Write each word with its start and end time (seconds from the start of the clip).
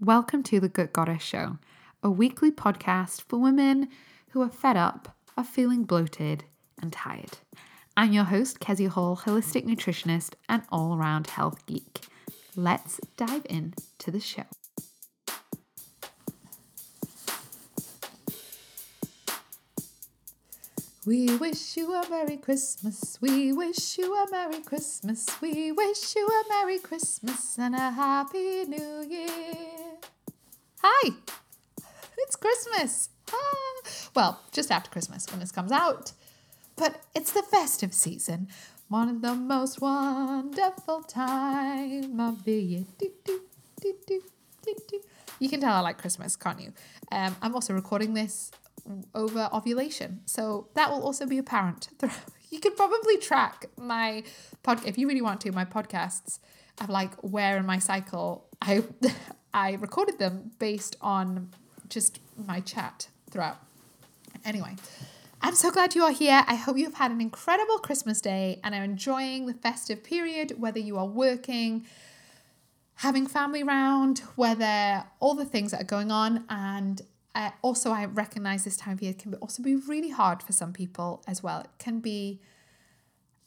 Welcome 0.00 0.42
to 0.44 0.60
the 0.60 0.68
Good 0.68 0.92
Goddess 0.92 1.22
Show, 1.22 1.56
a 2.02 2.10
weekly 2.10 2.50
podcast 2.50 3.22
for 3.22 3.38
women 3.38 3.88
who 4.30 4.42
are 4.42 4.50
fed 4.50 4.76
up, 4.76 5.16
are 5.38 5.44
feeling 5.44 5.84
bloated, 5.84 6.44
and 6.82 6.92
tired. 6.92 7.38
I'm 7.96 8.12
your 8.12 8.24
host, 8.24 8.60
Kezia 8.60 8.90
Hall, 8.90 9.16
holistic 9.16 9.64
nutritionist 9.64 10.34
and 10.50 10.64
all 10.70 10.94
around 10.98 11.28
health 11.28 11.64
geek. 11.64 12.02
Let's 12.54 13.00
dive 13.16 13.46
in 13.48 13.72
to 14.00 14.10
the 14.10 14.20
show. 14.20 14.44
We 21.06 21.36
wish 21.36 21.76
you 21.76 21.94
a 21.94 22.04
Merry 22.10 22.36
Christmas. 22.36 23.16
We 23.20 23.52
wish 23.52 23.96
you 23.96 24.12
a 24.12 24.28
Merry 24.28 24.60
Christmas. 24.60 25.24
We 25.40 25.70
wish 25.70 26.16
you 26.16 26.26
a 26.26 26.42
Merry 26.48 26.80
Christmas 26.80 27.56
and 27.58 27.76
a 27.76 27.92
Happy 27.92 28.64
New 28.64 29.06
Year. 29.08 30.00
Hi, 30.82 31.10
it's 32.18 32.34
Christmas. 32.34 33.10
Ah. 33.32 33.88
Well, 34.16 34.40
just 34.50 34.72
after 34.72 34.90
Christmas 34.90 35.28
when 35.30 35.38
this 35.38 35.52
comes 35.52 35.70
out, 35.70 36.10
but 36.74 37.00
it's 37.14 37.30
the 37.30 37.44
festive 37.44 37.94
season. 37.94 38.48
One 38.88 39.08
of 39.08 39.22
the 39.22 39.36
most 39.36 39.80
wonderful 39.80 41.02
time 41.02 42.18
of 42.18 42.42
the 42.42 42.54
year. 42.54 42.84
Do, 42.98 43.12
do, 43.24 43.40
do. 43.80 44.22
You 45.38 45.48
can 45.48 45.60
tell 45.60 45.72
I 45.72 45.80
like 45.80 45.98
Christmas, 45.98 46.34
can't 46.34 46.60
you? 46.60 46.72
Um, 47.12 47.36
I'm 47.40 47.54
also 47.54 47.74
recording 47.74 48.14
this 48.14 48.50
over 49.14 49.48
ovulation. 49.52 50.20
So 50.26 50.68
that 50.74 50.90
will 50.90 51.02
also 51.02 51.26
be 51.26 51.38
apparent. 51.38 51.88
You 52.48 52.60
could 52.60 52.76
probably 52.76 53.18
track 53.18 53.66
my 53.76 54.22
pod 54.62 54.80
if 54.86 54.96
you 54.96 55.08
really 55.08 55.20
want 55.20 55.40
to, 55.40 55.50
my 55.52 55.64
podcasts 55.64 56.38
of 56.80 56.88
like 56.88 57.12
where 57.16 57.56
in 57.56 57.66
my 57.66 57.80
cycle 57.80 58.46
I 58.62 58.84
I 59.54 59.72
recorded 59.72 60.18
them 60.18 60.52
based 60.58 60.96
on 61.00 61.50
just 61.88 62.20
my 62.36 62.60
chat 62.60 63.08
throughout. 63.30 63.58
Anyway, 64.44 64.76
I'm 65.40 65.54
so 65.54 65.70
glad 65.70 65.94
you 65.94 66.02
are 66.04 66.12
here. 66.12 66.44
I 66.46 66.54
hope 66.54 66.76
you've 66.76 66.94
had 66.94 67.10
an 67.10 67.20
incredible 67.20 67.78
Christmas 67.78 68.20
day 68.20 68.60
and 68.62 68.74
are 68.74 68.84
enjoying 68.84 69.46
the 69.46 69.54
festive 69.54 70.04
period, 70.04 70.54
whether 70.58 70.78
you 70.78 70.98
are 70.98 71.06
working, 71.06 71.86
having 72.96 73.26
family 73.26 73.62
round, 73.62 74.20
whether 74.36 75.04
all 75.20 75.34
the 75.34 75.44
things 75.44 75.70
that 75.70 75.80
are 75.80 75.84
going 75.84 76.10
on. 76.10 76.44
And 76.48 77.00
uh, 77.36 77.50
also, 77.60 77.90
I 77.90 78.06
recognize 78.06 78.64
this 78.64 78.78
time 78.78 78.94
of 78.94 79.02
year 79.02 79.12
can 79.12 79.34
also 79.34 79.62
be 79.62 79.76
really 79.76 80.08
hard 80.08 80.42
for 80.42 80.52
some 80.52 80.72
people 80.72 81.22
as 81.28 81.42
well. 81.42 81.60
It 81.60 81.70
can 81.78 82.00
be 82.00 82.40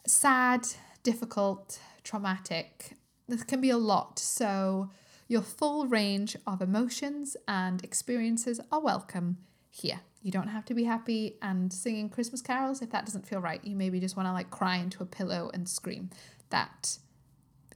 sad, 0.06 0.68
difficult, 1.02 1.80
traumatic. 2.04 2.98
This 3.28 3.44
can 3.44 3.60
be 3.60 3.72
a 3.72 3.78
lot. 3.78 4.20
So, 4.20 4.92
your 5.28 5.42
full 5.42 5.88
range 5.88 6.38
of 6.46 6.62
emotions 6.62 7.36
and 7.48 7.84
experiences 7.84 8.62
are 8.72 8.80
welcome 8.80 9.40
here. 9.72 10.02
You 10.22 10.30
don't 10.30 10.50
have 10.50 10.66
to 10.66 10.76
be 10.76 10.84
happy 10.84 11.38
and 11.42 11.74
singing 11.74 12.10
Christmas 12.10 12.44
carols 12.44 12.84
if 12.84 12.92
that 12.92 13.08
doesn't 13.08 13.28
feel 13.28 13.40
right. 13.40 13.64
You 13.64 13.76
maybe 13.76 14.00
just 14.00 14.16
want 14.16 14.28
to 14.28 14.34
like 14.34 14.52
cry 14.52 14.76
into 14.78 15.02
a 15.02 15.08
pillow 15.08 15.50
and 15.52 15.68
scream. 15.68 16.12
That 16.52 17.00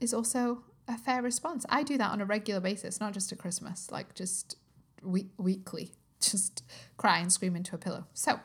is 0.00 0.14
also 0.14 0.62
a 0.86 0.96
fair 0.96 1.22
response. 1.22 1.66
I 1.68 1.82
do 1.82 1.98
that 1.98 2.12
on 2.12 2.20
a 2.20 2.24
regular 2.24 2.60
basis, 2.60 3.00
not 3.00 3.14
just 3.14 3.32
at 3.32 3.38
Christmas, 3.38 3.90
like 3.90 4.14
just 4.14 4.58
week- 5.02 5.32
weekly 5.38 5.90
just 6.30 6.62
cry 6.96 7.18
and 7.18 7.32
scream 7.32 7.56
into 7.56 7.74
a 7.74 7.78
pillow. 7.78 8.06
So, 8.14 8.40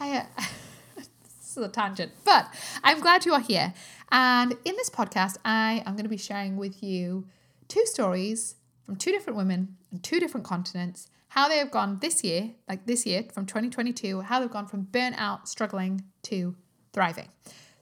I. 0.00 0.18
Uh, 0.18 0.24
this 0.96 1.56
is 1.56 1.56
a 1.56 1.68
tangent, 1.68 2.12
but 2.24 2.48
I'm 2.84 3.00
glad 3.00 3.24
you 3.24 3.32
are 3.32 3.40
here. 3.40 3.72
And 4.10 4.52
in 4.64 4.76
this 4.76 4.90
podcast, 4.90 5.36
I 5.44 5.82
am 5.86 5.94
going 5.94 6.04
to 6.04 6.10
be 6.10 6.16
sharing 6.16 6.56
with 6.56 6.82
you 6.82 7.26
two 7.68 7.84
stories 7.86 8.56
from 8.84 8.96
two 8.96 9.10
different 9.10 9.36
women 9.36 9.76
on 9.92 9.98
two 10.00 10.20
different 10.20 10.46
continents, 10.46 11.08
how 11.28 11.48
they 11.48 11.58
have 11.58 11.70
gone 11.70 11.98
this 12.00 12.22
year, 12.22 12.52
like 12.68 12.86
this 12.86 13.04
year 13.04 13.24
from 13.32 13.46
2022, 13.46 14.20
how 14.22 14.40
they've 14.40 14.50
gone 14.50 14.66
from 14.66 14.86
burnout, 14.86 15.48
struggling 15.48 16.04
to 16.22 16.54
thriving. 16.92 17.28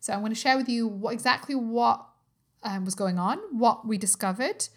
So 0.00 0.12
I'm 0.12 0.20
going 0.20 0.32
to 0.32 0.38
share 0.38 0.56
with 0.56 0.68
you 0.68 0.86
what 0.86 1.12
exactly 1.12 1.54
what 1.54 2.04
um, 2.62 2.84
was 2.84 2.94
going 2.94 3.18
on, 3.18 3.38
what 3.52 3.86
we 3.86 3.98
discovered, 3.98 4.68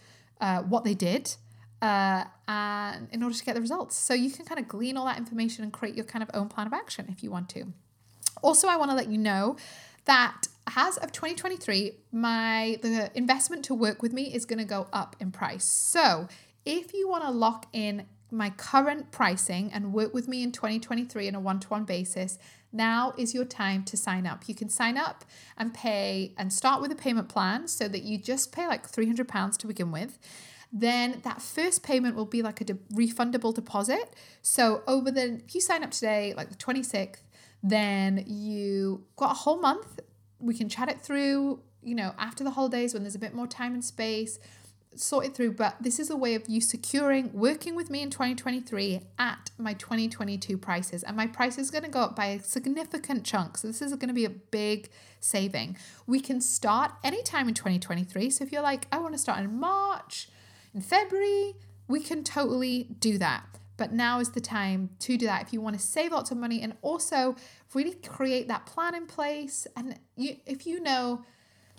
uh, 0.42 0.62
what 0.62 0.84
they 0.84 0.94
did, 0.94 1.36
uh, 1.82 2.24
and 2.48 3.08
in 3.12 3.24
order 3.24 3.36
to 3.36 3.44
get 3.44 3.56
the 3.56 3.62
results. 3.62 3.96
So 3.96 4.14
you 4.14 4.32
can 4.32 4.46
kind 4.46 4.60
of 4.60 4.68
glean 4.68 4.98
all 4.98 5.06
that 5.06 5.18
information 5.18 5.64
and 5.64 5.72
create 5.72 5.96
your 5.96 6.06
kind 6.06 6.24
of 6.24 6.30
own 6.34 6.50
plan 6.50 6.68
of 6.68 6.74
action 6.74 7.08
if 7.10 7.24
you 7.24 7.32
want 7.32 7.50
to. 7.50 7.66
Also, 8.42 8.68
I 8.68 8.78
want 8.78 8.92
to 8.92 8.96
let 8.96 9.10
you 9.10 9.18
know 9.18 9.58
that 10.06 10.48
as 10.76 10.98
of 10.98 11.12
2023, 11.12 11.94
my 12.12 12.78
the 12.82 13.12
investment 13.16 13.64
to 13.66 13.74
work 13.74 14.02
with 14.02 14.14
me 14.14 14.34
is 14.34 14.46
going 14.46 14.60
to 14.60 14.66
go 14.66 14.88
up 14.92 15.16
in 15.20 15.32
price. 15.32 15.66
So 15.66 16.28
if 16.66 16.94
you 16.94 17.08
want 17.08 17.24
to 17.24 17.32
lock 17.32 17.68
in 17.74 18.06
my 18.30 18.50
current 18.52 19.12
pricing 19.12 19.72
and 19.72 19.94
work 19.94 20.14
with 20.14 20.28
me 20.28 20.44
in 20.44 20.52
2023 20.52 21.30
on 21.30 21.36
a 21.36 21.40
one-to-one 21.40 21.86
basis, 21.86 22.38
now 22.74 23.14
is 23.18 23.34
your 23.34 23.46
time 23.46 23.84
to 23.86 23.96
sign 23.96 24.28
up. 24.28 24.44
You 24.48 24.56
can 24.56 24.68
sign 24.68 24.98
up 24.98 25.24
and 25.58 25.74
pay 25.74 26.34
and 26.38 26.52
start 26.52 26.82
with 26.82 26.92
a 26.92 26.96
payment 26.96 27.30
plan 27.30 27.68
so 27.70 27.88
that 27.88 28.04
you 28.04 28.18
just 28.18 28.52
pay 28.52 28.68
like 28.68 28.86
300 28.86 29.28
pounds 29.28 29.56
to 29.58 29.68
begin 29.68 29.92
with 29.92 30.20
then 30.72 31.22
that 31.24 31.42
first 31.42 31.84
payment 31.84 32.16
will 32.16 32.26
be 32.26 32.42
like 32.42 32.62
a 32.62 32.66
de- 32.66 32.74
refundable 32.94 33.54
deposit. 33.54 34.14
So 34.42 34.84
over 34.88 35.12
the 35.12 35.42
if 35.46 35.56
you 35.56 35.62
sign 35.62 35.84
up 35.84 35.92
today, 35.92 36.34
like 36.36 36.50
the 36.50 36.56
26th, 36.56 37.22
then 37.64 38.24
you 38.28 39.04
got 39.16 39.32
a 39.32 39.36
whole 39.36 39.60
month. 39.60 40.00
We 40.40 40.54
can 40.54 40.70
chat 40.70 40.90
it 40.90 41.02
through, 41.02 41.62
you 41.82 41.96
know, 41.96 42.14
after 42.18 42.44
the 42.44 42.52
holidays 42.52 42.94
when 42.94 43.04
there's 43.04 43.16
a 43.16 43.20
bit 43.20 43.34
more 43.34 43.48
time 43.48 43.74
and 43.74 43.84
space, 43.84 44.40
sort 44.96 45.26
it 45.26 45.36
through. 45.36 45.54
But 45.54 45.78
this 45.82 46.00
is 46.00 46.10
a 46.10 46.16
way 46.16 46.36
of 46.36 46.48
you 46.48 46.62
securing 46.62 47.32
working 47.34 47.76
with 47.76 47.90
me 47.90 48.02
in 48.02 48.10
2023 48.10 49.02
at 49.18 49.52
my 49.58 49.74
2022 49.74 50.58
prices. 50.58 51.04
And 51.04 51.16
my 51.16 51.28
price 51.28 51.58
is 51.58 51.72
going 51.72 51.84
to 51.84 51.90
go 51.90 52.02
up 52.02 52.16
by 52.16 52.28
a 52.28 52.44
significant 52.44 53.24
chunk. 53.24 53.58
So 53.58 53.68
this 53.68 53.82
is 53.82 53.92
going 53.94 54.10
to 54.10 54.14
be 54.14 54.26
a 54.26 54.30
big 54.30 54.90
saving. 55.20 55.78
We 56.06 56.20
can 56.20 56.42
start 56.42 56.92
anytime 57.04 57.48
in 57.48 57.54
2023. 57.54 58.30
So 58.30 58.44
if 58.44 58.52
you're 58.52 58.62
like, 58.62 58.88
I 58.92 59.00
want 59.00 59.14
to 59.14 59.20
start 59.20 59.40
in 59.40 59.60
March, 59.60 60.30
in 60.78 60.82
February, 60.82 61.56
we 61.88 62.00
can 62.00 62.24
totally 62.24 62.84
do 63.00 63.18
that. 63.18 63.44
But 63.78 63.94
now 63.94 64.20
is 64.20 64.30
the 64.32 64.42
time 64.42 64.92
to 65.00 65.18
do 65.18 65.26
that 65.26 65.42
if 65.42 65.52
you 65.52 65.60
want 65.60 65.76
to 65.76 65.82
save 65.82 66.12
lots 66.12 66.30
of 66.30 66.38
money 66.38 66.62
and 66.62 66.74
also 66.84 67.36
really 67.74 67.94
create 67.94 68.48
that 68.48 68.68
plan 68.68 68.94
in 68.94 69.08
place. 69.08 69.66
And 69.76 70.00
you, 70.16 70.38
if 70.46 70.68
you 70.68 70.80
know, 70.80 71.24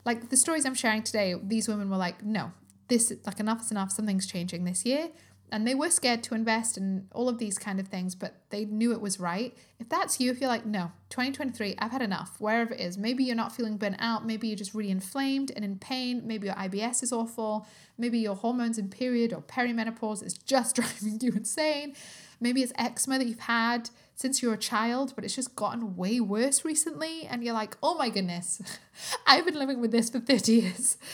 like 0.05 0.31
the 0.31 0.37
stories 0.37 0.67
I'm 0.67 0.75
sharing 0.75 1.05
today, 1.05 1.37
these 1.41 1.69
women 1.69 1.91
were 1.91 1.97
like, 1.97 2.25
no, 2.25 2.51
this 2.89 3.13
like 3.25 3.39
enough 3.39 3.61
is 3.61 3.71
enough. 3.71 3.93
Something's 3.93 4.27
changing 4.27 4.65
this 4.65 4.85
year 4.85 5.11
and 5.51 5.67
they 5.67 5.75
were 5.75 5.91
scared 5.91 6.23
to 6.25 6.35
invest 6.35 6.77
in 6.77 7.07
all 7.13 7.29
of 7.29 7.39
these 7.39 7.59
kind 7.59 7.81
of 7.81 7.89
things, 7.89 8.15
but 8.15 8.35
they 8.51 8.65
knew 8.65 8.93
it 8.93 9.01
was 9.01 9.19
right. 9.19 9.57
If 9.79 9.89
that's 9.89 10.21
you, 10.21 10.31
if 10.31 10.41
you're 10.41 10.49
like, 10.49 10.67
no, 10.67 10.93
2023, 11.11 11.77
I've 11.79 11.91
had 11.91 12.03
enough, 12.03 12.37
wherever 12.39 12.75
it 12.75 12.81
is, 12.81 12.99
maybe 12.99 13.25
you're 13.25 13.37
not 13.37 13.55
feeling 13.55 13.77
burnt 13.77 13.97
out, 13.99 14.27
maybe 14.27 14.49
you're 14.49 14.57
just 14.57 14.75
really 14.75 14.91
inflamed 14.91 15.51
and 15.55 15.65
in 15.65 15.79
pain, 15.79 16.23
maybe 16.27 16.47
your 16.47 16.57
IBS 16.57 17.03
is 17.03 17.13
awful, 17.13 17.67
maybe 17.97 18.19
your 18.19 18.35
hormones 18.35 18.79
in 18.79 18.89
period 18.89 19.33
or 19.33 19.41
perimenopause 19.43 20.23
is 20.25 20.35
just 20.35 20.77
driving 20.77 21.19
you 21.21 21.33
insane, 21.33 21.95
maybe 22.41 22.63
it's 22.63 22.73
eczema 22.77 23.19
that 23.19 23.27
you've 23.27 23.41
had 23.41 23.91
since 24.19 24.43
you're 24.43 24.53
a 24.53 24.59
child, 24.59 25.13
but 25.15 25.25
it's 25.25 25.37
just 25.37 25.55
gotten 25.55 25.95
way 25.95 26.19
worse 26.19 26.65
recently. 26.65 27.23
And 27.23 27.45
you're 27.45 27.55
like, 27.55 27.77
oh 27.85 27.95
my 27.95 28.09
goodness, 28.09 28.61
I've 29.29 29.45
been 29.45 29.55
living 29.55 29.81
with 29.81 29.93
this 29.93 30.11
for 30.11 30.19
30 30.19 30.53
years. 30.53 30.99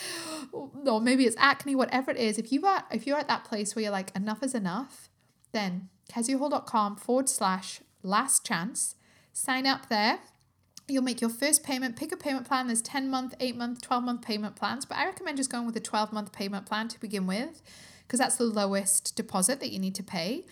Or 0.87 1.01
maybe 1.01 1.25
it's 1.25 1.35
acne, 1.39 1.75
whatever 1.75 2.13
it 2.13 2.17
is. 2.19 2.39
If 2.39 2.53
you 2.53 2.65
are 2.65 2.85
if 2.93 3.07
you're 3.07 3.19
at 3.19 3.27
that 3.27 3.45
place 3.45 3.75
where 3.75 3.83
you're 3.83 3.91
like, 3.91 4.15
enough 4.15 4.41
is 4.43 4.55
enough, 4.55 5.09
then 5.51 5.89
keziahall.com 6.13 6.97
forward 6.97 7.29
slash 7.29 7.81
last 8.03 8.47
chance. 8.47 8.95
Sign 9.33 9.67
up 9.67 9.89
there. 9.89 10.21
You'll 10.87 11.03
make 11.03 11.21
your 11.21 11.31
first 11.31 11.65
payment. 11.65 11.97
Pick 11.97 12.13
a 12.13 12.17
payment 12.17 12.47
plan. 12.47 12.69
There's 12.69 12.83
10 12.83 13.11
month, 13.11 13.35
8 13.41 13.57
month, 13.57 13.83
12 13.83 14.05
month 14.05 14.23
payment 14.23 14.55
plans, 14.55 14.85
but 14.85 14.97
I 14.97 15.07
recommend 15.07 15.39
just 15.39 15.51
going 15.51 15.67
with 15.67 15.77
a 15.77 15.81
12 15.81 16.13
month 16.13 16.31
payment 16.31 16.67
plan 16.67 16.87
to 16.89 17.01
begin 17.01 17.27
with 17.27 17.63
because 18.07 18.21
that's 18.21 18.37
the 18.37 18.45
lowest 18.45 19.17
deposit 19.17 19.59
that 19.61 19.73
you 19.73 19.81
need 19.81 19.95
to 19.97 20.05
pay. 20.05 20.45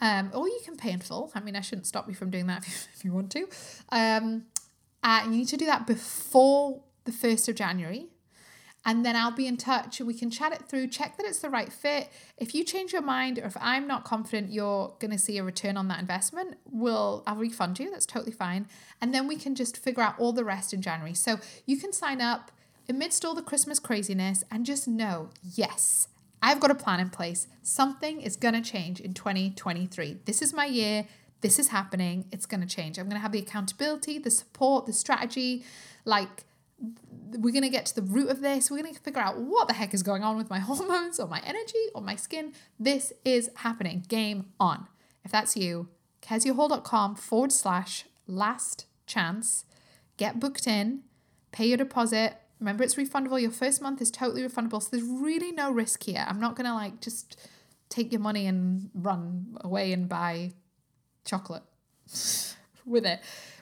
Um, 0.00 0.30
or 0.34 0.48
you 0.48 0.60
can 0.64 0.76
pay 0.76 0.92
in 0.92 1.00
full. 1.00 1.30
I 1.34 1.40
mean, 1.40 1.56
I 1.56 1.60
shouldn't 1.60 1.86
stop 1.86 2.08
you 2.08 2.14
from 2.14 2.30
doing 2.30 2.46
that 2.46 2.62
if 2.66 2.68
you, 2.68 2.88
if 2.94 3.04
you 3.04 3.12
want 3.12 3.30
to. 3.32 3.48
Um, 3.90 4.44
uh, 5.02 5.22
you 5.24 5.30
need 5.30 5.48
to 5.48 5.56
do 5.56 5.66
that 5.66 5.86
before 5.86 6.82
the 7.04 7.12
1st 7.12 7.48
of 7.48 7.54
January. 7.54 8.08
And 8.84 9.04
then 9.04 9.14
I'll 9.14 9.30
be 9.30 9.46
in 9.46 9.58
touch. 9.58 10.00
And 10.00 10.06
we 10.06 10.14
can 10.14 10.30
chat 10.30 10.52
it 10.52 10.68
through, 10.68 10.88
check 10.88 11.16
that 11.18 11.26
it's 11.26 11.40
the 11.40 11.50
right 11.50 11.70
fit. 11.70 12.08
If 12.38 12.54
you 12.54 12.64
change 12.64 12.92
your 12.92 13.02
mind 13.02 13.38
or 13.38 13.44
if 13.44 13.56
I'm 13.60 13.86
not 13.86 14.04
confident 14.04 14.52
you're 14.52 14.94
going 15.00 15.10
to 15.10 15.18
see 15.18 15.36
a 15.36 15.44
return 15.44 15.76
on 15.76 15.88
that 15.88 16.00
investment, 16.00 16.56
we'll 16.64 17.22
I'll 17.26 17.36
refund 17.36 17.78
you. 17.78 17.90
That's 17.90 18.06
totally 18.06 18.32
fine. 18.32 18.66
And 19.00 19.12
then 19.12 19.26
we 19.26 19.36
can 19.36 19.54
just 19.54 19.76
figure 19.76 20.02
out 20.02 20.18
all 20.18 20.32
the 20.32 20.44
rest 20.44 20.72
in 20.72 20.80
January. 20.80 21.14
So 21.14 21.40
you 21.66 21.76
can 21.76 21.92
sign 21.92 22.22
up 22.22 22.50
amidst 22.88 23.24
all 23.24 23.34
the 23.34 23.42
Christmas 23.42 23.78
craziness 23.78 24.44
and 24.50 24.64
just 24.64 24.88
know, 24.88 25.28
yes, 25.54 26.08
I've 26.42 26.60
got 26.60 26.70
a 26.70 26.74
plan 26.74 27.00
in 27.00 27.10
place. 27.10 27.46
Something 27.62 28.20
is 28.20 28.36
going 28.36 28.54
to 28.54 28.62
change 28.62 29.00
in 29.00 29.14
2023. 29.14 30.18
This 30.24 30.42
is 30.42 30.52
my 30.52 30.64
year. 30.64 31.06
This 31.40 31.58
is 31.58 31.68
happening. 31.68 32.26
It's 32.32 32.46
going 32.46 32.60
to 32.60 32.66
change. 32.66 32.98
I'm 32.98 33.06
going 33.06 33.16
to 33.16 33.22
have 33.22 33.32
the 33.32 33.38
accountability, 33.38 34.18
the 34.18 34.30
support, 34.30 34.86
the 34.86 34.92
strategy, 34.92 35.64
like 36.04 36.44
we're 37.38 37.52
going 37.52 37.62
to 37.62 37.68
get 37.68 37.86
to 37.86 37.94
the 37.94 38.02
root 38.02 38.30
of 38.30 38.40
this. 38.40 38.70
We're 38.70 38.82
going 38.82 38.94
to 38.94 39.00
figure 39.00 39.20
out 39.20 39.38
what 39.38 39.68
the 39.68 39.74
heck 39.74 39.94
is 39.94 40.02
going 40.02 40.22
on 40.22 40.36
with 40.36 40.50
my 40.50 40.58
hormones 40.60 41.20
or 41.20 41.26
my 41.26 41.42
energy 41.44 41.86
or 41.94 42.02
my 42.02 42.16
skin. 42.16 42.52
This 42.78 43.12
is 43.24 43.50
happening. 43.56 44.04
Game 44.08 44.46
on. 44.58 44.86
If 45.24 45.30
that's 45.30 45.56
you, 45.56 45.88
keziahall.com 46.22 47.16
forward 47.16 47.52
slash 47.52 48.06
last 48.26 48.86
chance. 49.06 49.64
Get 50.16 50.40
booked 50.40 50.66
in, 50.66 51.02
pay 51.52 51.66
your 51.66 51.76
deposit. 51.76 52.36
Remember, 52.60 52.84
it's 52.84 52.94
refundable. 52.94 53.40
Your 53.40 53.50
first 53.50 53.80
month 53.80 54.02
is 54.02 54.10
totally 54.10 54.42
refundable. 54.42 54.82
So 54.82 54.88
there's 54.92 55.02
really 55.02 55.50
no 55.50 55.72
risk 55.72 56.04
here. 56.04 56.24
I'm 56.28 56.38
not 56.38 56.56
going 56.56 56.66
to 56.66 56.74
like 56.74 57.00
just 57.00 57.40
take 57.88 58.12
your 58.12 58.20
money 58.20 58.46
and 58.46 58.90
run 58.94 59.56
away 59.62 59.92
and 59.92 60.08
buy 60.08 60.52
chocolate 61.24 61.62
with 62.86 63.06
it. 63.06 63.20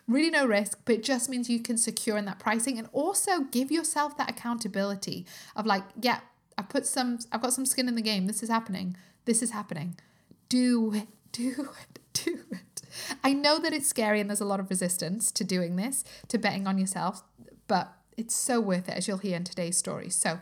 Really 0.08 0.30
no 0.30 0.46
risk, 0.46 0.80
but 0.84 0.96
it 0.96 1.02
just 1.02 1.28
means 1.28 1.50
you 1.50 1.60
can 1.60 1.76
secure 1.76 2.16
in 2.16 2.24
that 2.24 2.38
pricing 2.38 2.78
and 2.78 2.88
also 2.92 3.40
give 3.50 3.70
yourself 3.70 4.16
that 4.16 4.30
accountability 4.30 5.26
of 5.54 5.66
like, 5.66 5.84
yeah, 6.00 6.20
I 6.56 6.62
put 6.62 6.86
some, 6.86 7.18
I've 7.30 7.42
got 7.42 7.52
some 7.52 7.66
skin 7.66 7.88
in 7.88 7.94
the 7.94 8.02
game. 8.02 8.26
This 8.26 8.42
is 8.42 8.48
happening. 8.48 8.96
This 9.26 9.42
is 9.42 9.50
happening. 9.50 9.96
Do 10.48 10.94
it, 10.94 11.08
do 11.30 11.68
it, 11.80 11.98
do 12.24 12.40
it. 12.50 12.82
I 13.22 13.34
know 13.34 13.58
that 13.58 13.72
it's 13.72 13.86
scary 13.86 14.18
and 14.20 14.30
there's 14.30 14.40
a 14.40 14.46
lot 14.46 14.60
of 14.60 14.70
resistance 14.70 15.30
to 15.32 15.44
doing 15.44 15.76
this, 15.76 16.04
to 16.28 16.38
betting 16.38 16.66
on 16.66 16.78
yourself, 16.78 17.22
but 17.66 17.92
it's 18.18 18.34
so 18.34 18.60
worth 18.60 18.88
it 18.88 18.96
as 18.96 19.08
you'll 19.08 19.18
hear 19.18 19.36
in 19.36 19.44
today's 19.44 19.76
story. 19.76 20.10
So, 20.10 20.40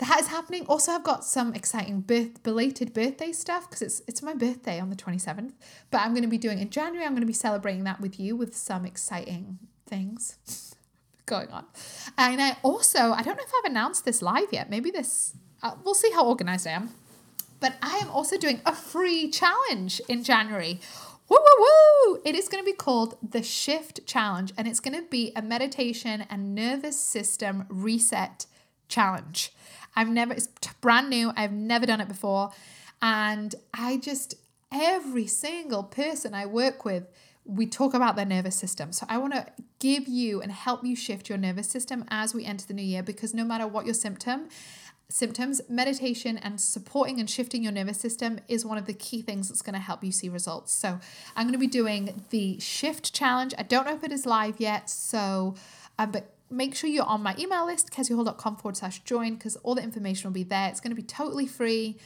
that 0.00 0.18
is 0.18 0.28
happening. 0.28 0.64
Also, 0.66 0.92
I've 0.92 1.04
got 1.04 1.24
some 1.24 1.54
exciting 1.54 2.00
birth 2.00 2.42
belated 2.42 2.94
birthday 2.94 3.32
stuff 3.32 3.68
because 3.68 3.82
it's 3.82 4.02
it's 4.06 4.22
my 4.22 4.32
birthday 4.32 4.80
on 4.80 4.88
the 4.88 4.96
27th. 4.96 5.52
But 5.90 6.00
I'm 6.00 6.12
going 6.12 6.22
to 6.22 6.28
be 6.28 6.38
doing 6.38 6.58
in 6.58 6.70
January. 6.70 7.04
I'm 7.04 7.12
going 7.12 7.20
to 7.20 7.26
be 7.26 7.32
celebrating 7.34 7.84
that 7.84 8.00
with 8.00 8.18
you 8.18 8.34
with 8.34 8.56
some 8.56 8.86
exciting 8.86 9.58
things 9.86 10.74
going 11.26 11.48
on. 11.50 11.66
And 12.16 12.40
I 12.40 12.56
also 12.62 13.12
I 13.12 13.22
don't 13.22 13.36
know 13.36 13.44
if 13.44 13.52
I've 13.58 13.70
announced 13.70 14.06
this 14.06 14.22
live 14.22 14.48
yet. 14.52 14.70
Maybe 14.70 14.90
this 14.90 15.34
uh, 15.62 15.74
we'll 15.84 15.94
see 15.94 16.10
how 16.12 16.24
organized 16.26 16.66
I 16.66 16.70
am. 16.70 16.90
But 17.60 17.74
I 17.82 17.98
am 17.98 18.08
also 18.08 18.38
doing 18.38 18.62
a 18.64 18.74
free 18.74 19.30
challenge 19.30 20.00
in 20.08 20.24
January. 20.24 20.80
Woo 21.30 21.38
woo 21.38 21.64
woo! 21.64 22.20
It 22.24 22.34
is 22.34 22.48
going 22.48 22.60
to 22.60 22.68
be 22.68 22.76
called 22.76 23.16
the 23.22 23.40
Shift 23.40 24.04
Challenge, 24.04 24.52
and 24.58 24.66
it's 24.66 24.80
going 24.80 25.00
to 25.00 25.08
be 25.08 25.30
a 25.36 25.42
meditation 25.42 26.26
and 26.28 26.56
nervous 26.56 27.00
system 27.00 27.66
reset 27.68 28.46
challenge. 28.88 29.52
I've 29.94 30.08
never, 30.08 30.34
it's 30.34 30.48
brand 30.80 31.08
new. 31.08 31.32
I've 31.36 31.52
never 31.52 31.86
done 31.86 32.00
it 32.00 32.08
before. 32.08 32.50
And 33.00 33.54
I 33.72 33.98
just, 33.98 34.34
every 34.72 35.28
single 35.28 35.84
person 35.84 36.34
I 36.34 36.46
work 36.46 36.84
with, 36.84 37.06
we 37.44 37.64
talk 37.64 37.94
about 37.94 38.16
their 38.16 38.26
nervous 38.26 38.56
system. 38.56 38.92
So 38.92 39.06
I 39.08 39.18
want 39.18 39.34
to 39.34 39.46
give 39.78 40.08
you 40.08 40.42
and 40.42 40.50
help 40.50 40.84
you 40.84 40.96
shift 40.96 41.28
your 41.28 41.38
nervous 41.38 41.68
system 41.68 42.04
as 42.08 42.34
we 42.34 42.44
enter 42.44 42.66
the 42.66 42.74
new 42.74 42.82
year 42.82 43.04
because 43.04 43.34
no 43.34 43.44
matter 43.44 43.68
what 43.68 43.84
your 43.84 43.94
symptom, 43.94 44.48
symptoms, 45.10 45.60
meditation 45.68 46.38
and 46.38 46.60
supporting 46.60 47.20
and 47.20 47.28
shifting 47.28 47.62
your 47.62 47.72
nervous 47.72 47.98
system 47.98 48.40
is 48.48 48.64
one 48.64 48.78
of 48.78 48.86
the 48.86 48.94
key 48.94 49.20
things 49.22 49.48
that's 49.48 49.62
going 49.62 49.74
to 49.74 49.80
help 49.80 50.02
you 50.04 50.12
see 50.12 50.28
results. 50.28 50.72
So 50.72 51.00
I'm 51.36 51.46
going 51.46 51.52
to 51.52 51.58
be 51.58 51.66
doing 51.66 52.22
the 52.30 52.58
shift 52.60 53.12
challenge. 53.12 53.52
I 53.58 53.64
don't 53.64 53.86
know 53.86 53.94
if 53.94 54.04
it 54.04 54.12
is 54.12 54.24
live 54.24 54.60
yet, 54.60 54.88
so 54.88 55.56
um, 55.98 56.12
but 56.12 56.32
make 56.50 56.74
sure 56.74 56.88
you're 56.88 57.04
on 57.04 57.22
my 57.22 57.34
email 57.38 57.66
list, 57.66 57.90
keziahall.com 57.90 58.56
forward 58.56 58.76
slash 58.76 59.00
join, 59.00 59.34
because 59.34 59.56
all 59.56 59.74
the 59.74 59.82
information 59.82 60.28
will 60.30 60.34
be 60.34 60.44
there. 60.44 60.68
It's 60.68 60.80
going 60.80 60.90
to 60.90 60.96
be 60.96 61.06
totally 61.06 61.46
free. 61.46 61.98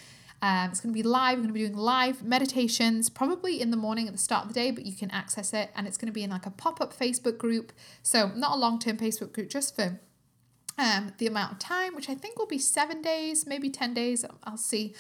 Um, 0.42 0.70
it's 0.70 0.80
going 0.80 0.94
to 0.94 0.98
be 0.98 1.02
live. 1.02 1.38
We're 1.38 1.44
going 1.44 1.48
to 1.48 1.54
be 1.54 1.66
doing 1.66 1.76
live 1.76 2.22
meditations, 2.22 3.08
probably 3.08 3.60
in 3.60 3.70
the 3.70 3.76
morning 3.76 4.06
at 4.06 4.12
the 4.12 4.18
start 4.18 4.42
of 4.42 4.48
the 4.48 4.54
day, 4.54 4.70
but 4.70 4.84
you 4.84 4.92
can 4.92 5.10
access 5.10 5.54
it. 5.54 5.70
And 5.74 5.86
it's 5.86 5.96
going 5.96 6.08
to 6.08 6.12
be 6.12 6.22
in 6.22 6.30
like 6.30 6.44
a 6.44 6.50
pop 6.50 6.80
up 6.80 6.92
Facebook 6.92 7.38
group. 7.38 7.72
So, 8.02 8.28
not 8.34 8.52
a 8.52 8.56
long 8.56 8.78
term 8.78 8.98
Facebook 8.98 9.32
group, 9.32 9.48
just 9.48 9.74
for 9.74 10.00
um, 10.78 11.12
the 11.18 11.26
amount 11.26 11.52
of 11.52 11.58
time, 11.58 11.94
which 11.94 12.08
I 12.08 12.14
think 12.14 12.38
will 12.38 12.46
be 12.46 12.58
seven 12.58 13.02
days, 13.02 13.46
maybe 13.46 13.70
10 13.70 13.94
days. 13.94 14.24
I'll 14.44 14.56
see. 14.56 14.94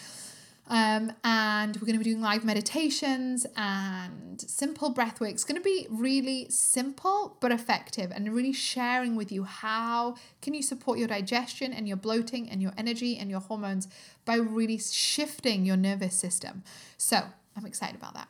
Um, 0.66 1.12
and 1.22 1.76
we're 1.76 1.86
going 1.86 1.98
to 1.98 2.04
be 2.04 2.10
doing 2.10 2.22
live 2.22 2.44
meditations 2.44 3.46
and 3.56 4.40
simple 4.40 4.90
breath 4.90 5.20
work. 5.20 5.30
It's 5.30 5.44
going 5.44 5.60
to 5.60 5.64
be 5.64 5.86
really 5.90 6.46
simple 6.48 7.36
but 7.40 7.52
effective 7.52 8.10
and 8.10 8.34
really 8.34 8.52
sharing 8.52 9.14
with 9.14 9.30
you 9.30 9.44
how 9.44 10.14
can 10.40 10.54
you 10.54 10.62
support 10.62 10.98
your 10.98 11.08
digestion 11.08 11.72
and 11.72 11.86
your 11.86 11.98
bloating 11.98 12.48
and 12.48 12.62
your 12.62 12.72
energy 12.78 13.18
and 13.18 13.30
your 13.30 13.40
hormones 13.40 13.88
by 14.24 14.36
really 14.36 14.78
shifting 14.78 15.66
your 15.66 15.76
nervous 15.76 16.14
system. 16.14 16.62
So 16.96 17.20
I'm 17.56 17.66
excited 17.66 17.96
about 17.96 18.14
that. 18.14 18.28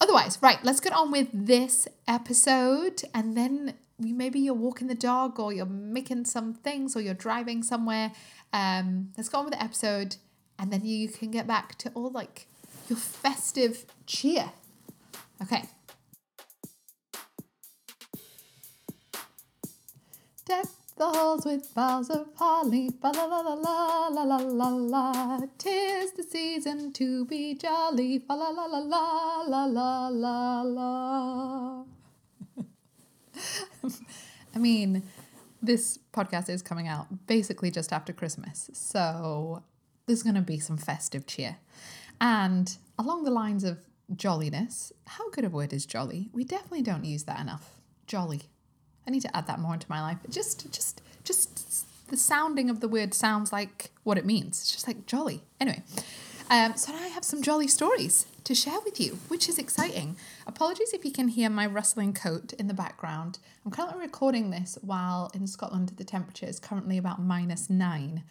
Otherwise, 0.00 0.38
right, 0.42 0.58
let's 0.64 0.80
get 0.80 0.92
on 0.92 1.12
with 1.12 1.28
this 1.32 1.86
episode 2.08 3.02
and 3.14 3.36
then 3.36 3.74
maybe 4.02 4.40
you're 4.40 4.54
walking 4.54 4.88
the 4.88 4.94
dog 4.94 5.38
or 5.38 5.52
you're 5.52 5.66
making 5.66 6.24
some 6.24 6.54
things 6.54 6.96
or 6.96 7.00
you're 7.00 7.14
driving 7.14 7.62
somewhere. 7.62 8.12
Um, 8.52 9.12
let's 9.16 9.28
go 9.28 9.38
on 9.38 9.44
with 9.44 9.54
the 9.54 9.62
episode 9.62 10.16
and 10.58 10.72
then 10.72 10.84
you 10.84 11.08
can 11.08 11.30
get 11.30 11.46
back 11.46 11.76
to 11.78 11.90
all 11.94 12.10
like 12.10 12.46
your 12.88 12.98
festive 12.98 13.84
cheer. 14.06 14.52
Okay. 15.42 15.64
Deck 20.44 20.66
the 20.96 21.06
halls 21.06 21.44
with 21.44 21.74
boughs 21.74 22.10
of 22.10 22.28
holly, 22.36 22.90
la 23.02 23.10
la 23.10 23.24
la 23.24 23.40
la 23.40 24.08
la 24.08 24.24
la 24.24 24.36
la 24.36 24.68
la. 24.68 25.40
Tis 25.58 26.12
the 26.12 26.22
season 26.22 26.92
to 26.92 27.24
be 27.24 27.54
jolly, 27.54 28.22
la 28.28 28.34
la 28.36 28.50
la 28.50 28.66
la 28.66 29.42
la 29.42 29.64
la 29.64 30.08
la 30.08 30.62
la. 30.62 31.84
I 34.54 34.58
mean, 34.58 35.02
this 35.62 35.98
podcast 36.12 36.48
is 36.48 36.62
coming 36.62 36.88
out 36.88 37.26
basically 37.26 37.70
just 37.70 37.92
after 37.92 38.12
Christmas, 38.12 38.70
so 38.72 39.62
there's 40.06 40.22
going 40.22 40.34
to 40.34 40.42
be 40.42 40.58
some 40.58 40.76
festive 40.76 41.26
cheer. 41.26 41.56
And 42.20 42.76
along 42.98 43.24
the 43.24 43.30
lines 43.30 43.64
of 43.64 43.78
jolliness, 44.14 44.92
how 45.06 45.30
good 45.30 45.44
a 45.44 45.48
word 45.48 45.72
is 45.72 45.86
jolly? 45.86 46.28
We 46.32 46.44
definitely 46.44 46.82
don't 46.82 47.04
use 47.04 47.24
that 47.24 47.40
enough. 47.40 47.76
Jolly. 48.06 48.42
I 49.06 49.10
need 49.10 49.22
to 49.22 49.36
add 49.36 49.46
that 49.46 49.58
more 49.58 49.74
into 49.74 49.86
my 49.88 50.00
life. 50.00 50.18
Just, 50.28 50.70
just, 50.72 51.00
just 51.24 52.08
the 52.08 52.16
sounding 52.16 52.70
of 52.70 52.80
the 52.80 52.88
word 52.88 53.14
sounds 53.14 53.52
like 53.52 53.90
what 54.04 54.18
it 54.18 54.24
means. 54.24 54.60
It's 54.60 54.72
just 54.72 54.86
like 54.86 55.06
jolly. 55.06 55.42
Anyway, 55.60 55.82
um, 56.50 56.76
so 56.76 56.92
I 56.94 57.08
have 57.08 57.24
some 57.24 57.42
jolly 57.42 57.68
stories 57.68 58.26
to 58.44 58.54
share 58.54 58.80
with 58.84 59.00
you, 59.00 59.18
which 59.28 59.48
is 59.48 59.58
exciting. 59.58 60.16
Apologies 60.46 60.92
if 60.92 61.04
you 61.04 61.12
can 61.12 61.28
hear 61.28 61.48
my 61.48 61.66
rustling 61.66 62.12
coat 62.12 62.52
in 62.54 62.66
the 62.66 62.74
background. 62.74 63.38
I'm 63.64 63.70
currently 63.70 64.00
recording 64.00 64.50
this 64.50 64.78
while 64.82 65.30
in 65.34 65.46
Scotland 65.46 65.92
the 65.96 66.04
temperature 66.04 66.46
is 66.46 66.58
currently 66.58 66.98
about 66.98 67.20
minus 67.20 67.70
nine. 67.70 68.24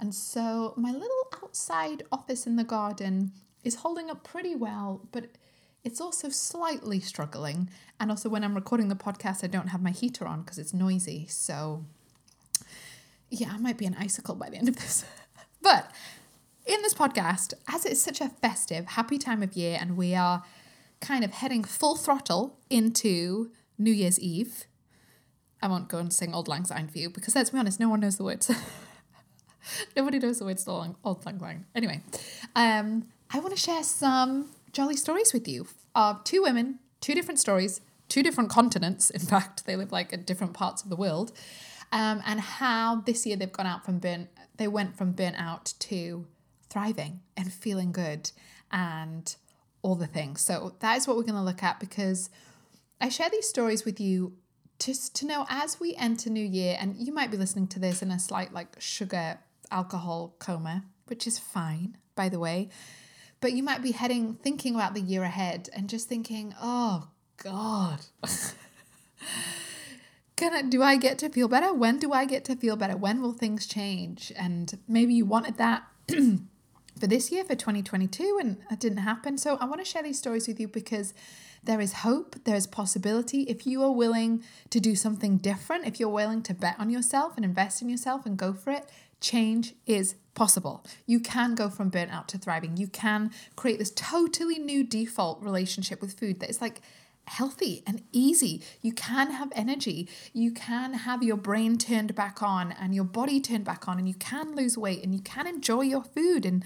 And 0.00 0.14
so 0.14 0.74
my 0.76 0.92
little 0.92 1.28
outside 1.42 2.04
office 2.12 2.46
in 2.46 2.56
the 2.56 2.64
garden 2.64 3.32
is 3.64 3.76
holding 3.76 4.10
up 4.10 4.24
pretty 4.24 4.54
well, 4.54 5.02
but 5.12 5.26
it's 5.84 6.00
also 6.00 6.28
slightly 6.28 7.00
struggling. 7.00 7.68
And 7.98 8.10
also, 8.10 8.28
when 8.28 8.44
I'm 8.44 8.54
recording 8.54 8.88
the 8.88 8.94
podcast, 8.94 9.42
I 9.42 9.46
don't 9.48 9.68
have 9.68 9.82
my 9.82 9.90
heater 9.90 10.26
on 10.26 10.42
because 10.42 10.58
it's 10.58 10.74
noisy. 10.74 11.26
So, 11.28 11.84
yeah, 13.30 13.50
I 13.52 13.58
might 13.58 13.78
be 13.78 13.86
an 13.86 13.96
icicle 13.98 14.34
by 14.34 14.50
the 14.50 14.56
end 14.56 14.68
of 14.68 14.76
this. 14.76 15.04
but 15.62 15.90
in 16.68 16.82
this 16.82 16.92
podcast, 16.92 17.54
as 17.66 17.86
it's 17.86 18.00
such 18.00 18.20
a 18.20 18.28
festive, 18.28 18.84
happy 18.88 19.16
time 19.16 19.42
of 19.42 19.54
year, 19.54 19.78
and 19.80 19.96
we 19.96 20.14
are 20.14 20.44
kind 21.00 21.24
of 21.24 21.32
heading 21.32 21.64
full 21.64 21.96
throttle 21.96 22.58
into 22.68 23.50
New 23.78 23.90
Year's 23.90 24.20
Eve. 24.20 24.66
I 25.62 25.68
won't 25.68 25.88
go 25.88 25.98
and 25.98 26.12
sing 26.12 26.34
Auld 26.34 26.46
Lang 26.46 26.66
Syne 26.66 26.88
for 26.88 26.98
you 26.98 27.08
because 27.08 27.34
let's 27.34 27.50
be 27.50 27.58
honest, 27.58 27.80
no 27.80 27.88
one 27.88 28.00
knows 28.00 28.16
the 28.16 28.24
words. 28.24 28.50
Nobody 29.96 30.18
knows 30.18 30.38
the 30.38 30.44
words 30.44 30.64
to 30.64 30.70
Auld 30.70 31.24
Lang 31.26 31.40
Syne. 31.40 31.64
Anyway, 31.74 32.02
um, 32.54 33.08
I 33.30 33.40
want 33.40 33.56
to 33.56 33.60
share 33.60 33.82
some 33.82 34.50
jolly 34.72 34.96
stories 34.96 35.32
with 35.32 35.48
you 35.48 35.66
of 35.94 36.22
two 36.22 36.42
women, 36.42 36.80
two 37.00 37.14
different 37.14 37.40
stories, 37.40 37.80
two 38.10 38.22
different 38.22 38.50
continents. 38.50 39.08
In 39.08 39.20
fact, 39.34 39.64
they 39.64 39.74
live 39.74 39.90
like 39.90 40.12
at 40.12 40.26
different 40.26 40.52
parts 40.52 40.82
of 40.82 40.90
the 40.90 40.96
world, 40.96 41.32
um, 41.92 42.22
and 42.26 42.40
how 42.40 42.96
this 43.06 43.24
year 43.24 43.36
they've 43.36 43.50
gone 43.50 43.66
out 43.66 43.86
from 43.86 43.98
burn. 43.98 44.28
They 44.58 44.68
went 44.68 44.98
from 44.98 45.12
burnt 45.12 45.36
out 45.38 45.72
to 45.80 46.26
thriving 46.70 47.20
and 47.36 47.52
feeling 47.52 47.92
good 47.92 48.30
and 48.70 49.36
all 49.82 49.94
the 49.94 50.06
things. 50.06 50.40
So 50.40 50.74
that 50.80 50.96
is 50.96 51.06
what 51.06 51.16
we're 51.16 51.22
going 51.22 51.34
to 51.34 51.42
look 51.42 51.62
at 51.62 51.80
because 51.80 52.30
I 53.00 53.08
share 53.08 53.30
these 53.30 53.48
stories 53.48 53.84
with 53.84 54.00
you 54.00 54.34
just 54.78 55.14
to 55.16 55.26
know 55.26 55.46
as 55.48 55.80
we 55.80 55.94
enter 55.96 56.30
new 56.30 56.44
year 56.44 56.76
and 56.78 56.96
you 56.96 57.12
might 57.12 57.30
be 57.30 57.36
listening 57.36 57.66
to 57.68 57.78
this 57.78 58.02
in 58.02 58.10
a 58.10 58.18
slight 58.18 58.52
like 58.52 58.76
sugar 58.78 59.38
alcohol 59.70 60.34
coma, 60.38 60.84
which 61.06 61.26
is 61.26 61.38
fine, 61.38 61.96
by 62.14 62.28
the 62.28 62.38
way. 62.38 62.68
But 63.40 63.52
you 63.52 63.62
might 63.62 63.82
be 63.82 63.92
heading, 63.92 64.34
thinking 64.34 64.74
about 64.74 64.94
the 64.94 65.00
year 65.00 65.22
ahead 65.22 65.68
and 65.72 65.88
just 65.88 66.08
thinking, 66.08 66.54
oh 66.60 67.08
God, 67.36 68.00
can 70.36 70.54
I, 70.54 70.62
do 70.62 70.82
I 70.82 70.96
get 70.96 71.18
to 71.18 71.28
feel 71.28 71.46
better? 71.46 71.72
When 71.72 71.98
do 71.98 72.12
I 72.12 72.24
get 72.24 72.44
to 72.46 72.56
feel 72.56 72.76
better? 72.76 72.96
When 72.96 73.22
will 73.22 73.32
things 73.32 73.66
change? 73.66 74.32
And 74.36 74.78
maybe 74.88 75.14
you 75.14 75.24
wanted 75.24 75.56
that 75.58 75.84
for 76.98 77.06
this 77.06 77.30
year, 77.30 77.44
for 77.44 77.54
2022, 77.54 78.38
and 78.40 78.58
it 78.70 78.80
didn't 78.80 78.98
happen. 78.98 79.38
So 79.38 79.56
I 79.60 79.64
want 79.64 79.80
to 79.80 79.84
share 79.84 80.02
these 80.02 80.18
stories 80.18 80.48
with 80.48 80.60
you 80.60 80.68
because 80.68 81.14
there 81.62 81.80
is 81.80 81.92
hope, 81.92 82.36
there 82.44 82.56
is 82.56 82.66
possibility. 82.66 83.42
If 83.42 83.66
you 83.66 83.82
are 83.82 83.90
willing 83.90 84.42
to 84.70 84.80
do 84.80 84.94
something 84.94 85.38
different, 85.38 85.86
if 85.86 85.98
you're 85.98 86.08
willing 86.08 86.42
to 86.42 86.54
bet 86.54 86.76
on 86.78 86.90
yourself 86.90 87.36
and 87.36 87.44
invest 87.44 87.82
in 87.82 87.88
yourself 87.88 88.26
and 88.26 88.36
go 88.36 88.52
for 88.52 88.70
it, 88.70 88.88
change 89.20 89.74
is 89.86 90.14
possible. 90.34 90.84
You 91.06 91.18
can 91.18 91.54
go 91.54 91.68
from 91.68 91.90
burnout 91.90 92.26
to 92.28 92.38
thriving. 92.38 92.76
You 92.76 92.86
can 92.86 93.32
create 93.56 93.78
this 93.78 93.90
totally 93.90 94.58
new 94.58 94.84
default 94.84 95.42
relationship 95.42 96.00
with 96.00 96.18
food 96.18 96.40
that 96.40 96.50
is 96.50 96.60
like 96.60 96.80
healthy 97.28 97.82
and 97.86 98.02
easy. 98.12 98.62
You 98.80 98.92
can 98.92 99.30
have 99.32 99.52
energy. 99.54 100.08
You 100.32 100.52
can 100.52 100.94
have 100.94 101.22
your 101.22 101.36
brain 101.36 101.78
turned 101.78 102.14
back 102.14 102.42
on 102.42 102.72
and 102.72 102.94
your 102.94 103.04
body 103.04 103.40
turned 103.40 103.64
back 103.64 103.86
on, 103.86 103.98
and 103.98 104.08
you 104.08 104.14
can 104.14 104.56
lose 104.56 104.76
weight 104.76 105.02
and 105.04 105.14
you 105.14 105.20
can 105.20 105.46
enjoy 105.46 105.82
your 105.82 106.02
food 106.02 106.44
and 106.44 106.64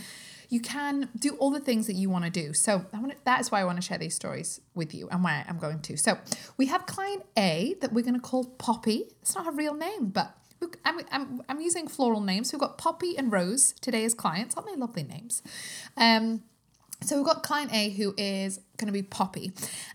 you 0.49 0.61
can 0.61 1.09
do 1.19 1.35
all 1.37 1.50
the 1.50 1.61
things 1.61 1.87
that 1.87 1.95
you 1.95 2.11
want 2.11 2.25
to 2.26 2.31
do. 2.31 2.52
So 2.52 2.85
to, 2.92 3.16
that's 3.25 3.50
why 3.50 3.62
I 3.62 3.64
want 3.64 3.76
to 3.76 3.83
share 3.83 3.97
these 3.97 4.14
stories 4.14 4.61
with 4.75 4.92
you 4.95 5.09
and 5.09 5.25
why 5.25 5.45
I'm 5.49 5.59
going 5.59 5.81
to. 5.81 5.97
So 5.97 6.19
we 6.59 6.66
have 6.66 6.85
client 6.85 7.25
A 7.38 7.75
that 7.81 7.92
we're 7.92 8.04
going 8.04 8.14
to 8.14 8.21
call 8.21 8.45
Poppy. 8.45 9.04
It's 9.23 9.35
not 9.35 9.47
her 9.47 9.52
real 9.52 9.75
name, 9.75 10.09
but 10.09 10.37
I'm, 10.85 11.00
I'm, 11.11 11.42
I'm 11.49 11.61
using 11.61 11.88
floral 11.88 12.21
names. 12.21 12.52
We've 12.52 12.61
got 12.61 12.76
Poppy 12.76 13.16
and 13.16 13.33
Rose 13.33 13.73
today 13.81 14.04
as 14.04 14.14
clients. 14.14 14.54
Aren't 14.54 14.69
they 14.69 14.76
lovely 14.76 15.02
names? 15.02 15.42
Um, 15.97 16.42
so 17.02 17.16
we've 17.16 17.26
got 17.26 17.42
client 17.42 17.73
A 17.73 17.90
who 17.90 18.14
is 18.16 18.61
going 18.76 18.87
to 18.87 18.92
be 18.92 19.02
Poppy, 19.02 19.52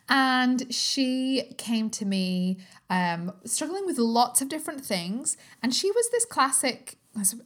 and 0.09 0.73
she 0.73 1.53
came 1.57 1.89
to 1.91 2.05
me 2.05 2.57
um, 2.89 3.33
struggling 3.45 3.85
with 3.85 3.97
lots 3.97 4.41
of 4.41 4.49
different 4.49 4.85
things, 4.85 5.37
and 5.61 5.73
she 5.73 5.91
was 5.91 6.09
this 6.11 6.25
classic. 6.25 6.97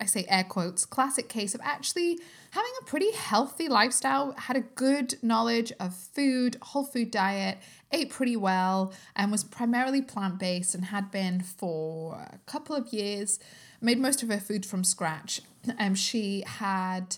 I 0.02 0.06
say 0.06 0.26
air 0.28 0.44
quotes, 0.44 0.86
classic 0.86 1.30
case 1.30 1.56
of 1.56 1.62
actually 1.64 2.20
having 2.52 2.72
a 2.82 2.84
pretty 2.84 3.14
healthy 3.14 3.70
lifestyle, 3.70 4.34
had 4.34 4.58
a 4.58 4.62
good 4.62 5.16
knowledge 5.24 5.72
of 5.80 5.96
food, 5.96 6.58
whole 6.62 6.84
food 6.84 7.10
diet, 7.10 7.58
ate 7.94 8.10
pretty 8.10 8.36
well, 8.36 8.92
and 9.16 9.32
was 9.32 9.46
primarily 9.46 10.02
plant 10.02 10.40
based 10.40 10.76
and 10.76 10.84
had 10.84 11.10
been 11.10 11.40
for 11.40 12.16
a 12.34 12.40
couple 12.46 12.76
of 12.76 12.92
years, 12.92 13.40
made 13.80 13.98
most 13.98 14.22
of 14.22 14.28
her 14.28 14.42
food 14.42 14.66
from 14.66 14.84
scratch. 14.84 15.42
Um, 15.80 15.96
she 15.96 16.44
had 16.46 17.16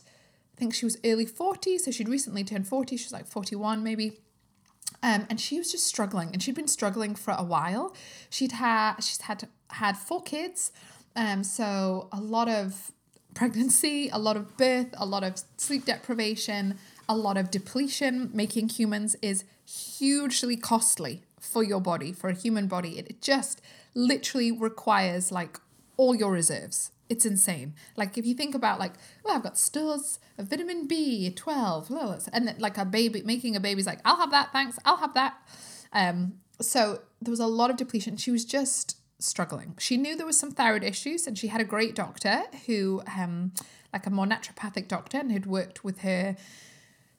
I 0.56 0.60
think 0.60 0.74
she 0.74 0.86
was 0.86 0.98
early 1.04 1.26
40s, 1.26 1.82
so 1.82 1.92
she'd 1.92 2.10
recently 2.10 2.44
turned 2.44 2.68
40, 2.68 2.98
she 2.98 3.06
was 3.06 3.14
like 3.14 3.26
41 3.26 3.84
maybe. 3.84 4.20
Um, 5.02 5.26
and 5.30 5.40
she 5.40 5.58
was 5.58 5.72
just 5.72 5.86
struggling, 5.86 6.30
and 6.32 6.42
she'd 6.42 6.56
been 6.56 6.68
struggling 6.68 7.16
for 7.16 7.36
a 7.38 7.44
while. 7.44 7.96
She'd 8.30 8.54
had 8.54 8.96
she's 8.98 9.20
had 9.22 9.50
had 9.70 9.98
four 9.98 10.22
kids, 10.22 10.72
um, 11.16 11.44
so 11.44 12.08
a 12.12 12.22
lot 12.22 12.48
of 12.48 12.92
pregnancy, 13.34 14.10
a 14.10 14.18
lot 14.18 14.38
of 14.38 14.56
birth, 14.58 14.94
a 14.94 15.06
lot 15.06 15.24
of 15.24 15.42
sleep 15.58 15.86
deprivation, 15.86 16.78
a 17.10 17.18
lot 17.18 17.38
of 17.38 17.52
depletion. 17.52 18.30
Making 18.34 18.70
humans 18.70 19.16
is 19.22 19.44
hugely 19.66 20.56
costly 20.56 21.24
for 21.40 21.64
your 21.64 21.82
body, 21.82 22.14
for 22.14 22.30
a 22.30 22.34
human 22.34 22.68
body. 22.68 23.00
It 23.00 23.22
just 23.22 23.62
literally 23.94 24.52
requires 24.52 25.32
like 25.32 25.60
all 25.98 26.16
your 26.16 26.32
reserves. 26.32 26.92
It's 27.14 27.28
insane. 27.28 27.76
Like 27.96 28.18
if 28.18 28.26
you 28.26 28.34
think 28.34 28.56
about 28.56 28.80
like, 28.80 28.94
well, 29.24 29.36
I've 29.36 29.44
got 29.44 29.56
stores 29.56 30.18
of 30.40 30.48
vitamin 30.48 30.88
B, 30.88 31.30
12, 31.30 31.92
and 32.34 32.48
then 32.48 32.56
like 32.58 32.80
a 32.80 32.86
baby 32.86 33.22
making 33.24 33.56
a 33.56 33.60
baby's 33.60 33.86
like, 33.86 34.00
I'll 34.04 34.18
have 34.18 34.32
that, 34.32 34.52
thanks, 34.52 34.80
I'll 34.84 34.98
have 34.98 35.14
that. 35.14 35.36
Um, 35.92 36.40
so 36.60 37.02
there 37.22 37.30
was 37.30 37.40
a 37.40 37.46
lot 37.46 37.70
of 37.70 37.78
depletion. 37.78 38.18
She 38.18 38.32
was 38.32 38.46
just 38.46 38.98
struggling. 39.20 39.76
She 39.78 39.96
knew 39.96 40.16
there 40.16 40.26
was 40.26 40.40
some 40.40 40.50
thyroid 40.50 40.84
issues, 40.84 41.28
and 41.28 41.38
she 41.38 41.50
had 41.50 41.62
a 41.62 41.66
great 41.66 41.94
doctor 41.94 42.42
who, 42.66 43.04
um, 43.16 43.52
like 43.94 44.08
a 44.08 44.10
more 44.10 44.26
naturopathic 44.26 44.88
doctor, 44.88 45.20
and 45.20 45.32
had 45.32 45.46
worked 45.46 45.84
with 45.84 46.00
her 46.00 46.36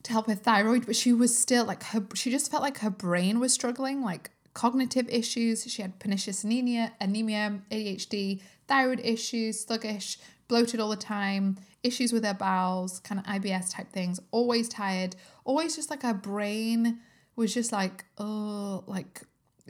to 0.03 0.13
help 0.13 0.27
her 0.27 0.35
thyroid. 0.35 0.87
But 0.87 0.97
she 0.97 1.13
was 1.13 1.39
still 1.39 1.65
like 1.65 1.85
her. 1.85 2.05
She 2.15 2.33
just 2.33 2.51
felt 2.51 2.65
like 2.65 2.79
her 2.79 2.91
brain 2.91 3.39
was 3.39 3.53
struggling, 3.53 4.03
like 4.03 4.31
cognitive 4.55 5.09
issues. 5.09 5.71
She 5.71 5.83
had 5.83 5.99
pernicious 5.99 6.43
anemia, 6.43 6.93
anemia, 7.01 7.61
ADHD, 7.71 8.41
thyroid 8.69 9.01
issues, 9.05 9.61
sluggish, 9.61 10.19
bloated 10.49 10.81
all 10.81 10.91
the 10.91 10.97
time, 10.97 11.57
issues 11.83 12.13
with 12.13 12.25
her 12.25 12.35
bowels, 12.35 13.01
kind 13.01 13.21
of 13.21 13.27
IBS 13.27 13.75
type 13.75 13.93
things, 13.93 14.21
always 14.31 14.69
tired, 14.69 15.17
always 15.45 15.77
just 15.77 15.91
like 15.91 16.03
her 16.03 16.15
brain 16.15 16.99
was 17.37 17.53
just 17.55 17.73
like, 17.73 18.05
oh, 18.19 18.85
like 18.87 19.23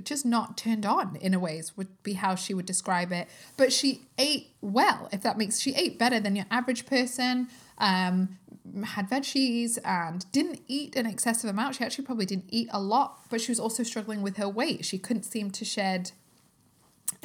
just 0.03 0.27
not 0.27 0.57
turned 0.57 0.85
on 0.85 1.17
in 1.17 1.35
a 1.35 1.39
ways 1.39 1.77
would 1.77 2.03
be 2.03 2.15
how 2.15 2.35
she 2.35 2.53
would 2.53 2.67
describe 2.67 3.13
it. 3.13 3.29
But 3.57 3.73
she 3.73 4.03
ate 4.19 4.49
well, 4.61 5.09
if 5.13 5.23
that 5.23 5.39
makes 5.39 5.61
she 5.61 5.75
ate 5.75 5.99
better 5.99 6.19
than 6.19 6.35
your 6.35 6.47
average 6.51 6.87
person. 6.87 7.49
Um, 7.79 8.39
had 8.85 9.11
veggies 9.11 9.79
and 9.85 10.31
didn't 10.33 10.61
eat 10.67 10.97
an 10.97 11.07
excessive 11.07 11.51
amount. 11.51 11.77
She 11.77 11.85
actually 11.85 12.05
probably 12.05 12.27
didn't 12.27 12.47
eat 12.49 12.69
a 12.73 12.81
lot, 12.81 13.21
but 13.31 13.41
she 13.41 13.51
was 13.51 13.61
also 13.61 13.83
struggling 13.83 14.23
with 14.23 14.37
her 14.37 14.49
weight. 14.49 14.85
She 14.85 14.99
couldn't 14.99 15.25
seem 15.25 15.51
to 15.53 15.65
shed 15.65 16.13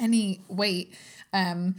any 0.00 0.40
weight 0.48 0.94
um, 1.32 1.76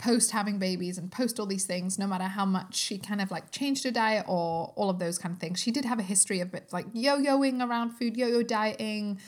post 0.00 0.30
having 0.30 0.58
babies 0.58 0.98
and 0.98 1.12
post 1.12 1.38
all 1.38 1.46
these 1.46 1.66
things, 1.66 1.98
no 1.98 2.06
matter 2.06 2.24
how 2.24 2.44
much 2.44 2.74
she 2.74 2.98
kind 2.98 3.20
of 3.20 3.30
like 3.30 3.50
changed 3.50 3.84
her 3.84 3.90
diet 3.90 4.24
or 4.26 4.72
all 4.74 4.90
of 4.90 4.98
those 4.98 5.18
kind 5.18 5.34
of 5.34 5.38
things. 5.38 5.60
She 5.60 5.70
did 5.70 5.84
have 5.84 5.98
a 5.98 6.02
history 6.02 6.40
of 6.40 6.54
like 6.72 6.86
yo 6.92 7.18
yoing 7.18 7.66
around 7.66 7.90
food, 7.90 8.16
yo 8.16 8.26
yo 8.26 8.42
dieting, 8.42 9.20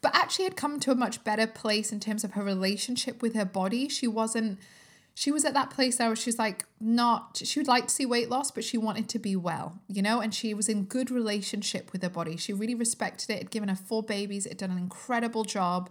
but 0.00 0.14
actually 0.14 0.44
had 0.44 0.56
come 0.56 0.80
to 0.80 0.90
a 0.90 0.94
much 0.94 1.22
better 1.24 1.46
place 1.46 1.92
in 1.92 2.00
terms 2.00 2.24
of 2.24 2.32
her 2.32 2.42
relationship 2.42 3.22
with 3.22 3.34
her 3.34 3.44
body. 3.44 3.88
She 3.88 4.06
wasn't. 4.06 4.58
She 5.18 5.32
was 5.32 5.46
at 5.46 5.54
that 5.54 5.70
place 5.70 5.98
where 5.98 6.14
she's 6.14 6.38
like 6.38 6.66
not 6.78 7.40
she 7.42 7.58
would 7.58 7.66
like 7.66 7.86
to 7.86 7.94
see 7.94 8.04
weight 8.04 8.28
loss, 8.28 8.50
but 8.50 8.64
she 8.64 8.76
wanted 8.76 9.08
to 9.10 9.18
be 9.18 9.34
well, 9.34 9.78
you 9.88 10.02
know, 10.02 10.20
and 10.20 10.34
she 10.34 10.52
was 10.52 10.68
in 10.68 10.84
good 10.84 11.10
relationship 11.10 11.90
with 11.92 12.02
her 12.02 12.10
body. 12.10 12.36
She 12.36 12.52
really 12.52 12.74
respected 12.74 13.30
it, 13.30 13.38
had 13.38 13.50
given 13.50 13.70
her 13.70 13.76
four 13.76 14.02
babies, 14.02 14.44
it 14.44 14.50
had 14.50 14.58
done 14.58 14.70
an 14.72 14.78
incredible 14.78 15.44
job 15.44 15.88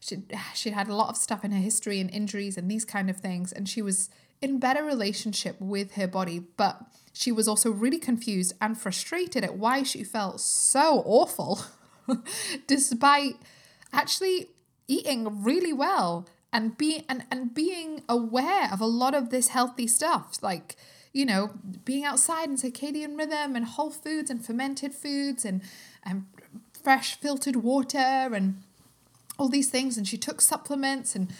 she 0.00 0.18
she 0.54 0.70
had 0.70 0.88
a 0.88 0.94
lot 0.94 1.08
of 1.08 1.16
stuff 1.16 1.44
in 1.44 1.50
her 1.50 1.60
history 1.60 2.00
and 2.00 2.10
injuries 2.10 2.56
and 2.56 2.70
these 2.70 2.84
kind 2.84 3.10
of 3.10 3.16
things 3.16 3.52
and 3.52 3.68
she 3.68 3.82
was 3.82 4.10
in 4.40 4.58
better 4.58 4.84
relationship 4.84 5.56
with 5.60 5.94
her 5.94 6.06
body 6.06 6.40
but 6.56 6.82
she 7.12 7.32
was 7.32 7.48
also 7.48 7.70
really 7.70 7.98
confused 7.98 8.52
and 8.60 8.78
frustrated 8.78 9.42
at 9.42 9.56
why 9.56 9.82
she 9.82 10.04
felt 10.04 10.40
so 10.40 11.02
awful 11.04 11.60
despite 12.66 13.34
actually 13.92 14.50
eating 14.86 15.42
really 15.42 15.72
well 15.72 16.26
and 16.52 16.78
being 16.78 17.04
and, 17.08 17.24
and 17.30 17.54
being 17.54 18.02
aware 18.08 18.72
of 18.72 18.80
a 18.80 18.86
lot 18.86 19.14
of 19.14 19.30
this 19.30 19.48
healthy 19.48 19.86
stuff 19.86 20.38
like 20.42 20.76
you 21.12 21.26
know 21.26 21.50
being 21.84 22.04
outside 22.04 22.48
and 22.48 22.58
circadian 22.58 23.18
rhythm 23.18 23.56
and 23.56 23.64
whole 23.64 23.90
foods 23.90 24.30
and 24.30 24.44
fermented 24.44 24.94
foods 24.94 25.44
and 25.44 25.60
and 26.04 26.26
fresh 26.72 27.18
filtered 27.20 27.56
water 27.56 27.98
and 27.98 28.62
all 29.38 29.48
these 29.48 29.70
things 29.70 29.96
and 29.96 30.06
she 30.06 30.18
took 30.18 30.40
supplements 30.40 31.14
and 31.14 31.32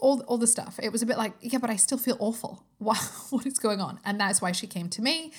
all, 0.00 0.20
all 0.22 0.38
the 0.38 0.46
stuff. 0.46 0.78
It 0.82 0.92
was 0.92 1.02
a 1.02 1.06
bit 1.06 1.18
like, 1.18 1.34
yeah, 1.40 1.58
but 1.58 1.70
I 1.70 1.76
still 1.76 1.98
feel 1.98 2.16
awful. 2.20 2.64
What, 2.84 2.98
what 3.30 3.46
is 3.46 3.58
going 3.58 3.80
on? 3.80 3.98
And 4.04 4.20
that's 4.20 4.42
why 4.42 4.52
she 4.52 4.66
came 4.66 4.90
to 4.90 5.00
me 5.00 5.32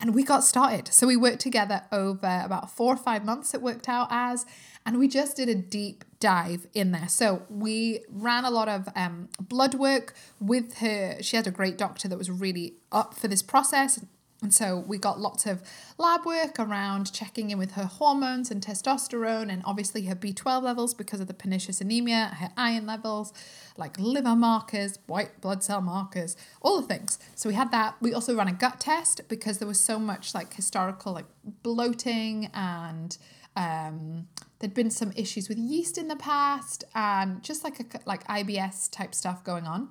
and 0.00 0.14
we 0.14 0.22
got 0.22 0.44
started. 0.44 0.86
So 0.92 1.08
we 1.08 1.16
worked 1.16 1.40
together 1.40 1.82
over 1.90 2.42
about 2.44 2.70
four 2.70 2.94
or 2.94 2.96
five 2.96 3.24
months, 3.24 3.54
it 3.54 3.62
worked 3.62 3.88
out 3.88 4.06
as, 4.10 4.46
and 4.86 5.00
we 5.00 5.08
just 5.08 5.36
did 5.36 5.48
a 5.48 5.54
deep 5.54 6.04
dive 6.20 6.68
in 6.74 6.92
there. 6.92 7.08
So 7.08 7.42
we 7.48 8.04
ran 8.08 8.44
a 8.44 8.50
lot 8.50 8.68
of 8.68 8.88
um, 8.94 9.30
blood 9.40 9.74
work 9.74 10.14
with 10.38 10.78
her. 10.78 11.16
She 11.22 11.34
had 11.34 11.48
a 11.48 11.50
great 11.50 11.76
doctor 11.76 12.06
that 12.06 12.18
was 12.18 12.30
really 12.30 12.74
up 12.92 13.14
for 13.14 13.26
this 13.26 13.42
process 13.42 14.04
and 14.42 14.52
so 14.52 14.78
we 14.86 14.98
got 14.98 15.20
lots 15.20 15.46
of 15.46 15.62
lab 15.98 16.26
work 16.26 16.58
around 16.58 17.12
checking 17.12 17.50
in 17.50 17.58
with 17.58 17.72
her 17.72 17.84
hormones 17.84 18.50
and 18.50 18.60
testosterone, 18.60 19.50
and 19.50 19.62
obviously 19.64 20.02
her 20.06 20.14
B12 20.14 20.62
levels 20.62 20.94
because 20.94 21.20
of 21.20 21.28
the 21.28 21.34
pernicious 21.34 21.80
anemia, 21.80 22.36
her 22.38 22.50
iron 22.56 22.86
levels, 22.86 23.32
like 23.76 23.98
liver 23.98 24.36
markers, 24.36 24.98
white 25.06 25.40
blood 25.40 25.62
cell 25.62 25.80
markers, 25.80 26.36
all 26.60 26.80
the 26.80 26.86
things. 26.86 27.18
So 27.34 27.48
we 27.48 27.54
had 27.54 27.70
that. 27.70 27.94
We 28.00 28.12
also 28.12 28.34
ran 28.34 28.48
a 28.48 28.52
gut 28.52 28.80
test 28.80 29.22
because 29.28 29.58
there 29.58 29.68
was 29.68 29.80
so 29.80 29.98
much 29.98 30.34
like 30.34 30.54
historical 30.54 31.12
like 31.12 31.26
bloating 31.62 32.50
and 32.52 33.16
um, 33.56 34.28
there'd 34.58 34.74
been 34.74 34.90
some 34.90 35.12
issues 35.16 35.48
with 35.48 35.58
yeast 35.58 35.98
in 35.98 36.08
the 36.08 36.16
past 36.16 36.84
and 36.94 37.42
just 37.42 37.64
like 37.64 37.80
a 37.80 38.00
like 38.06 38.26
IBS 38.28 38.90
type 38.90 39.14
stuff 39.14 39.42
going 39.44 39.66
on. 39.66 39.88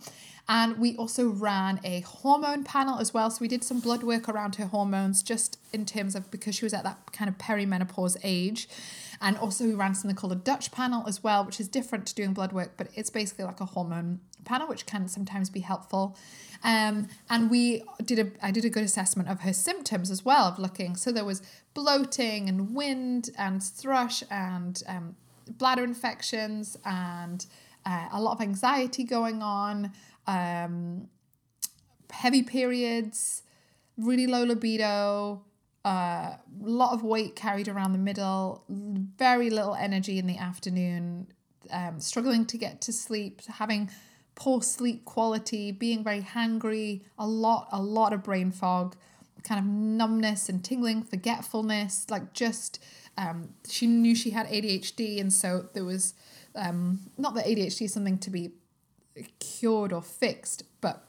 And 0.48 0.78
we 0.78 0.96
also 0.98 1.30
ran 1.30 1.80
a 1.84 2.02
hormone 2.02 2.64
panel 2.64 3.00
as 3.00 3.14
well. 3.14 3.30
So 3.30 3.40
we 3.42 3.48
did 3.48 3.64
some 3.64 3.80
blood 3.80 4.04
work 4.04 4.28
around 4.28 4.56
her 4.56 4.66
hormones 4.66 5.24
just 5.24 5.60
in 5.72 5.86
terms 5.86 6.16
of 6.16 6.32
because 6.32 6.56
she 6.56 6.66
was 6.66 6.74
at 6.74 6.84
that 6.84 7.12
kind 7.14 7.30
of 7.30 7.38
perimenopause 7.38 8.18
age. 8.24 8.68
And 9.22 9.38
also 9.38 9.66
we 9.66 9.74
ran 9.74 9.94
something 9.94 10.16
called 10.16 10.34
a 10.34 10.38
Dutch 10.38 10.72
panel 10.72 11.08
as 11.08 11.24
well, 11.24 11.46
which 11.46 11.60
is 11.60 11.68
different 11.68 12.08
to 12.08 12.16
doing 12.16 12.34
blood 12.34 12.52
work, 12.52 12.74
but 12.76 12.88
it's 12.96 13.10
basically 13.10 13.46
like 13.46 13.60
a 13.60 13.66
hormone 13.66 14.20
panel, 14.44 14.68
which 14.68 14.86
can 14.86 15.08
sometimes 15.08 15.50
be 15.50 15.60
helpful. 15.60 16.18
Um, 16.64 17.08
and 17.30 17.50
we 17.50 17.84
did 18.04 18.20
a 18.20 18.32
I 18.46 18.52
did 18.52 18.66
a 18.66 18.70
good 18.70 18.84
assessment 18.84 19.30
of 19.30 19.42
her 19.42 19.54
symptoms 19.54 20.12
as 20.12 20.26
well 20.26 20.46
of 20.46 20.60
looking. 20.60 20.96
So 20.96 21.12
there 21.12 21.26
was 21.26 21.42
bloating 21.74 22.50
and 22.50 22.76
wind 22.76 23.30
and 23.38 23.62
thrush 23.62 24.24
and 24.30 24.82
um, 24.88 25.16
bladder 25.48 25.84
infections 25.84 26.78
and 26.86 27.46
uh, 27.86 28.08
a 28.12 28.22
lot 28.22 28.34
of 28.34 28.42
anxiety 28.42 29.04
going 29.04 29.42
on 29.42 29.92
um, 30.28 31.08
heavy 32.12 32.44
periods, 32.44 33.44
really 33.98 34.28
low 34.28 34.44
libido, 34.44 35.44
a 35.84 35.88
uh, 35.88 36.38
lot 36.62 36.94
of 36.94 37.04
weight 37.04 37.36
carried 37.36 37.68
around 37.68 37.94
the 37.94 37.98
middle, 37.98 38.64
very 38.70 39.50
little 39.50 39.74
energy 39.74 40.20
in 40.20 40.28
the 40.28 40.38
afternoon, 40.38 41.28
um, 41.72 42.00
struggling 42.00 42.46
to 42.46 42.58
get 42.58 42.82
to 42.82 42.94
sleep, 42.94 43.42
having 43.46 43.90
poor 44.36 44.62
sleep 44.62 45.06
quality, 45.06 45.72
being 45.72 46.04
very 46.04 46.22
hangry, 46.22 47.02
a 47.18 47.26
lot, 47.26 47.68
a 47.72 47.82
lot 47.82 48.14
of 48.14 48.24
brain 48.24 48.52
fog, 48.52 48.96
kind 49.44 49.60
of 49.60 49.66
numbness 49.66 50.50
and 50.50 50.64
tingling, 50.64 51.04
forgetfulness, 51.04 52.06
like 52.10 52.34
just 52.34 52.84
um, 53.18 53.50
she 53.68 53.88
knew 53.88 54.16
she 54.16 54.30
had 54.30 54.48
ADHD, 54.48 55.20
and 55.20 55.34
so 55.34 55.66
there 55.74 55.84
was 55.84 56.14
um, 56.56 57.00
not 57.18 57.36
that 57.36 57.46
ADHD 57.46 57.84
is 57.84 57.94
something 57.94 58.18
to 58.20 58.30
be 58.30 58.52
cured 59.40 59.92
or 59.92 60.02
fixed, 60.02 60.64
but 60.80 61.06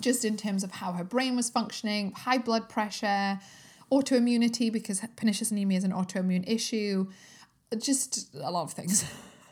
just 0.00 0.24
in 0.24 0.36
terms 0.36 0.64
of 0.64 0.72
how 0.72 0.92
her 0.92 1.04
brain 1.04 1.36
was 1.36 1.50
functioning, 1.50 2.12
high 2.12 2.38
blood 2.38 2.68
pressure, 2.68 3.38
autoimmunity 3.90 4.72
because 4.72 5.00
pernicious 5.16 5.50
anemia 5.50 5.78
is 5.78 5.84
an 5.84 5.92
autoimmune 5.92 6.48
issue, 6.48 7.06
just 7.78 8.34
a 8.34 8.50
lot 8.50 8.62
of 8.62 8.72
things. 8.72 9.04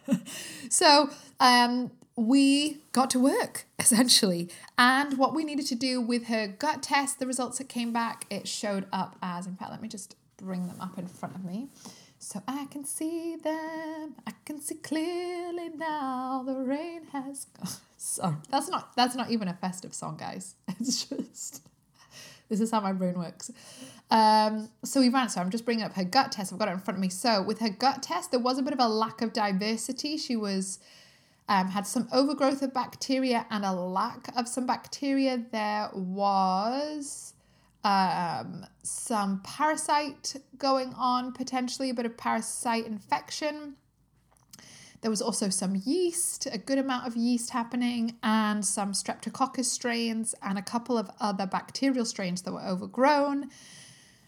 so 0.68 1.10
um, 1.40 1.90
we 2.16 2.78
got 2.92 3.10
to 3.10 3.18
work 3.18 3.66
essentially. 3.78 4.50
And 4.78 5.18
what 5.18 5.34
we 5.34 5.44
needed 5.44 5.66
to 5.66 5.74
do 5.74 6.00
with 6.00 6.26
her 6.26 6.46
gut 6.46 6.82
test, 6.82 7.18
the 7.18 7.26
results 7.26 7.58
that 7.58 7.68
came 7.68 7.92
back, 7.92 8.26
it 8.30 8.48
showed 8.48 8.86
up 8.92 9.16
as, 9.22 9.46
in 9.46 9.56
fact, 9.56 9.70
let 9.70 9.82
me 9.82 9.88
just 9.88 10.16
bring 10.36 10.66
them 10.66 10.80
up 10.80 10.98
in 10.98 11.06
front 11.06 11.34
of 11.34 11.44
me. 11.44 11.68
So 12.18 12.42
I 12.48 12.66
can 12.70 12.84
see 12.84 13.36
them. 13.36 14.14
I 14.26 14.32
can 14.46 14.58
see 14.60 14.76
clearly 14.76 15.68
now. 15.68 16.42
The 16.46 16.54
rain 16.54 17.02
has 17.12 17.44
gone. 17.44 17.68
Sorry, 17.98 18.36
that's 18.50 18.68
not 18.68 18.96
that's 18.96 19.14
not 19.14 19.30
even 19.30 19.48
a 19.48 19.54
festive 19.54 19.92
song, 19.92 20.16
guys. 20.16 20.54
It's 20.80 21.04
just 21.04 21.62
this 22.48 22.60
is 22.60 22.70
how 22.70 22.80
my 22.80 22.92
brain 22.92 23.18
works. 23.18 23.50
Um, 24.10 24.68
so 24.84 25.00
we 25.00 25.08
ran. 25.08 25.28
So 25.28 25.40
I'm 25.40 25.50
just 25.50 25.64
bringing 25.64 25.84
up 25.84 25.94
her 25.94 26.04
gut 26.04 26.32
test. 26.32 26.52
I've 26.52 26.58
got 26.58 26.68
it 26.68 26.72
in 26.72 26.78
front 26.78 26.98
of 26.98 27.00
me. 27.00 27.08
So 27.08 27.42
with 27.42 27.60
her 27.60 27.70
gut 27.70 28.02
test, 28.02 28.30
there 28.30 28.40
was 28.40 28.58
a 28.58 28.62
bit 28.62 28.72
of 28.72 28.80
a 28.80 28.88
lack 28.88 29.22
of 29.22 29.32
diversity. 29.32 30.16
She 30.16 30.36
was 30.36 30.78
um, 31.48 31.68
had 31.68 31.86
some 31.86 32.08
overgrowth 32.12 32.62
of 32.62 32.72
bacteria 32.72 33.46
and 33.50 33.64
a 33.64 33.72
lack 33.72 34.28
of 34.36 34.48
some 34.48 34.66
bacteria. 34.66 35.42
There 35.50 35.90
was 35.94 37.34
um, 37.82 38.66
some 38.82 39.40
parasite 39.44 40.36
going 40.58 40.94
on, 40.94 41.32
potentially 41.32 41.90
a 41.90 41.94
bit 41.94 42.06
of 42.06 42.16
parasite 42.16 42.86
infection. 42.86 43.74
There 45.02 45.10
was 45.10 45.20
also 45.20 45.50
some 45.50 45.82
yeast, 45.84 46.48
a 46.50 46.56
good 46.56 46.78
amount 46.78 47.06
of 47.06 47.14
yeast 47.14 47.50
happening, 47.50 48.16
and 48.22 48.64
some 48.64 48.92
streptococcus 48.92 49.66
strains, 49.66 50.34
and 50.42 50.56
a 50.56 50.62
couple 50.62 50.96
of 50.96 51.10
other 51.20 51.46
bacterial 51.46 52.06
strains 52.06 52.40
that 52.42 52.52
were 52.52 52.62
overgrown. 52.62 53.50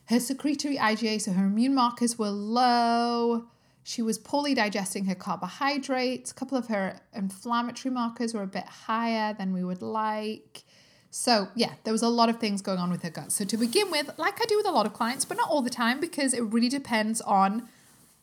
Her 0.07 0.21
secretory 0.21 0.77
IgA, 0.77 1.21
so 1.21 1.33
her 1.33 1.47
immune 1.47 1.75
markers 1.75 2.19
were 2.19 2.31
low. 2.31 3.47
She 3.83 4.03
was 4.03 4.19
poorly 4.19 4.55
digesting 4.55 5.05
her 5.07 5.15
carbohydrates. 5.15 6.31
A 6.31 6.35
couple 6.35 6.57
of 6.59 6.69
her 6.69 7.01
inflammatory 7.13 7.93
markers 7.93 8.35
were 8.35 8.43
a 8.43 8.47
bit 8.49 8.67
higher 8.67 9.35
than 9.35 9.53
we 9.53 9.65
would 9.65 9.83
like. 9.83 10.65
So, 11.11 11.49
yeah, 11.55 11.73
there 11.85 11.93
was 11.93 12.03
a 12.03 12.09
lot 12.09 12.29
of 12.29 12.39
things 12.39 12.63
going 12.63 12.79
on 12.79 12.91
with 12.91 13.03
her 13.03 13.11
gut. 13.11 13.33
So, 13.33 13.45
to 13.45 13.57
begin 13.57 13.91
with, 13.91 14.11
like 14.19 14.41
I 14.41 14.45
do 14.45 14.57
with 14.57 14.67
a 14.67 14.71
lot 14.71 14.87
of 14.87 14.93
clients, 14.93 15.25
but 15.25 15.37
not 15.37 15.49
all 15.49 15.63
the 15.63 15.71
time 15.71 15.99
because 15.99 16.35
it 16.35 16.43
really 16.43 16.69
depends 16.69 17.21
on 17.21 17.69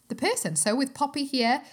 the 0.10 0.16
person. 0.16 0.56
So, 0.56 0.76
with 0.76 0.94
Poppy 0.94 1.26
here, 1.26 1.64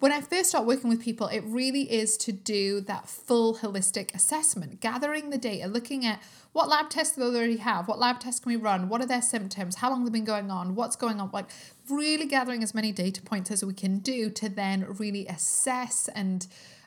when 0.00 0.12
I 0.12 0.20
first 0.20 0.50
start 0.50 0.66
working 0.66 0.88
with 0.88 1.02
people, 1.02 1.26
it 1.28 1.42
really 1.46 1.92
is 1.92 2.16
to 2.18 2.32
do 2.32 2.80
that 2.82 3.08
full 3.08 3.56
holistic 3.56 4.14
assessment, 4.14 4.80
gathering 4.80 5.30
the 5.30 5.38
data, 5.38 5.68
looking 5.68 6.04
at 6.06 6.22
what 6.52 6.68
lab 6.68 6.88
tests 6.88 7.16
do 7.16 7.30
they 7.30 7.38
already 7.38 7.58
have, 7.58 7.86
what 7.86 7.98
lab 7.98 8.20
tests 8.20 8.40
can 8.40 8.50
we 8.50 8.56
run, 8.56 8.88
what 8.88 9.00
are 9.00 9.06
their 9.06 9.22
symptoms, 9.22 9.76
how 9.76 9.90
long 9.90 10.04
they've 10.04 10.12
been 10.12 10.24
going 10.24 10.50
on, 10.50 10.74
what's 10.74 10.96
going 10.96 11.20
on, 11.20 11.30
like 11.32 11.46
really 11.88 12.26
gathering 12.26 12.62
as 12.62 12.74
many 12.74 12.92
data 12.92 13.20
points 13.20 13.50
as 13.50 13.64
we 13.64 13.74
can 13.74 13.98
do 13.98 14.30
to 14.30 14.48
then 14.48 14.86
really 14.98 15.26
assess 15.26 16.08
and, 16.14 16.46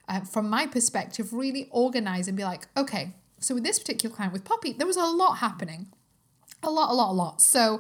uh, 0.09 0.21
from 0.21 0.49
my 0.49 0.65
perspective, 0.65 1.33
really 1.33 1.67
organize 1.71 2.27
and 2.27 2.35
be 2.35 2.43
like, 2.43 2.67
okay, 2.75 3.13
so 3.39 3.55
with 3.55 3.63
this 3.63 3.77
particular 3.77 4.15
client 4.15 4.33
with 4.33 4.43
Poppy, 4.43 4.73
there 4.73 4.87
was 4.87 4.97
a 4.97 5.05
lot 5.05 5.35
happening. 5.35 5.87
A 6.63 6.71
lot, 6.71 6.89
a 6.89 6.93
lot, 6.93 7.11
a 7.11 7.13
lot. 7.13 7.41
So, 7.41 7.79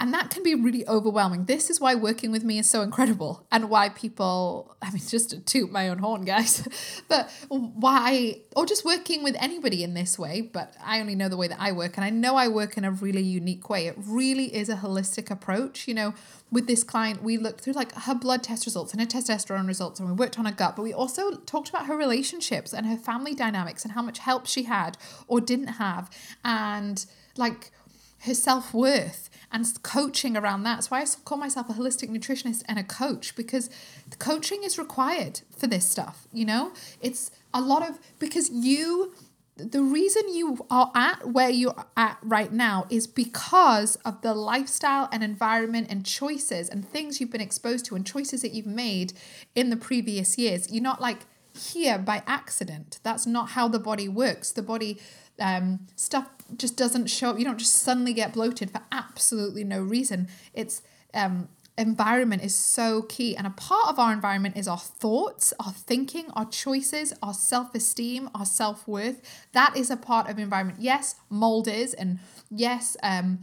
and 0.00 0.12
that 0.12 0.28
can 0.28 0.42
be 0.42 0.56
really 0.56 0.86
overwhelming. 0.88 1.44
This 1.44 1.70
is 1.70 1.80
why 1.80 1.94
working 1.94 2.32
with 2.32 2.42
me 2.42 2.58
is 2.58 2.68
so 2.68 2.82
incredible 2.82 3.46
and 3.52 3.70
why 3.70 3.90
people, 3.90 4.76
I 4.82 4.90
mean, 4.90 5.00
just 5.06 5.30
to 5.30 5.38
toot 5.38 5.70
my 5.70 5.88
own 5.88 5.98
horn, 5.98 6.24
guys, 6.24 6.66
but 7.08 7.30
why, 7.48 8.40
or 8.56 8.66
just 8.66 8.84
working 8.84 9.22
with 9.22 9.36
anybody 9.38 9.84
in 9.84 9.94
this 9.94 10.18
way, 10.18 10.40
but 10.40 10.74
I 10.84 11.00
only 11.00 11.14
know 11.14 11.28
the 11.28 11.36
way 11.36 11.46
that 11.46 11.60
I 11.60 11.70
work. 11.70 11.96
And 11.96 12.04
I 12.04 12.10
know 12.10 12.34
I 12.34 12.48
work 12.48 12.76
in 12.76 12.84
a 12.84 12.90
really 12.90 13.22
unique 13.22 13.70
way. 13.70 13.86
It 13.86 13.94
really 13.96 14.54
is 14.54 14.68
a 14.68 14.76
holistic 14.76 15.30
approach. 15.30 15.86
You 15.86 15.94
know, 15.94 16.14
with 16.50 16.66
this 16.66 16.82
client, 16.82 17.22
we 17.22 17.36
looked 17.36 17.60
through 17.60 17.74
like 17.74 17.94
her 17.94 18.16
blood 18.16 18.42
test 18.42 18.66
results 18.66 18.92
and 18.92 19.00
her 19.00 19.06
testosterone 19.06 19.68
results, 19.68 20.00
and 20.00 20.08
we 20.08 20.14
worked 20.14 20.40
on 20.40 20.44
her 20.44 20.52
gut, 20.52 20.74
but 20.74 20.82
we 20.82 20.92
also 20.92 21.36
talked 21.36 21.68
about 21.68 21.86
her 21.86 21.96
relationships 21.96 22.74
and 22.74 22.84
her 22.86 22.96
family 22.96 23.34
dynamics 23.34 23.84
and 23.84 23.92
how 23.92 24.02
much 24.02 24.18
help 24.18 24.46
she 24.46 24.64
had 24.64 24.98
or 25.28 25.40
didn't 25.40 25.68
have. 25.68 26.10
And 26.44 27.06
like, 27.36 27.70
her 28.24 28.34
self 28.34 28.72
worth 28.72 29.28
and 29.54 29.82
coaching 29.84 30.36
around 30.36 30.64
that. 30.64 30.74
That's 30.74 30.90
why 30.90 31.00
I 31.00 31.06
call 31.24 31.38
myself 31.38 31.70
a 31.70 31.74
holistic 31.74 32.10
nutritionist 32.10 32.64
and 32.66 32.76
a 32.76 32.82
coach 32.82 33.36
because 33.36 33.70
the 34.10 34.16
coaching 34.16 34.64
is 34.64 34.78
required 34.78 35.42
for 35.56 35.68
this 35.68 35.88
stuff. 35.88 36.26
You 36.32 36.44
know, 36.44 36.72
it's 37.00 37.30
a 37.54 37.60
lot 37.60 37.88
of 37.88 38.00
because 38.18 38.50
you 38.50 39.14
the 39.56 39.82
reason 39.82 40.34
you 40.34 40.66
are 40.68 40.90
at 40.96 41.28
where 41.28 41.48
you're 41.48 41.86
at 41.96 42.18
right 42.22 42.52
now 42.52 42.86
is 42.90 43.06
because 43.06 43.94
of 44.04 44.20
the 44.22 44.34
lifestyle 44.34 45.08
and 45.12 45.22
environment 45.22 45.86
and 45.88 46.04
choices 46.04 46.68
and 46.68 46.86
things 46.86 47.20
you've 47.20 47.30
been 47.30 47.40
exposed 47.40 47.86
to 47.86 47.94
and 47.94 48.04
choices 48.04 48.42
that 48.42 48.52
you've 48.52 48.66
made 48.66 49.12
in 49.54 49.70
the 49.70 49.76
previous 49.76 50.36
years. 50.36 50.72
You're 50.72 50.82
not 50.82 51.00
like 51.00 51.18
here 51.56 51.98
by 51.98 52.24
accident. 52.26 52.98
That's 53.04 53.26
not 53.26 53.50
how 53.50 53.68
the 53.68 53.78
body 53.78 54.08
works. 54.08 54.50
The 54.50 54.62
body 54.62 54.98
um, 55.40 55.86
stuff 55.96 56.28
just 56.56 56.76
doesn't 56.76 57.06
show 57.06 57.30
up. 57.30 57.38
You 57.38 57.44
don't 57.44 57.58
just 57.58 57.74
suddenly 57.74 58.12
get 58.12 58.32
bloated 58.32 58.70
for 58.70 58.82
absolutely 58.92 59.64
no 59.64 59.80
reason. 59.80 60.28
It's 60.52 60.82
um, 61.12 61.48
environment 61.76 62.42
is 62.42 62.54
so 62.54 63.02
key. 63.02 63.36
And 63.36 63.46
a 63.46 63.50
part 63.50 63.88
of 63.88 63.98
our 63.98 64.12
environment 64.12 64.56
is 64.56 64.68
our 64.68 64.78
thoughts, 64.78 65.52
our 65.58 65.72
thinking, 65.72 66.26
our 66.34 66.46
choices, 66.46 67.12
our 67.22 67.34
self 67.34 67.74
esteem, 67.74 68.30
our 68.34 68.46
self 68.46 68.86
worth. 68.86 69.20
That 69.52 69.76
is 69.76 69.90
a 69.90 69.96
part 69.96 70.28
of 70.28 70.38
environment. 70.38 70.80
Yes, 70.80 71.16
mold 71.28 71.68
is, 71.68 71.94
and 71.94 72.20
yes, 72.50 72.96
um, 73.02 73.40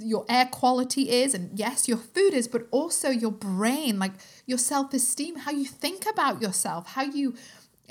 your 0.00 0.24
air 0.28 0.46
quality 0.46 1.10
is, 1.10 1.34
and 1.34 1.56
yes, 1.58 1.88
your 1.88 1.96
food 1.98 2.34
is, 2.34 2.48
but 2.48 2.66
also 2.70 3.10
your 3.10 3.30
brain, 3.30 3.98
like 3.98 4.12
your 4.46 4.58
self 4.58 4.92
esteem, 4.94 5.36
how 5.36 5.52
you 5.52 5.64
think 5.64 6.04
about 6.06 6.42
yourself, 6.42 6.88
how 6.88 7.02
you 7.02 7.34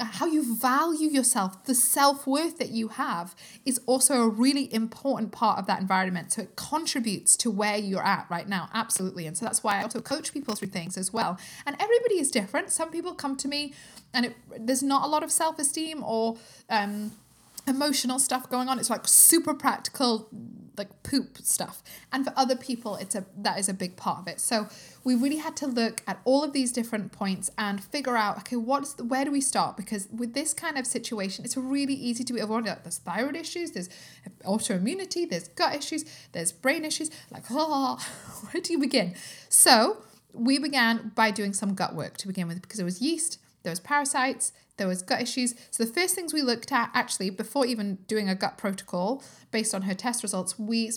how 0.05 0.25
you 0.25 0.55
value 0.55 1.09
yourself, 1.09 1.63
the 1.65 1.75
self 1.75 2.25
worth 2.27 2.57
that 2.59 2.69
you 2.69 2.89
have, 2.89 3.35
is 3.65 3.79
also 3.85 4.21
a 4.21 4.29
really 4.29 4.73
important 4.73 5.31
part 5.31 5.59
of 5.59 5.67
that 5.67 5.79
environment. 5.79 6.33
So 6.33 6.43
it 6.43 6.55
contributes 6.55 7.35
to 7.37 7.51
where 7.51 7.77
you're 7.77 8.05
at 8.05 8.25
right 8.29 8.47
now. 8.47 8.69
Absolutely. 8.73 9.27
And 9.27 9.37
so 9.37 9.45
that's 9.45 9.63
why 9.63 9.79
I 9.79 9.83
also 9.83 10.01
coach 10.01 10.33
people 10.33 10.55
through 10.55 10.69
things 10.69 10.97
as 10.97 11.11
well. 11.13 11.37
And 11.65 11.75
everybody 11.79 12.19
is 12.19 12.31
different. 12.31 12.71
Some 12.71 12.91
people 12.91 13.13
come 13.13 13.35
to 13.37 13.47
me 13.47 13.73
and 14.13 14.27
it, 14.27 14.35
there's 14.59 14.83
not 14.83 15.03
a 15.05 15.07
lot 15.07 15.23
of 15.23 15.31
self 15.31 15.59
esteem 15.59 16.03
or, 16.03 16.37
um, 16.69 17.11
emotional 17.67 18.19
stuff 18.19 18.49
going 18.49 18.67
on. 18.67 18.79
It's 18.79 18.89
like 18.89 19.07
super 19.07 19.53
practical, 19.53 20.27
like 20.77 21.03
poop 21.03 21.37
stuff. 21.39 21.83
And 22.11 22.25
for 22.25 22.33
other 22.35 22.55
people, 22.55 22.95
it's 22.95 23.15
a 23.15 23.25
that 23.37 23.59
is 23.59 23.69
a 23.69 23.73
big 23.73 23.95
part 23.95 24.19
of 24.19 24.27
it. 24.27 24.39
So 24.39 24.67
we 25.03 25.15
really 25.15 25.37
had 25.37 25.55
to 25.57 25.67
look 25.67 26.01
at 26.07 26.19
all 26.25 26.43
of 26.43 26.53
these 26.53 26.71
different 26.71 27.11
points 27.11 27.51
and 27.57 27.83
figure 27.83 28.17
out, 28.17 28.37
okay, 28.39 28.55
what's 28.55 28.93
the, 28.93 29.03
where 29.03 29.25
do 29.25 29.31
we 29.31 29.41
start? 29.41 29.77
Because 29.77 30.07
with 30.11 30.33
this 30.33 30.53
kind 30.53 30.77
of 30.77 30.85
situation, 30.85 31.45
it's 31.45 31.57
really 31.57 31.93
easy 31.93 32.23
to 32.23 32.33
be 32.33 32.41
overwhelmed. 32.41 32.67
Like, 32.67 32.83
there's 32.83 32.99
thyroid 32.99 33.35
issues, 33.35 33.71
there's 33.71 33.89
autoimmunity, 34.43 35.29
there's 35.29 35.47
gut 35.49 35.75
issues, 35.75 36.05
there's 36.31 36.51
brain 36.51 36.85
issues. 36.85 37.09
Like, 37.31 37.43
oh, 37.49 37.97
where 38.51 38.61
do 38.61 38.73
you 38.73 38.79
begin? 38.79 39.15
So 39.49 40.03
we 40.33 40.59
began 40.59 41.11
by 41.15 41.31
doing 41.31 41.53
some 41.53 41.73
gut 41.73 41.95
work 41.95 42.17
to 42.17 42.27
begin 42.27 42.47
with 42.47 42.61
because 42.61 42.79
it 42.79 42.83
was 42.83 43.01
yeast, 43.01 43.39
there 43.63 43.71
was 43.71 43.79
parasites, 43.79 44.53
there 44.81 44.87
was 44.87 45.03
gut 45.03 45.21
issues. 45.21 45.53
So 45.69 45.85
the 45.85 45.93
first 45.93 46.15
things 46.15 46.33
we 46.33 46.41
looked 46.41 46.71
at 46.71 46.89
actually 46.95 47.29
before 47.29 47.67
even 47.67 47.99
doing 48.07 48.27
a 48.27 48.33
gut 48.33 48.57
protocol 48.57 49.23
based 49.51 49.75
on 49.75 49.83
her 49.83 49.93
test 49.93 50.23
results, 50.23 50.57
we 50.57 50.91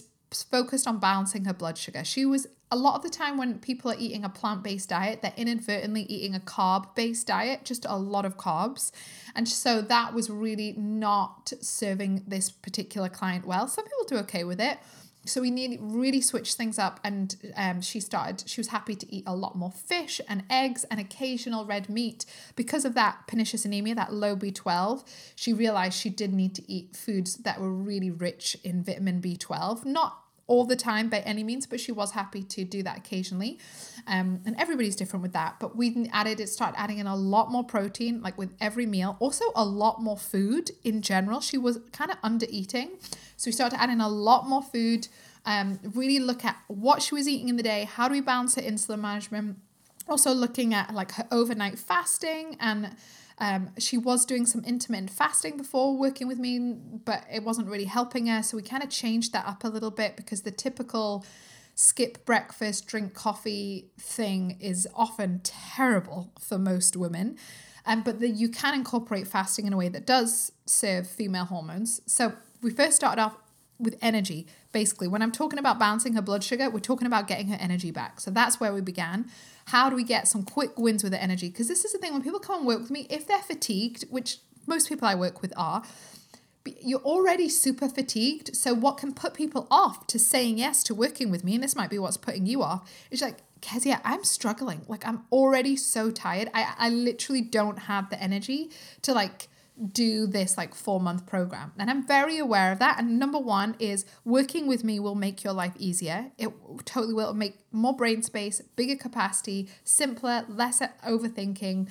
focused 0.51 0.89
on 0.89 0.99
balancing 0.99 1.45
her 1.45 1.53
blood 1.53 1.77
sugar. 1.77 2.03
She 2.03 2.25
was 2.25 2.47
a 2.71 2.77
lot 2.79 2.97
of 2.97 3.03
the 3.03 3.11
time 3.11 3.37
when 3.37 3.59
people 3.59 3.91
are 3.91 3.97
eating 3.99 4.25
a 4.25 4.31
plant-based 4.31 4.89
diet, 4.89 5.21
they're 5.21 5.35
inadvertently 5.37 6.05
eating 6.05 6.35
a 6.35 6.41
carb-based 6.41 7.27
diet, 7.27 7.67
just 7.67 7.85
a 7.85 7.99
lot 7.99 8.25
of 8.25 8.39
carbs. 8.39 8.91
And 9.35 9.47
so 9.47 9.83
that 9.83 10.15
was 10.15 10.31
really 10.31 10.73
not 10.73 11.53
serving 11.61 12.25
this 12.27 12.51
particular 12.51 13.11
client 13.11 13.47
well. 13.47 13.69
Some 13.69 13.85
people 13.85 14.05
do 14.09 14.17
okay 14.25 14.45
with 14.45 14.63
it, 14.63 14.79
so 15.25 15.41
we 15.41 15.51
need 15.51 15.79
really 15.81 16.21
switched 16.21 16.57
things 16.57 16.79
up 16.79 17.01
and 17.03 17.37
um, 17.57 17.81
she 17.81 18.01
started 18.01 18.49
she 18.49 18.61
was 18.61 18.69
happy 18.69 18.95
to 18.95 19.15
eat 19.15 19.25
a 19.27 19.35
lot 19.35 19.57
more 19.57 19.71
fish 19.71 20.21
and 20.29 20.45
eggs 20.51 20.85
and 20.85 21.01
occasional 21.01 21.65
red 21.65 21.89
meat. 21.89 22.27
Because 22.57 22.85
of 22.85 22.95
that 22.95 23.27
pernicious 23.27 23.65
anemia 23.65 23.95
that 23.95 24.13
low 24.13 24.37
b12 24.37 25.05
she 25.35 25.53
realized 25.53 25.99
she 25.99 26.11
did 26.11 26.33
need 26.33 26.55
to 26.55 26.71
eat 26.71 26.95
foods 26.95 27.37
that 27.37 27.61
were 27.61 27.73
really 27.73 28.11
rich 28.11 28.57
in 28.65 28.83
vitamin 28.83 29.21
b12 29.21 29.85
not 29.85 30.24
all 30.47 30.65
the 30.65 30.77
time 30.77 31.09
by 31.09 31.21
any 31.21 31.43
means, 31.43 31.67
but 31.67 31.81
she 31.81 31.93
was 31.93 32.13
happy 32.13 32.43
to 32.43 32.65
do 32.65 32.83
that 32.83 32.99
occasionally. 32.99 33.59
Um, 34.07 34.41
and 34.45 34.55
everybody's 34.59 34.97
different 34.97 35.23
with 35.23 35.33
that. 35.33 35.59
But 35.59 35.77
we 35.77 36.09
added 36.13 36.41
it, 36.41 36.49
started 36.49 36.79
adding 36.79 36.99
in 36.99 37.07
a 37.07 37.17
lot 37.17 37.51
more 37.51 37.65
protein, 37.65 38.21
like 38.21 38.37
with 38.37 38.51
every 38.61 38.87
meal. 38.87 39.17
Also, 39.21 39.45
a 39.55 39.65
lot 39.65 40.03
more 40.03 40.19
food 40.19 40.71
in 40.83 41.01
general. 41.01 41.41
She 41.41 41.57
was 41.57 41.81
kind 41.93 42.11
of 42.11 42.19
under 42.23 42.47
eating. 42.51 42.91
So 43.37 43.49
we 43.49 43.53
started 43.53 43.81
adding 43.81 43.95
in 43.95 44.01
a 44.01 44.09
lot 44.09 44.47
more 44.49 44.63
food. 44.63 45.09
Um, 45.47 45.79
really 45.95 46.19
look 46.19 46.45
at 46.45 46.57
what 46.69 47.03
she 47.03 47.15
was 47.15 47.27
eating 47.29 47.49
in 47.49 47.57
the 47.57 47.63
day. 47.63 47.85
How 47.85 48.09
do 48.09 48.13
we 48.13 48.21
balance 48.21 48.55
her 48.57 48.63
insulin 48.63 49.01
management? 49.01 49.59
Also 50.09 50.33
looking 50.33 50.75
at 50.75 50.93
like 50.93 51.13
her 51.13 51.27
overnight 51.31 51.79
fasting 51.79 52.57
and 52.61 52.95
um, 53.39 53.71
she 53.79 53.99
was 53.99 54.25
doing 54.25 54.47
some 54.47 54.65
intermittent 54.65 55.11
fasting 55.11 55.57
before 55.57 55.97
working 55.97 56.29
with 56.29 56.39
me, 56.39 56.59
but 57.05 57.25
it 57.33 57.43
wasn't 57.43 57.69
really 57.69 57.85
helping 57.85 58.27
her. 58.27 58.43
So 58.43 58.57
we 58.57 58.63
kind 58.63 58.83
of 58.83 58.91
changed 58.91 59.33
that 59.33 59.47
up 59.47 59.65
a 59.65 59.69
little 59.69 59.91
bit 59.91 60.17
because 60.17 60.43
the 60.43 60.53
typical 60.53 61.25
skip 61.75 62.25
breakfast, 62.25 62.87
drink 62.87 63.15
coffee 63.15 63.91
thing 63.99 64.57
is 64.61 64.87
often 64.95 65.41
terrible 65.43 66.33
for 66.39 66.59
most 66.59 66.97
women. 66.97 67.37
Um, 67.87 68.03
but 68.03 68.21
the, 68.21 68.29
you 68.29 68.49
can 68.49 68.75
incorporate 68.75 69.27
fasting 69.27 69.67
in 69.67 69.73
a 69.73 69.77
way 69.77 69.89
that 69.89 70.07
does 70.07 70.53
serve 70.67 71.07
female 71.07 71.45
hormones. 71.47 72.01
So 72.07 72.35
we 72.63 72.71
first 72.71 72.97
started 72.97 73.21
off 73.21 73.37
with 73.79 73.99
energy. 74.01 74.47
Basically, 74.73 75.09
when 75.09 75.21
I'm 75.21 75.33
talking 75.33 75.59
about 75.59 75.79
balancing 75.79 76.15
her 76.15 76.23
blood 76.23 76.45
sugar, 76.45 76.71
we're 76.71 76.79
talking 76.79 77.07
about 77.07 77.27
getting 77.27 77.49
her 77.49 77.59
energy 77.61 77.91
back. 77.91 78.21
So 78.21 78.31
that's 78.31 78.61
where 78.61 78.73
we 78.73 78.81
began. 78.81 79.31
How 79.67 79.91
do 79.91 79.97
we 79.97 80.05
get 80.05 80.29
some 80.29 80.45
quick 80.45 80.79
wins 80.79 81.03
with 81.03 81.13
the 81.13 81.23
energy? 81.23 81.49
Because 81.49 81.69
this 81.69 81.85
is 81.85 81.93
the 81.93 81.99
thing 81.99 82.13
when 82.13 82.23
people 82.23 82.41
come 82.41 82.59
and 82.59 82.67
work 82.67 82.81
with 82.81 82.91
me, 82.91 83.07
if 83.11 83.27
they're 83.27 83.39
fatigued, 83.39 84.05
which 84.11 84.39
most 84.67 84.89
people 84.89 85.09
I 85.09 85.15
work 85.15 85.43
with 85.43 85.53
are, 85.57 85.83
you're 86.81 87.01
already 87.01 87.49
super 87.49 87.89
fatigued. 87.89 88.55
So 88.57 88.75
what 88.75 88.99
can 88.99 89.15
put 89.15 89.35
people 89.35 89.67
off 89.71 90.07
to 90.09 90.19
saying 90.19 90.59
yes 90.59 90.83
to 90.85 90.95
working 90.95 91.31
with 91.31 91.45
me, 91.45 91.55
and 91.55 91.63
this 91.63 91.77
might 91.77 91.91
be 91.91 91.99
what's 91.99 92.17
putting 92.17 92.47
you 92.47 92.63
off, 92.63 92.91
is 93.11 93.23
like, 93.23 93.39
Kezia, 93.61 94.01
I'm 94.05 94.25
struggling. 94.25 94.83
Like 94.89 95.07
I'm 95.07 95.25
already 95.33 95.77
so 95.77 96.11
tired. 96.11 96.51
I, 96.53 96.75
I 96.79 96.89
literally 96.91 97.41
don't 97.41 97.79
have 97.81 98.11
the 98.11 98.23
energy 98.23 98.71
to 99.03 99.15
like 99.15 99.49
do 99.93 100.27
this 100.27 100.57
like 100.57 100.75
four 100.75 101.01
month 101.01 101.27
program. 101.27 101.73
And 101.79 101.91
I'm 101.91 102.07
very 102.07 102.39
aware 102.39 102.71
of 102.73 102.79
that. 102.79 102.99
And 102.99 103.19
number 103.19 103.39
one 103.39 103.75
is 103.79 104.05
working 104.25 104.67
with 104.67 104.85
me 104.85 105.01
will 105.01 105.17
make 105.17 105.43
your 105.43 105.53
life 105.53 105.75
easier. 105.79 106.31
It 106.39 106.51
totally 106.85 107.15
will 107.15 107.35
make 107.35 107.59
more 107.73 107.95
brain 107.95 108.23
space, 108.23 108.61
bigger 108.77 108.97
capacity, 108.97 109.69
simpler, 109.83 110.45
less 110.49 110.81
overthinking. 111.07 111.89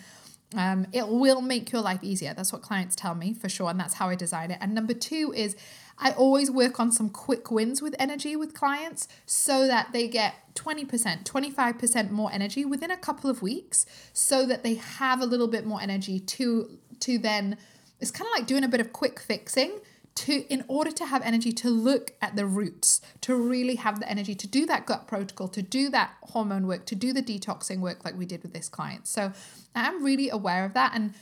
Um, 0.56 0.88
it 0.94 1.08
will 1.08 1.42
make 1.42 1.72
your 1.72 1.82
life 1.82 2.04
easier. 2.04 2.34
That's 2.34 2.54
what 2.54 2.62
clients 2.62 2.96
tell 2.96 3.16
me 3.16 3.34
for 3.34 3.50
sure. 3.50 3.70
And 3.70 3.80
that's 3.80 3.96
how 3.96 4.08
I 4.10 4.16
design 4.16 4.52
it. 4.52 4.60
And 4.62 4.74
number 4.74 4.94
two 4.94 5.34
is 5.36 5.56
I 6.00 6.12
always 6.12 6.50
work 6.50 6.80
on 6.80 6.92
some 6.92 7.10
quick 7.10 7.52
wins 7.52 7.82
with 7.82 7.96
energy 8.00 8.36
with 8.36 8.54
clients 8.54 9.08
so 9.26 9.68
that 9.68 9.92
they 9.94 10.08
get 10.08 10.36
20%, 10.56 11.24
25% 11.24 12.12
more 12.12 12.32
energy 12.32 12.66
within 12.66 12.92
a 12.92 12.98
couple 12.98 13.30
of 13.30 13.42
weeks 13.42 13.86
so 14.14 14.46
that 14.46 14.64
they 14.64 14.76
have 14.76 15.22
a 15.22 15.26
little 15.26 15.48
bit 15.48 15.66
more 15.66 15.82
energy 15.82 16.20
to 16.20 16.80
to 17.00 17.18
then 17.18 17.58
it's 18.04 18.12
kind 18.12 18.28
of 18.28 18.34
like 18.38 18.46
doing 18.46 18.66
a 18.66 18.68
bit 18.68 18.82
of 18.82 18.92
quick 18.92 19.18
fixing 19.18 19.80
to 20.16 20.46
in 20.54 20.66
order 20.68 20.92
to 20.92 21.06
have 21.06 21.22
energy 21.24 21.54
to 21.54 21.70
look 21.70 22.12
at 22.22 22.36
the 22.36 22.46
roots 22.46 23.00
to 23.22 23.34
really 23.34 23.76
have 23.76 24.02
the 24.02 24.10
energy 24.10 24.36
to 24.36 24.46
do 24.46 24.66
that 24.66 24.86
gut 24.86 25.08
protocol 25.08 25.48
to 25.48 25.62
do 25.62 25.90
that 25.90 26.12
hormone 26.24 26.68
work 26.68 26.86
to 26.86 26.96
do 26.96 27.14
the 27.14 27.24
detoxing 27.24 27.80
work 27.80 28.04
like 28.04 28.18
we 28.18 28.26
did 28.26 28.44
with 28.44 28.52
this 28.52 28.68
client. 28.68 29.08
So 29.08 29.32
i'm 29.74 30.04
really 30.04 30.30
aware 30.30 30.66
of 30.66 30.74
that 30.74 30.92
and 30.94 31.14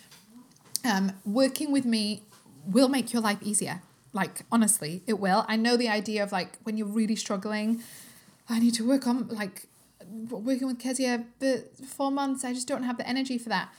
um, 0.83 1.11
working 1.23 1.71
with 1.71 1.85
me 1.85 2.23
will 2.65 2.89
make 2.89 3.13
your 3.13 3.21
life 3.21 3.37
easier. 3.43 3.83
Like 4.11 4.41
honestly 4.51 5.03
it 5.05 5.19
will. 5.19 5.45
I 5.47 5.57
know 5.57 5.77
the 5.77 5.87
idea 5.87 6.23
of 6.23 6.31
like 6.31 6.57
when 6.63 6.77
you're 6.77 6.87
really 6.87 7.15
struggling 7.15 7.83
i 8.49 8.57
need 8.59 8.73
to 8.73 8.85
work 8.85 9.05
on 9.05 9.27
like 9.27 9.67
working 10.29 10.67
with 10.67 10.79
kezia 10.79 11.25
but 11.39 11.77
four 11.85 12.11
months 12.11 12.43
i 12.43 12.51
just 12.51 12.67
don't 12.67 12.83
have 12.83 12.97
the 12.97 13.07
energy 13.07 13.37
for 13.37 13.49
that 13.49 13.69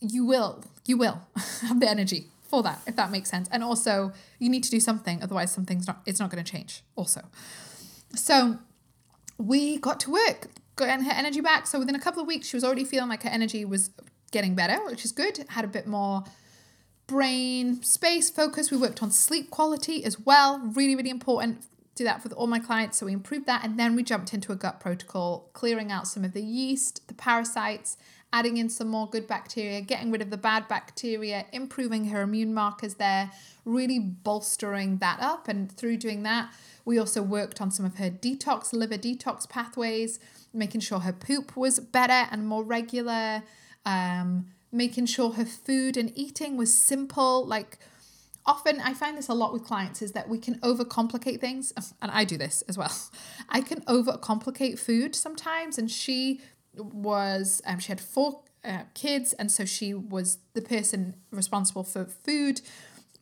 you 0.00 0.24
will 0.24 0.64
you 0.86 0.96
will 0.96 1.20
have 1.62 1.80
the 1.80 1.88
energy 1.88 2.28
for 2.42 2.62
that 2.62 2.80
if 2.86 2.96
that 2.96 3.10
makes 3.10 3.30
sense. 3.30 3.48
And 3.52 3.62
also 3.62 4.12
you 4.38 4.48
need 4.48 4.64
to 4.64 4.70
do 4.70 4.80
something 4.80 5.22
otherwise 5.22 5.52
something's 5.52 5.86
not 5.86 6.00
it's 6.06 6.20
not 6.20 6.30
going 6.30 6.42
to 6.42 6.50
change 6.50 6.82
also. 6.96 7.22
So 8.14 8.58
we 9.36 9.78
got 9.78 10.00
to 10.00 10.10
work 10.10 10.48
getting 10.76 11.04
her 11.04 11.12
energy 11.12 11.40
back. 11.40 11.66
So 11.66 11.78
within 11.78 11.94
a 11.94 12.00
couple 12.00 12.22
of 12.22 12.26
weeks 12.26 12.48
she 12.48 12.56
was 12.56 12.64
already 12.64 12.84
feeling 12.84 13.08
like 13.08 13.22
her 13.22 13.30
energy 13.30 13.64
was 13.64 13.90
getting 14.30 14.54
better 14.54 14.84
which 14.86 15.04
is 15.04 15.12
good. 15.12 15.44
Had 15.50 15.64
a 15.64 15.68
bit 15.68 15.86
more 15.86 16.24
brain 17.06 17.82
space 17.82 18.30
focus. 18.30 18.70
We 18.70 18.76
worked 18.76 19.02
on 19.02 19.10
sleep 19.10 19.50
quality 19.50 20.04
as 20.04 20.18
well 20.18 20.58
really 20.58 20.96
really 20.96 21.10
important. 21.10 21.66
Do 21.94 22.04
that 22.04 22.22
with 22.22 22.32
all 22.32 22.46
my 22.46 22.60
clients 22.60 22.98
so 22.98 23.06
we 23.06 23.12
improved 23.12 23.46
that. 23.46 23.64
And 23.64 23.78
then 23.78 23.94
we 23.94 24.02
jumped 24.02 24.32
into 24.32 24.52
a 24.52 24.56
gut 24.56 24.80
protocol 24.80 25.50
clearing 25.52 25.92
out 25.92 26.06
some 26.06 26.24
of 26.24 26.32
the 26.32 26.42
yeast 26.42 27.06
the 27.08 27.14
parasites 27.14 27.98
adding 28.32 28.58
in 28.58 28.68
some 28.68 28.88
more 28.88 29.08
good 29.08 29.26
bacteria, 29.26 29.80
getting 29.80 30.10
rid 30.10 30.20
of 30.20 30.30
the 30.30 30.36
bad 30.36 30.68
bacteria, 30.68 31.46
improving 31.52 32.06
her 32.06 32.22
immune 32.22 32.52
markers 32.52 32.94
there, 32.94 33.30
really 33.64 33.98
bolstering 33.98 34.98
that 34.98 35.18
up. 35.20 35.48
And 35.48 35.70
through 35.72 35.96
doing 35.96 36.22
that, 36.24 36.52
we 36.84 36.98
also 36.98 37.22
worked 37.22 37.60
on 37.60 37.70
some 37.70 37.86
of 37.86 37.96
her 37.96 38.10
detox, 38.10 38.72
liver 38.72 38.98
detox 38.98 39.48
pathways, 39.48 40.18
making 40.52 40.80
sure 40.82 41.00
her 41.00 41.12
poop 41.12 41.56
was 41.56 41.80
better 41.80 42.28
and 42.30 42.46
more 42.46 42.64
regular, 42.64 43.42
um, 43.86 44.46
making 44.72 45.06
sure 45.06 45.32
her 45.32 45.44
food 45.44 45.96
and 45.96 46.12
eating 46.14 46.56
was 46.56 46.74
simple. 46.74 47.46
Like, 47.46 47.78
often 48.44 48.80
I 48.80 48.92
find 48.94 49.16
this 49.16 49.28
a 49.28 49.34
lot 49.34 49.52
with 49.52 49.64
clients 49.64 50.02
is 50.02 50.12
that 50.12 50.28
we 50.28 50.38
can 50.38 50.58
overcomplicate 50.60 51.40
things, 51.40 51.72
and 52.02 52.10
I 52.10 52.24
do 52.24 52.36
this 52.36 52.62
as 52.68 52.76
well. 52.76 52.92
I 53.48 53.62
can 53.62 53.80
overcomplicate 53.82 54.78
food 54.78 55.14
sometimes, 55.14 55.78
and 55.78 55.90
she 55.90 56.40
was 56.80 57.62
um, 57.66 57.78
she 57.78 57.88
had 57.88 58.00
four 58.00 58.42
uh, 58.64 58.82
kids, 58.94 59.32
and 59.34 59.50
so 59.50 59.64
she 59.64 59.94
was 59.94 60.38
the 60.54 60.62
person 60.62 61.16
responsible 61.30 61.84
for 61.84 62.04
food, 62.04 62.60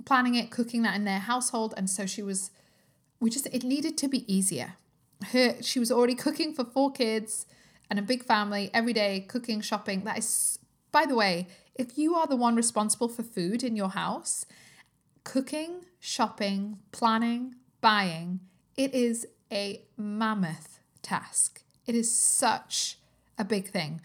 planning 0.04 0.34
it, 0.34 0.50
cooking 0.50 0.82
that 0.82 0.96
in 0.96 1.04
their 1.04 1.18
household, 1.18 1.74
and 1.76 1.88
so 1.88 2.06
she 2.06 2.22
was. 2.22 2.50
We 3.18 3.30
just 3.30 3.46
it 3.46 3.64
needed 3.64 3.96
to 3.98 4.08
be 4.08 4.30
easier. 4.32 4.74
Her 5.32 5.62
she 5.62 5.78
was 5.78 5.90
already 5.90 6.14
cooking 6.14 6.52
for 6.52 6.64
four 6.64 6.92
kids 6.92 7.46
and 7.88 7.98
a 7.98 8.02
big 8.02 8.24
family 8.24 8.70
every 8.74 8.92
day, 8.92 9.24
cooking, 9.28 9.60
shopping. 9.60 10.04
That 10.04 10.18
is, 10.18 10.58
by 10.92 11.06
the 11.06 11.14
way, 11.14 11.46
if 11.74 11.96
you 11.96 12.14
are 12.14 12.26
the 12.26 12.36
one 12.36 12.56
responsible 12.56 13.08
for 13.08 13.22
food 13.22 13.62
in 13.62 13.76
your 13.76 13.90
house, 13.90 14.44
cooking, 15.24 15.84
shopping, 16.00 16.78
planning, 16.92 17.54
buying, 17.80 18.40
it 18.76 18.94
is 18.94 19.26
a 19.52 19.82
mammoth 19.96 20.80
task. 21.02 21.62
It 21.86 21.94
is 21.94 22.14
such 22.14 22.98
a 23.38 23.44
big 23.44 23.68
thing. 23.68 24.00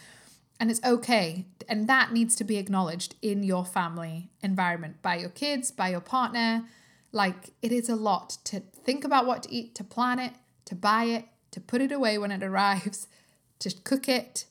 And 0.60 0.70
it's 0.70 0.84
okay. 0.84 1.46
And 1.68 1.88
that 1.88 2.12
needs 2.12 2.36
to 2.36 2.44
be 2.44 2.58
acknowledged 2.58 3.16
in 3.22 3.44
your 3.44 3.66
family 3.66 4.30
environment 4.42 5.02
by 5.02 5.18
your 5.18 5.30
kids, 5.30 5.72
by 5.72 5.90
your 5.90 6.02
partner. 6.02 6.66
Like 7.12 7.50
it 7.62 7.72
is 7.72 7.90
a 7.90 7.96
lot 7.96 8.38
to 8.46 8.60
think 8.60 9.04
about 9.04 9.26
what 9.26 9.44
to 9.44 9.54
eat, 9.54 9.74
to 9.76 9.84
plan 9.84 10.20
it, 10.20 10.34
to 10.66 10.76
buy 10.76 11.06
it, 11.06 11.26
to 11.52 11.60
put 11.60 11.82
it 11.82 11.92
away 11.92 12.18
when 12.18 12.32
it 12.32 12.44
arrives, 12.52 13.08
to 13.60 13.72
cook 13.84 14.08
it, 14.08 14.46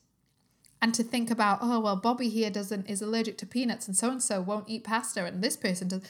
and 0.83 0.95
to 0.95 1.03
think 1.03 1.31
about, 1.31 1.59
oh, 1.61 1.81
well, 1.81 1.97
Bobby 1.97 2.29
here 2.29 2.51
doesn't 2.51 2.89
is 2.89 3.03
allergic 3.03 3.37
to 3.39 3.47
peanuts 3.47 3.87
and 3.87 3.97
so 3.97 4.11
and 4.11 4.23
so 4.23 4.41
won't 4.41 4.69
eat 4.69 4.85
pasta 4.85 5.25
and 5.25 5.43
this 5.43 5.57
person 5.57 5.89
does. 5.89 6.03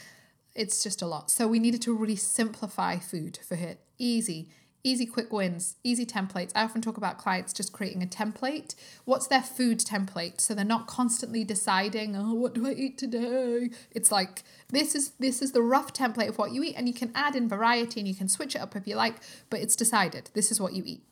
It's 0.55 0.83
just 0.83 1.03
a 1.03 1.07
lot. 1.07 1.31
So 1.31 1.47
we 1.47 1.59
needed 1.59 1.83
to 1.83 1.97
really 1.97 2.17
simplify 2.17 2.99
food 2.99 3.39
for 3.47 3.57
her. 3.57 3.77
Easy, 3.99 4.49
easy 4.83 5.07
quick 5.07 5.33
wins, 5.33 5.77
easy 5.85 6.07
templates. 6.07 6.53
I 6.55 6.63
often 6.63 6.81
talk 6.81 6.97
about 6.97 7.19
clients 7.19 7.53
just 7.53 7.73
creating 7.73 8.03
a 8.03 8.07
template. 8.07 8.75
What's 9.05 9.27
their 9.27 9.43
food 9.43 9.79
template? 9.81 10.41
So 10.41 10.55
they're 10.55 10.65
not 10.65 10.87
constantly 10.87 11.45
deciding, 11.45 12.17
oh, 12.17 12.35
what 12.35 12.55
do 12.55 12.67
I 12.67 12.73
eat 12.73 12.99
today? 12.99 13.71
It's 13.93 14.11
like 14.11 14.43
this 14.71 14.95
is 14.95 15.13
this 15.19 15.43
is 15.43 15.53
the 15.53 15.63
rough 15.63 15.93
template 15.93 16.29
of 16.29 16.39
what 16.39 16.53
you 16.53 16.63
eat, 16.63 16.75
and 16.77 16.89
you 16.89 16.95
can 16.95 17.13
add 17.15 17.37
in 17.37 17.49
variety 17.49 18.01
and 18.01 18.09
you 18.09 18.15
can 18.15 18.29
switch 18.29 18.55
it 18.55 18.61
up 18.61 18.75
if 18.77 18.87
you 18.87 18.97
like, 18.97 19.17
but 19.51 19.61
it's 19.61 19.77
decided. 19.77 20.31
This 20.35 20.51
is 20.51 20.61
what 20.61 20.73
you 20.73 20.83
eat. 20.87 21.03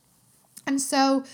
And 0.67 0.81
so 0.81 1.25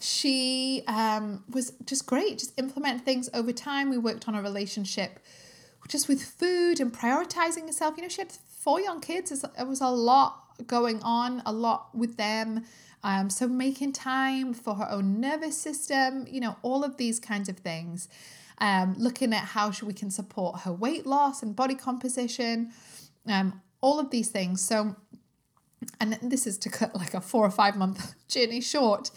she 0.00 0.82
um, 0.86 1.44
was 1.50 1.72
just 1.84 2.06
great, 2.06 2.38
just 2.38 2.58
implement 2.58 3.04
things 3.04 3.28
over 3.34 3.52
time. 3.52 3.90
We 3.90 3.98
worked 3.98 4.28
on 4.28 4.34
a 4.34 4.42
relationship 4.42 5.18
just 5.88 6.08
with 6.08 6.22
food 6.22 6.80
and 6.80 6.92
prioritizing 6.92 7.66
herself. 7.66 7.96
You 7.96 8.02
know, 8.02 8.08
she 8.08 8.20
had 8.20 8.32
four 8.32 8.80
young 8.80 9.00
kids. 9.00 9.32
It 9.32 9.66
was 9.66 9.80
a 9.80 9.88
lot 9.88 10.47
going 10.66 11.02
on 11.02 11.42
a 11.46 11.52
lot 11.52 11.94
with 11.94 12.16
them. 12.16 12.64
Um, 13.04 13.30
so 13.30 13.46
making 13.46 13.92
time 13.92 14.52
for 14.54 14.74
her 14.74 14.90
own 14.90 15.20
nervous 15.20 15.56
system, 15.56 16.26
you 16.28 16.40
know, 16.40 16.56
all 16.62 16.84
of 16.84 16.96
these 16.96 17.20
kinds 17.20 17.48
of 17.48 17.58
things. 17.58 18.08
Um, 18.60 18.96
looking 18.98 19.32
at 19.32 19.44
how 19.44 19.72
we 19.84 19.92
can 19.92 20.10
support 20.10 20.62
her 20.62 20.72
weight 20.72 21.06
loss 21.06 21.44
and 21.44 21.54
body 21.54 21.76
composition, 21.76 22.72
um, 23.28 23.62
all 23.80 24.00
of 24.00 24.10
these 24.10 24.30
things. 24.30 24.60
So 24.60 24.96
and 26.00 26.18
this 26.22 26.46
is 26.46 26.58
to 26.58 26.70
cut 26.70 26.94
like 26.94 27.14
a 27.14 27.20
four 27.20 27.44
or 27.44 27.50
five 27.50 27.76
month 27.76 28.14
journey 28.28 28.60
short, 28.60 29.10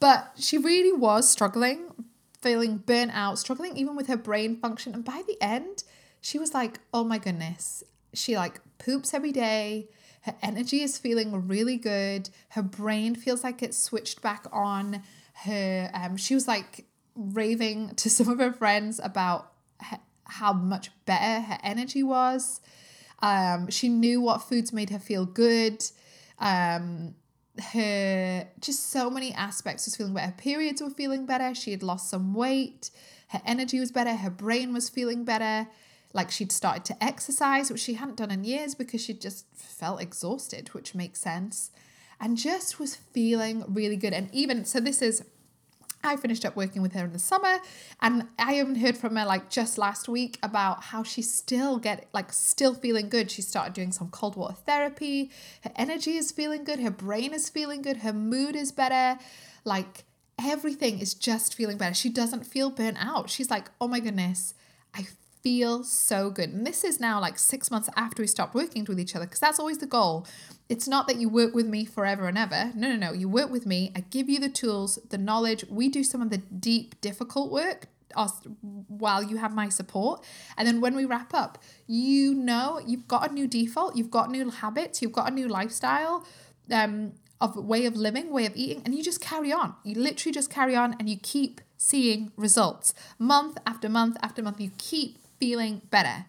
but 0.00 0.32
she 0.36 0.58
really 0.58 0.92
was 0.92 1.28
struggling, 1.28 2.06
feeling 2.40 2.78
burnt 2.78 3.12
out, 3.14 3.38
struggling 3.38 3.76
even 3.76 3.96
with 3.96 4.06
her 4.06 4.16
brain 4.16 4.56
function. 4.56 4.94
And 4.94 5.04
by 5.04 5.22
the 5.26 5.36
end, 5.40 5.84
she 6.20 6.38
was 6.38 6.54
like, 6.54 6.80
oh 6.92 7.04
my 7.04 7.18
goodness, 7.18 7.82
she 8.14 8.36
like 8.36 8.60
poops 8.78 9.14
every 9.14 9.32
day. 9.32 9.88
Her 10.22 10.34
energy 10.42 10.82
is 10.82 10.98
feeling 10.98 11.46
really 11.46 11.76
good. 11.76 12.30
Her 12.50 12.62
brain 12.62 13.14
feels 13.14 13.44
like 13.44 13.62
it's 13.62 13.78
switched 13.78 14.22
back 14.22 14.46
on. 14.52 15.02
Her, 15.44 15.90
um, 15.94 16.16
she 16.16 16.34
was 16.34 16.48
like 16.48 16.86
raving 17.14 17.94
to 17.96 18.10
some 18.16 18.28
of 18.28 18.38
her 18.38 18.52
friends 18.52 19.00
about 19.02 19.52
how 20.24 20.52
much 20.52 20.90
better 21.06 21.42
her 21.42 21.58
energy 21.62 22.02
was. 22.02 22.60
Um, 23.20 23.68
she 23.70 23.88
knew 23.88 24.20
what 24.20 24.42
foods 24.42 24.72
made 24.72 24.90
her 24.90 24.98
feel 24.98 25.24
good. 25.24 25.84
Um, 26.38 27.14
her 27.72 28.48
just 28.60 28.90
so 28.90 29.10
many 29.10 29.32
aspects 29.32 29.86
was 29.86 29.96
feeling 29.96 30.14
better. 30.14 30.26
Her 30.26 30.32
periods 30.32 30.80
were 30.80 30.90
feeling 30.90 31.26
better. 31.26 31.54
She 31.54 31.72
had 31.72 31.82
lost 31.82 32.08
some 32.08 32.34
weight. 32.34 32.90
Her 33.28 33.42
energy 33.44 33.80
was 33.80 33.90
better. 33.90 34.14
Her 34.14 34.30
brain 34.30 34.72
was 34.72 34.88
feeling 34.88 35.24
better. 35.24 35.68
Like 36.12 36.30
she'd 36.30 36.52
started 36.52 36.84
to 36.86 37.04
exercise, 37.04 37.70
which 37.70 37.80
she 37.80 37.94
hadn't 37.94 38.16
done 38.16 38.30
in 38.30 38.44
years 38.44 38.74
because 38.74 39.02
she 39.02 39.12
just 39.12 39.46
felt 39.54 40.00
exhausted, 40.00 40.68
which 40.68 40.94
makes 40.94 41.20
sense. 41.20 41.70
And 42.20 42.36
just 42.36 42.80
was 42.80 42.96
feeling 42.96 43.64
really 43.68 43.96
good. 43.96 44.12
And 44.12 44.28
even 44.34 44.64
so, 44.64 44.80
this 44.80 45.02
is 45.02 45.24
I 46.02 46.16
finished 46.16 46.44
up 46.44 46.54
working 46.54 46.80
with 46.80 46.92
her 46.92 47.04
in 47.04 47.12
the 47.12 47.18
summer 47.18 47.58
and 48.00 48.26
I 48.38 48.58
even 48.58 48.76
heard 48.76 48.96
from 48.96 49.16
her 49.16 49.24
like 49.24 49.50
just 49.50 49.78
last 49.78 50.08
week 50.08 50.38
about 50.42 50.84
how 50.84 51.02
she's 51.02 51.32
still 51.32 51.78
get 51.78 52.08
like 52.12 52.32
still 52.32 52.74
feeling 52.74 53.08
good. 53.08 53.30
She 53.30 53.42
started 53.42 53.72
doing 53.72 53.90
some 53.90 54.08
cold 54.10 54.36
water 54.36 54.54
therapy. 54.54 55.30
Her 55.62 55.72
energy 55.76 56.16
is 56.16 56.30
feeling 56.30 56.64
good, 56.64 56.78
her 56.80 56.90
brain 56.90 57.34
is 57.34 57.48
feeling 57.48 57.82
good, 57.82 57.98
her 57.98 58.12
mood 58.12 58.54
is 58.54 58.70
better. 58.70 59.20
Like 59.64 60.04
everything 60.40 61.00
is 61.00 61.14
just 61.14 61.54
feeling 61.54 61.78
better. 61.78 61.94
She 61.94 62.10
doesn't 62.10 62.46
feel 62.46 62.70
burnt 62.70 62.98
out. 63.04 63.28
She's 63.28 63.50
like, 63.50 63.70
"Oh 63.80 63.88
my 63.88 63.98
goodness, 63.98 64.54
I 64.94 65.08
feel 65.42 65.84
so 65.84 66.30
good. 66.30 66.50
And 66.50 66.66
this 66.66 66.84
is 66.84 67.00
now 67.00 67.20
like 67.20 67.38
six 67.38 67.70
months 67.70 67.88
after 67.96 68.22
we 68.22 68.26
stopped 68.26 68.54
working 68.54 68.84
with 68.84 69.00
each 69.00 69.14
other 69.14 69.26
because 69.26 69.40
that's 69.40 69.58
always 69.58 69.78
the 69.78 69.86
goal. 69.86 70.26
It's 70.68 70.86
not 70.86 71.06
that 71.08 71.16
you 71.16 71.28
work 71.28 71.54
with 71.54 71.66
me 71.66 71.84
forever 71.84 72.28
and 72.28 72.36
ever. 72.36 72.72
No, 72.74 72.88
no, 72.88 72.96
no. 72.96 73.12
You 73.12 73.28
work 73.28 73.50
with 73.50 73.66
me. 73.66 73.92
I 73.96 74.00
give 74.00 74.28
you 74.28 74.38
the 74.38 74.48
tools, 74.48 74.98
the 75.08 75.18
knowledge. 75.18 75.64
We 75.68 75.88
do 75.88 76.04
some 76.04 76.20
of 76.20 76.30
the 76.30 76.38
deep, 76.38 77.00
difficult 77.00 77.50
work 77.50 77.86
while 78.88 79.22
you 79.22 79.36
have 79.36 79.54
my 79.54 79.68
support. 79.68 80.24
And 80.56 80.66
then 80.66 80.80
when 80.80 80.96
we 80.96 81.04
wrap 81.04 81.32
up, 81.34 81.58
you 81.86 82.34
know 82.34 82.80
you've 82.86 83.08
got 83.08 83.30
a 83.30 83.32
new 83.32 83.46
default, 83.46 83.96
you've 83.96 84.10
got 84.10 84.30
new 84.30 84.50
habits, 84.50 85.00
you've 85.02 85.12
got 85.12 85.30
a 85.30 85.34
new 85.34 85.48
lifestyle. 85.48 86.26
Um, 86.70 87.12
of 87.40 87.56
way 87.56 87.86
of 87.86 87.96
living, 87.96 88.32
way 88.32 88.46
of 88.46 88.56
eating, 88.56 88.82
and 88.84 88.94
you 88.94 89.02
just 89.02 89.20
carry 89.20 89.52
on. 89.52 89.74
You 89.84 89.94
literally 89.94 90.32
just 90.32 90.50
carry 90.50 90.74
on 90.74 90.96
and 90.98 91.08
you 91.08 91.16
keep 91.22 91.60
seeing 91.76 92.32
results 92.36 92.94
month 93.18 93.58
after 93.64 93.88
month 93.88 94.16
after 94.22 94.42
month. 94.42 94.60
You 94.60 94.72
keep 94.76 95.18
feeling 95.38 95.82
better. 95.90 96.26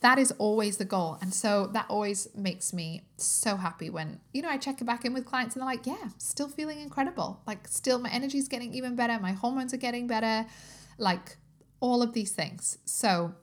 That 0.00 0.18
is 0.18 0.30
always 0.32 0.76
the 0.76 0.84
goal. 0.84 1.18
And 1.20 1.32
so 1.32 1.68
that 1.72 1.86
always 1.88 2.28
makes 2.34 2.72
me 2.72 3.06
so 3.16 3.56
happy 3.56 3.88
when, 3.88 4.20
you 4.32 4.42
know, 4.42 4.48
I 4.50 4.58
check 4.58 4.84
back 4.84 5.04
in 5.04 5.14
with 5.14 5.24
clients 5.24 5.56
and 5.56 5.62
they're 5.62 5.70
like, 5.70 5.86
yeah, 5.86 6.10
still 6.18 6.48
feeling 6.48 6.80
incredible. 6.80 7.40
Like, 7.46 7.66
still, 7.66 7.98
my 7.98 8.10
energy 8.10 8.38
is 8.38 8.46
getting 8.46 8.74
even 8.74 8.94
better. 8.94 9.18
My 9.18 9.32
hormones 9.32 9.72
are 9.72 9.78
getting 9.78 10.06
better. 10.06 10.46
Like, 10.98 11.38
all 11.80 12.02
of 12.02 12.12
these 12.12 12.32
things. 12.32 12.78
So, 12.84 13.34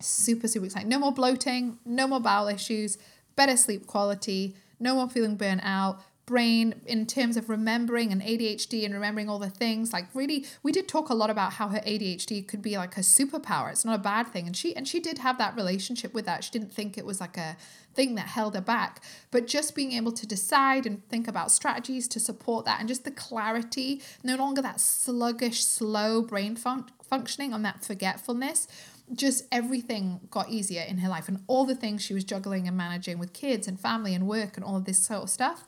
super, 0.00 0.48
super 0.48 0.66
exciting. 0.66 0.88
No 0.88 0.98
more 0.98 1.12
bloating, 1.12 1.78
no 1.84 2.06
more 2.06 2.20
bowel 2.20 2.48
issues, 2.48 2.98
better 3.36 3.56
sleep 3.56 3.86
quality, 3.86 4.56
no 4.80 4.94
more 4.94 5.08
feeling 5.08 5.36
burnt 5.36 5.60
out, 5.64 6.00
brain 6.28 6.82
in 6.84 7.06
terms 7.06 7.38
of 7.38 7.48
remembering 7.48 8.12
and 8.12 8.20
ADHD 8.20 8.84
and 8.84 8.92
remembering 8.92 9.30
all 9.30 9.38
the 9.38 9.48
things. 9.48 9.94
Like 9.94 10.04
really, 10.12 10.44
we 10.62 10.72
did 10.72 10.86
talk 10.86 11.08
a 11.08 11.14
lot 11.14 11.30
about 11.30 11.54
how 11.54 11.68
her 11.68 11.80
ADHD 11.80 12.46
could 12.46 12.60
be 12.60 12.76
like 12.76 12.98
a 12.98 13.00
superpower. 13.00 13.70
It's 13.70 13.86
not 13.86 13.94
a 13.94 14.02
bad 14.02 14.26
thing. 14.26 14.46
And 14.46 14.54
she 14.54 14.76
and 14.76 14.86
she 14.86 15.00
did 15.00 15.18
have 15.18 15.38
that 15.38 15.56
relationship 15.56 16.12
with 16.12 16.26
that. 16.26 16.44
She 16.44 16.50
didn't 16.50 16.70
think 16.70 16.98
it 16.98 17.06
was 17.06 17.18
like 17.18 17.38
a 17.38 17.56
thing 17.94 18.14
that 18.16 18.26
held 18.26 18.54
her 18.54 18.60
back. 18.60 19.02
But 19.30 19.46
just 19.46 19.74
being 19.74 19.92
able 19.92 20.12
to 20.12 20.26
decide 20.26 20.84
and 20.84 21.02
think 21.08 21.26
about 21.28 21.50
strategies 21.50 22.06
to 22.08 22.20
support 22.20 22.66
that 22.66 22.78
and 22.78 22.88
just 22.88 23.04
the 23.04 23.10
clarity, 23.10 24.02
no 24.22 24.36
longer 24.36 24.60
that 24.60 24.80
sluggish, 24.80 25.64
slow 25.64 26.20
brain 26.20 26.56
fun- 26.56 26.90
functioning 27.02 27.54
on 27.54 27.62
that 27.62 27.82
forgetfulness 27.82 28.68
just 29.14 29.46
everything 29.50 30.20
got 30.30 30.50
easier 30.50 30.82
in 30.82 30.98
her 30.98 31.08
life 31.08 31.28
and 31.28 31.42
all 31.46 31.64
the 31.64 31.74
things 31.74 32.02
she 32.02 32.12
was 32.12 32.24
juggling 32.24 32.68
and 32.68 32.76
managing 32.76 33.18
with 33.18 33.32
kids 33.32 33.66
and 33.66 33.80
family 33.80 34.14
and 34.14 34.26
work 34.26 34.58
and 34.58 34.62
all 34.62 34.76
of 34.76 34.84
this 34.84 34.98
sort 34.98 35.22
of 35.22 35.30
stuff 35.30 35.64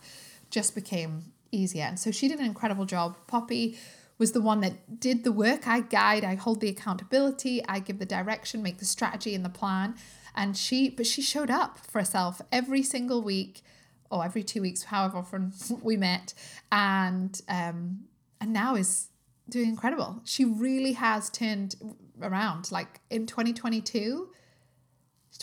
just 0.50 0.74
became 0.74 1.32
easier. 1.52 1.84
And 1.84 1.98
so 1.98 2.10
she 2.10 2.28
did 2.28 2.38
an 2.38 2.46
incredible 2.46 2.84
job. 2.84 3.16
Poppy 3.26 3.78
was 4.18 4.32
the 4.32 4.40
one 4.40 4.60
that 4.60 5.00
did 5.00 5.24
the 5.24 5.32
work. 5.32 5.66
I 5.66 5.80
guide, 5.80 6.24
I 6.24 6.34
hold 6.34 6.60
the 6.60 6.68
accountability, 6.68 7.64
I 7.66 7.80
give 7.80 7.98
the 7.98 8.06
direction, 8.06 8.62
make 8.62 8.78
the 8.78 8.84
strategy 8.84 9.34
and 9.34 9.44
the 9.44 9.50
plan. 9.50 9.94
And 10.34 10.56
she, 10.56 10.90
but 10.90 11.06
she 11.06 11.22
showed 11.22 11.50
up 11.50 11.78
for 11.78 11.98
herself 11.98 12.40
every 12.52 12.82
single 12.82 13.22
week 13.22 13.62
or 14.10 14.24
every 14.24 14.42
two 14.42 14.60
weeks, 14.60 14.84
however 14.84 15.18
often 15.18 15.52
we 15.82 15.96
met, 15.96 16.34
and 16.70 17.40
um, 17.48 18.04
and 18.40 18.52
now 18.52 18.74
is 18.74 19.08
doing 19.48 19.68
incredible. 19.68 20.20
She 20.24 20.44
really 20.44 20.92
has 20.92 21.30
turned 21.30 21.76
around. 22.20 22.70
Like 22.70 23.00
in 23.10 23.26
2022 23.26 24.28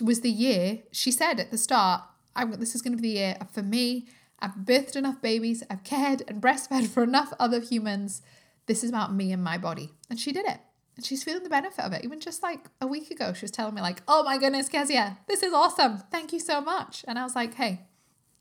was 0.02 0.22
the 0.22 0.30
year 0.30 0.80
she 0.92 1.12
said 1.12 1.40
at 1.40 1.52
the 1.52 1.58
start, 1.58 2.04
I'm, 2.36 2.52
this 2.60 2.76
is 2.76 2.82
going 2.82 2.96
to 2.96 3.02
be 3.02 3.10
the 3.10 3.16
year 3.16 3.38
for 3.52 3.64
me 3.64 4.08
I've 4.40 4.56
birthed 4.56 4.96
enough 4.96 5.22
babies, 5.22 5.64
I've 5.70 5.84
cared 5.84 6.24
and 6.28 6.42
breastfed 6.42 6.88
for 6.88 7.04
enough 7.04 7.34
other 7.40 7.60
humans. 7.60 8.22
This 8.68 8.84
is 8.84 8.90
about 8.90 9.14
me 9.14 9.32
and 9.32 9.44
my 9.44 9.58
body. 9.58 9.94
And 10.10 10.20
she 10.20 10.32
did 10.32 10.46
it. 10.46 10.60
And 10.96 11.06
she's 11.06 11.24
feeling 11.24 11.44
the 11.44 11.50
benefit 11.50 11.86
of 11.86 11.94
it. 11.94 12.04
Even 12.04 12.20
just 12.20 12.44
like 12.44 12.68
a 12.82 12.88
week 12.88 13.12
ago, 13.12 13.34
she 13.34 13.44
was 13.44 13.52
telling 13.52 13.76
me, 13.76 13.82
like, 13.82 14.02
oh 14.08 14.24
my 14.24 14.38
goodness, 14.38 14.68
Kezia, 14.68 15.20
this 15.28 15.44
is 15.44 15.54
awesome. 15.54 16.00
Thank 16.12 16.34
you 16.34 16.40
so 16.40 16.60
much. 16.60 17.06
And 17.08 17.18
I 17.18 17.24
was 17.24 17.36
like, 17.36 17.54
hey, 17.54 17.82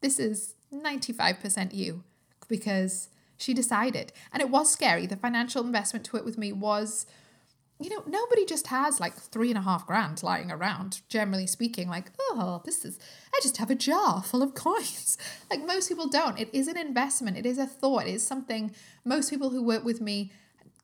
this 0.01 0.19
is 0.19 0.55
95% 0.73 1.75
you 1.75 2.03
because 2.49 3.09
she 3.37 3.53
decided. 3.55 4.13
And 4.33 4.41
it 4.41 4.51
was 4.51 4.73
scary. 4.73 5.07
The 5.07 5.17
financial 5.17 5.65
investment 5.65 6.05
to 6.07 6.17
it 6.17 6.25
with 6.25 6.39
me 6.39 6.53
was 6.53 7.07
you 7.79 7.91
know, 7.91 8.03
nobody 8.07 8.47
just 8.47 8.69
has 8.69 9.01
like 9.01 9.15
three 9.15 9.51
and 9.51 9.59
a 9.59 9.62
half 9.62 9.87
grand 9.87 10.23
lying 10.23 10.51
around, 10.51 11.03
generally 11.09 11.47
speaking. 11.47 11.89
Like, 11.89 12.11
oh, 12.19 12.62
this 12.65 12.85
is, 12.85 12.99
I 13.35 13.39
just 13.43 13.59
have 13.59 13.71
a 13.71 13.75
jar 13.75 14.23
full 14.23 14.43
of 14.43 14.55
coins. 14.55 15.19
Like, 15.51 15.65
most 15.65 15.89
people 15.89 16.09
don't. 16.09 16.39
It 16.39 16.49
is 16.53 16.69
an 16.69 16.79
investment, 16.79 17.37
it 17.37 17.45
is 17.45 17.59
a 17.59 17.67
thought, 17.67 18.07
it 18.07 18.15
is 18.15 18.27
something 18.27 18.75
most 19.05 19.31
people 19.31 19.51
who 19.51 19.62
work 19.62 19.85
with 19.85 20.01
me 20.01 20.33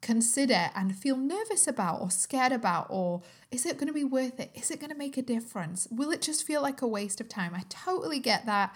consider 0.03 0.71
and 0.75 0.95
feel 0.95 1.17
nervous 1.17 1.67
about 1.67 2.01
or 2.01 2.11
scared 2.11 2.53
about. 2.53 2.89
Or 2.91 3.23
is 3.51 3.65
it 3.65 3.79
going 3.79 3.87
to 3.87 3.95
be 3.95 4.05
worth 4.05 4.39
it? 4.39 4.51
Is 4.55 4.71
it 4.71 4.81
going 4.81 4.91
to 4.91 4.99
make 4.99 5.17
a 5.17 5.23
difference? 5.23 5.89
Will 5.91 6.11
it 6.11 6.21
just 6.21 6.47
feel 6.47 6.61
like 6.61 6.83
a 6.83 6.87
waste 6.87 7.21
of 7.21 7.29
time? 7.29 7.55
I 7.55 7.63
totally 7.71 8.19
get 8.19 8.45
that. 8.45 8.75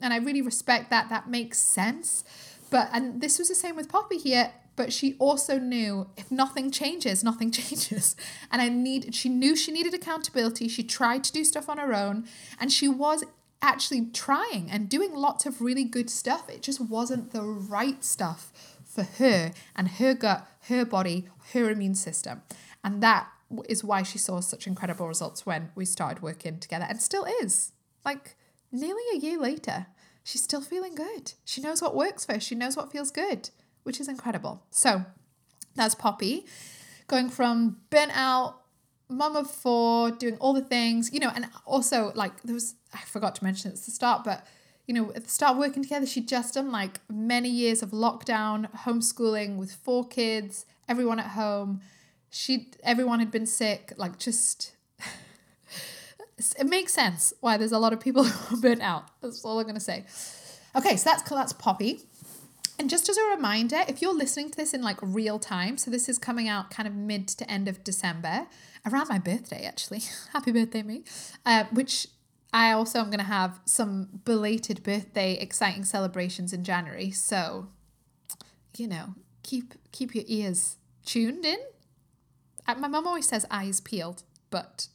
And 0.00 0.12
I 0.12 0.18
really 0.18 0.42
respect 0.42 0.90
that. 0.90 1.08
That 1.08 1.28
makes 1.28 1.58
sense. 1.58 2.22
But, 2.70 2.90
and 2.92 3.20
this 3.20 3.38
was 3.38 3.48
the 3.48 3.54
same 3.54 3.74
with 3.74 3.88
Poppy 3.88 4.18
here 4.18 4.52
but 4.78 4.92
she 4.92 5.16
also 5.18 5.58
knew 5.58 6.06
if 6.16 6.30
nothing 6.30 6.70
changes, 6.70 7.24
nothing 7.24 7.50
changes. 7.60 8.14
And 8.50 8.62
I 8.62 8.68
need 8.68 9.14
she 9.14 9.28
knew 9.28 9.56
she 9.56 9.72
needed 9.72 9.92
accountability. 9.92 10.68
She 10.68 10.84
tried 10.84 11.24
to 11.24 11.32
do 11.32 11.44
stuff 11.44 11.68
on 11.68 11.78
her 11.78 11.92
own 11.92 12.26
and 12.58 12.72
she 12.72 12.88
was 12.88 13.24
actually 13.60 14.06
trying 14.06 14.70
and 14.70 14.88
doing 14.88 15.12
lots 15.12 15.44
of 15.44 15.60
really 15.60 15.82
good 15.82 16.08
stuff. 16.08 16.48
It 16.48 16.62
just 16.62 16.80
wasn't 16.80 17.32
the 17.32 17.42
right 17.42 18.04
stuff 18.04 18.52
for 18.84 19.02
her 19.02 19.50
and 19.74 19.88
her 19.88 20.14
gut, 20.14 20.46
her 20.68 20.84
body, 20.84 21.28
her 21.52 21.68
immune 21.70 21.96
system. 21.96 22.42
And 22.84 23.02
that 23.02 23.26
is 23.68 23.82
why 23.82 24.04
she 24.04 24.18
saw 24.18 24.38
such 24.38 24.68
incredible 24.68 25.08
results 25.08 25.44
when 25.44 25.72
we 25.74 25.86
started 25.86 26.22
working 26.22 26.60
together 26.60 26.86
and 26.88 27.02
still 27.02 27.26
is. 27.42 27.72
Like 28.04 28.36
nearly 28.70 29.02
a 29.12 29.18
year 29.18 29.40
later, 29.40 29.86
she's 30.22 30.44
still 30.44 30.60
feeling 30.60 30.94
good. 30.94 31.32
She 31.44 31.60
knows 31.60 31.82
what 31.82 31.96
works 31.96 32.24
for 32.24 32.34
her, 32.34 32.40
she 32.40 32.54
knows 32.54 32.76
what 32.76 32.92
feels 32.92 33.10
good 33.10 33.50
which 33.88 34.00
is 34.00 34.06
incredible. 34.06 34.62
So 34.70 35.06
that's 35.74 35.94
Poppy 35.94 36.44
going 37.06 37.30
from 37.30 37.78
burnt 37.88 38.12
out, 38.14 38.60
mum 39.08 39.34
of 39.34 39.50
four, 39.50 40.10
doing 40.10 40.36
all 40.40 40.52
the 40.52 40.60
things, 40.60 41.10
you 41.10 41.18
know, 41.18 41.32
and 41.34 41.48
also 41.64 42.12
like 42.14 42.42
there 42.42 42.52
was, 42.52 42.74
I 42.92 42.98
forgot 42.98 43.34
to 43.36 43.44
mention 43.44 43.72
at 43.72 43.78
the 43.78 43.90
start, 43.90 44.24
but 44.24 44.46
you 44.86 44.92
know, 44.92 45.10
at 45.14 45.24
the 45.24 45.30
start 45.30 45.56
working 45.56 45.82
together, 45.82 46.04
she'd 46.04 46.28
just 46.28 46.52
done 46.52 46.70
like 46.70 47.00
many 47.10 47.48
years 47.48 47.82
of 47.82 47.92
lockdown, 47.92 48.70
homeschooling 48.84 49.56
with 49.56 49.72
four 49.72 50.06
kids, 50.06 50.66
everyone 50.86 51.18
at 51.18 51.28
home. 51.28 51.80
She, 52.28 52.70
everyone 52.82 53.20
had 53.20 53.30
been 53.30 53.46
sick, 53.46 53.94
like 53.96 54.18
just 54.18 54.72
it 56.58 56.66
makes 56.66 56.92
sense 56.92 57.32
why 57.40 57.56
there's 57.56 57.72
a 57.72 57.78
lot 57.78 57.94
of 57.94 58.00
people 58.00 58.24
who 58.24 58.56
are 58.56 58.60
burnt 58.60 58.82
out. 58.82 59.04
That's 59.22 59.42
all 59.46 59.58
I'm 59.58 59.66
gonna 59.66 59.80
say. 59.80 60.04
Okay, 60.76 60.96
so 60.96 61.08
that's 61.08 61.22
that's 61.22 61.54
Poppy. 61.54 62.02
And 62.78 62.88
just 62.88 63.08
as 63.08 63.16
a 63.16 63.24
reminder, 63.34 63.80
if 63.88 64.00
you're 64.00 64.14
listening 64.14 64.50
to 64.50 64.56
this 64.56 64.72
in 64.72 64.82
like 64.82 64.98
real 65.02 65.38
time, 65.38 65.76
so 65.78 65.90
this 65.90 66.08
is 66.08 66.18
coming 66.18 66.48
out 66.48 66.70
kind 66.70 66.86
of 66.86 66.94
mid 66.94 67.26
to 67.28 67.50
end 67.50 67.66
of 67.66 67.82
December, 67.82 68.46
around 68.86 69.08
my 69.08 69.18
birthday 69.18 69.64
actually. 69.64 70.02
Happy 70.32 70.52
birthday, 70.52 70.82
me. 70.82 71.02
Uh, 71.44 71.64
which 71.72 72.06
I 72.52 72.70
also 72.72 73.00
am 73.00 73.06
going 73.06 73.18
to 73.18 73.24
have 73.24 73.60
some 73.64 74.20
belated 74.24 74.82
birthday 74.82 75.34
exciting 75.34 75.84
celebrations 75.84 76.52
in 76.52 76.62
January. 76.64 77.10
So, 77.10 77.68
you 78.76 78.86
know, 78.86 79.14
keep 79.42 79.74
keep 79.92 80.14
your 80.14 80.24
ears 80.28 80.76
tuned 81.04 81.44
in. 81.44 81.58
Uh, 82.66 82.76
My 82.76 82.88
mum 82.88 83.06
always 83.06 83.28
says 83.28 83.44
eyes 83.50 83.80
peeled, 83.80 84.22
but 84.50 84.88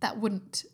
that 0.00 0.18
wouldn't 0.18 0.64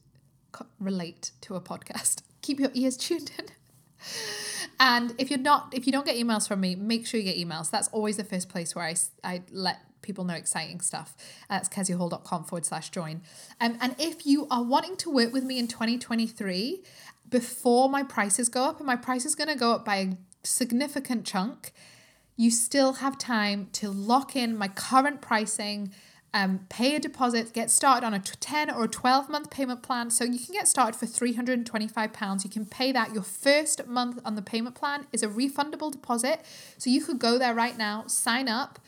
co- 0.52 0.66
relate 0.80 1.32
to 1.42 1.54
a 1.54 1.60
podcast. 1.60 2.22
Keep 2.42 2.60
your 2.60 2.70
ears 2.74 2.96
tuned 2.96 3.32
in. 3.38 3.46
And 4.80 5.14
if 5.18 5.30
you're 5.30 5.38
not, 5.38 5.72
if 5.72 5.86
you 5.86 5.92
don't 5.92 6.06
get 6.06 6.16
emails 6.16 6.46
from 6.48 6.60
me, 6.60 6.74
make 6.74 7.06
sure 7.06 7.20
you 7.20 7.32
get 7.32 7.36
emails. 7.36 7.70
That's 7.70 7.88
always 7.88 8.16
the 8.16 8.24
first 8.24 8.48
place 8.48 8.74
where 8.74 8.84
I, 8.84 8.94
I 9.24 9.42
let 9.50 9.78
people 10.02 10.24
know 10.24 10.34
exciting 10.34 10.80
stuff. 10.80 11.14
That's 11.48 11.68
keziahall.com 11.68 12.44
forward 12.44 12.64
slash 12.64 12.90
join. 12.90 13.22
Um, 13.60 13.76
and 13.80 13.94
if 13.98 14.24
you 14.24 14.46
are 14.50 14.62
wanting 14.62 14.96
to 14.98 15.10
work 15.10 15.32
with 15.32 15.44
me 15.44 15.58
in 15.58 15.68
2023, 15.68 16.82
before 17.28 17.88
my 17.88 18.02
prices 18.02 18.48
go 18.48 18.64
up, 18.64 18.78
and 18.78 18.86
my 18.86 18.96
price 18.96 19.26
is 19.26 19.34
going 19.34 19.48
to 19.48 19.56
go 19.56 19.72
up 19.72 19.84
by 19.84 19.96
a 19.96 20.16
significant 20.44 21.26
chunk, 21.26 21.72
you 22.36 22.50
still 22.50 22.94
have 22.94 23.18
time 23.18 23.68
to 23.72 23.90
lock 23.90 24.36
in 24.36 24.56
my 24.56 24.68
current 24.68 25.20
pricing, 25.20 25.92
um, 26.36 26.66
pay 26.68 26.94
a 26.94 27.00
deposit, 27.00 27.54
get 27.54 27.70
started 27.70 28.04
on 28.04 28.12
a 28.12 28.18
10 28.18 28.70
or 28.70 28.84
a 28.84 28.88
12 28.88 29.30
month 29.30 29.50
payment 29.50 29.82
plan. 29.82 30.10
So 30.10 30.22
you 30.22 30.38
can 30.38 30.52
get 30.52 30.68
started 30.68 30.94
for 30.94 31.06
£325. 31.06 32.44
You 32.44 32.50
can 32.50 32.66
pay 32.66 32.92
that. 32.92 33.14
Your 33.14 33.22
first 33.22 33.86
month 33.86 34.20
on 34.22 34.34
the 34.34 34.42
payment 34.42 34.74
plan 34.74 35.06
is 35.12 35.22
a 35.22 35.28
refundable 35.28 35.90
deposit. 35.90 36.42
So 36.76 36.90
you 36.90 37.00
could 37.00 37.18
go 37.18 37.38
there 37.38 37.54
right 37.54 37.78
now, 37.78 38.04
sign 38.06 38.48
up. 38.48 38.78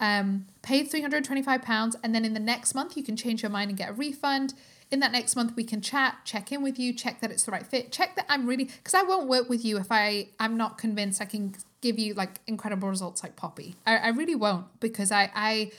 Um, 0.00 0.46
pay 0.62 0.82
£325 0.82 1.94
and 2.02 2.14
then 2.14 2.24
in 2.24 2.32
the 2.32 2.40
next 2.40 2.74
month 2.74 2.96
you 2.96 3.04
can 3.04 3.16
change 3.16 3.42
your 3.42 3.50
mind 3.50 3.68
and 3.68 3.78
get 3.78 3.90
a 3.90 3.92
refund 3.92 4.54
in 4.90 4.98
that 5.00 5.12
next 5.12 5.36
month 5.36 5.54
we 5.54 5.62
can 5.62 5.80
chat 5.80 6.16
check 6.24 6.50
in 6.50 6.64
with 6.64 6.80
you 6.80 6.92
check 6.92 7.20
that 7.20 7.30
it's 7.30 7.44
the 7.44 7.52
right 7.52 7.64
fit 7.64 7.92
check 7.92 8.16
that 8.16 8.26
i'm 8.28 8.44
really 8.44 8.64
because 8.64 8.92
i 8.92 9.04
won't 9.04 9.28
work 9.28 9.48
with 9.48 9.64
you 9.64 9.78
if 9.78 9.86
i 9.92 10.26
i'm 10.40 10.56
not 10.56 10.78
convinced 10.78 11.22
i 11.22 11.24
can 11.24 11.54
give 11.80 11.96
you 11.96 12.12
like 12.14 12.40
incredible 12.48 12.88
results 12.88 13.22
like 13.22 13.36
poppy 13.36 13.76
i, 13.86 13.96
I 13.96 14.08
really 14.08 14.34
won't 14.34 14.66
because 14.80 15.12
i 15.12 15.30
i 15.32 15.70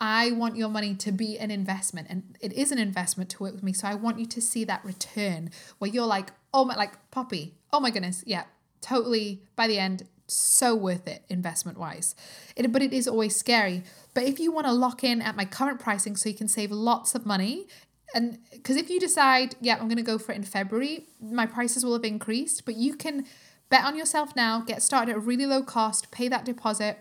i 0.00 0.30
want 0.32 0.56
your 0.56 0.68
money 0.68 0.94
to 0.94 1.10
be 1.10 1.38
an 1.38 1.50
investment 1.50 2.06
and 2.10 2.36
it 2.40 2.52
is 2.52 2.72
an 2.72 2.78
investment 2.78 3.30
to 3.30 3.42
work 3.42 3.54
with 3.54 3.62
me. 3.62 3.72
So 3.72 3.88
i 3.88 3.94
want 3.94 4.18
you 4.18 4.26
to 4.26 4.40
see 4.40 4.64
that 4.64 4.84
return 4.84 5.50
where 5.78 5.90
you're 5.90 6.06
like 6.06 6.30
oh 6.52 6.64
my 6.64 6.76
like 6.76 7.10
poppy 7.10 7.54
oh 7.72 7.80
my 7.80 7.90
goodness 7.90 8.22
yeah 8.26 8.44
totally 8.80 9.42
by 9.56 9.66
the 9.66 9.78
end 9.78 10.06
so 10.26 10.74
worth 10.74 11.06
it 11.06 11.24
investment 11.28 11.78
wise 11.78 12.14
it, 12.56 12.70
but 12.72 12.82
it 12.82 12.92
is 12.92 13.06
always 13.06 13.36
scary. 13.36 13.82
But 14.14 14.24
if 14.24 14.40
you 14.40 14.50
want 14.50 14.66
to 14.66 14.72
lock 14.72 15.04
in 15.04 15.20
at 15.20 15.36
my 15.36 15.44
current 15.44 15.78
pricing 15.78 16.16
so 16.16 16.28
you 16.28 16.34
can 16.34 16.48
save 16.48 16.70
lots 16.70 17.14
of 17.14 17.26
money 17.26 17.66
and 18.14 18.38
because 18.52 18.76
if 18.76 18.90
you 18.90 19.00
decide 19.00 19.56
yeah 19.60 19.74
i'm 19.74 19.88
going 19.88 19.96
to 19.96 20.02
go 20.02 20.18
for 20.18 20.32
it 20.32 20.36
in 20.36 20.42
february 20.42 21.06
my 21.20 21.46
prices 21.46 21.84
will 21.84 21.94
have 21.94 22.04
increased 22.04 22.64
but 22.64 22.76
you 22.76 22.94
can 22.94 23.24
bet 23.70 23.84
on 23.84 23.96
yourself 23.96 24.34
now 24.36 24.60
get 24.60 24.82
started 24.82 25.12
at 25.12 25.16
a 25.16 25.20
really 25.20 25.46
low 25.46 25.62
cost 25.62 26.10
pay 26.10 26.28
that 26.28 26.44
deposit 26.44 26.98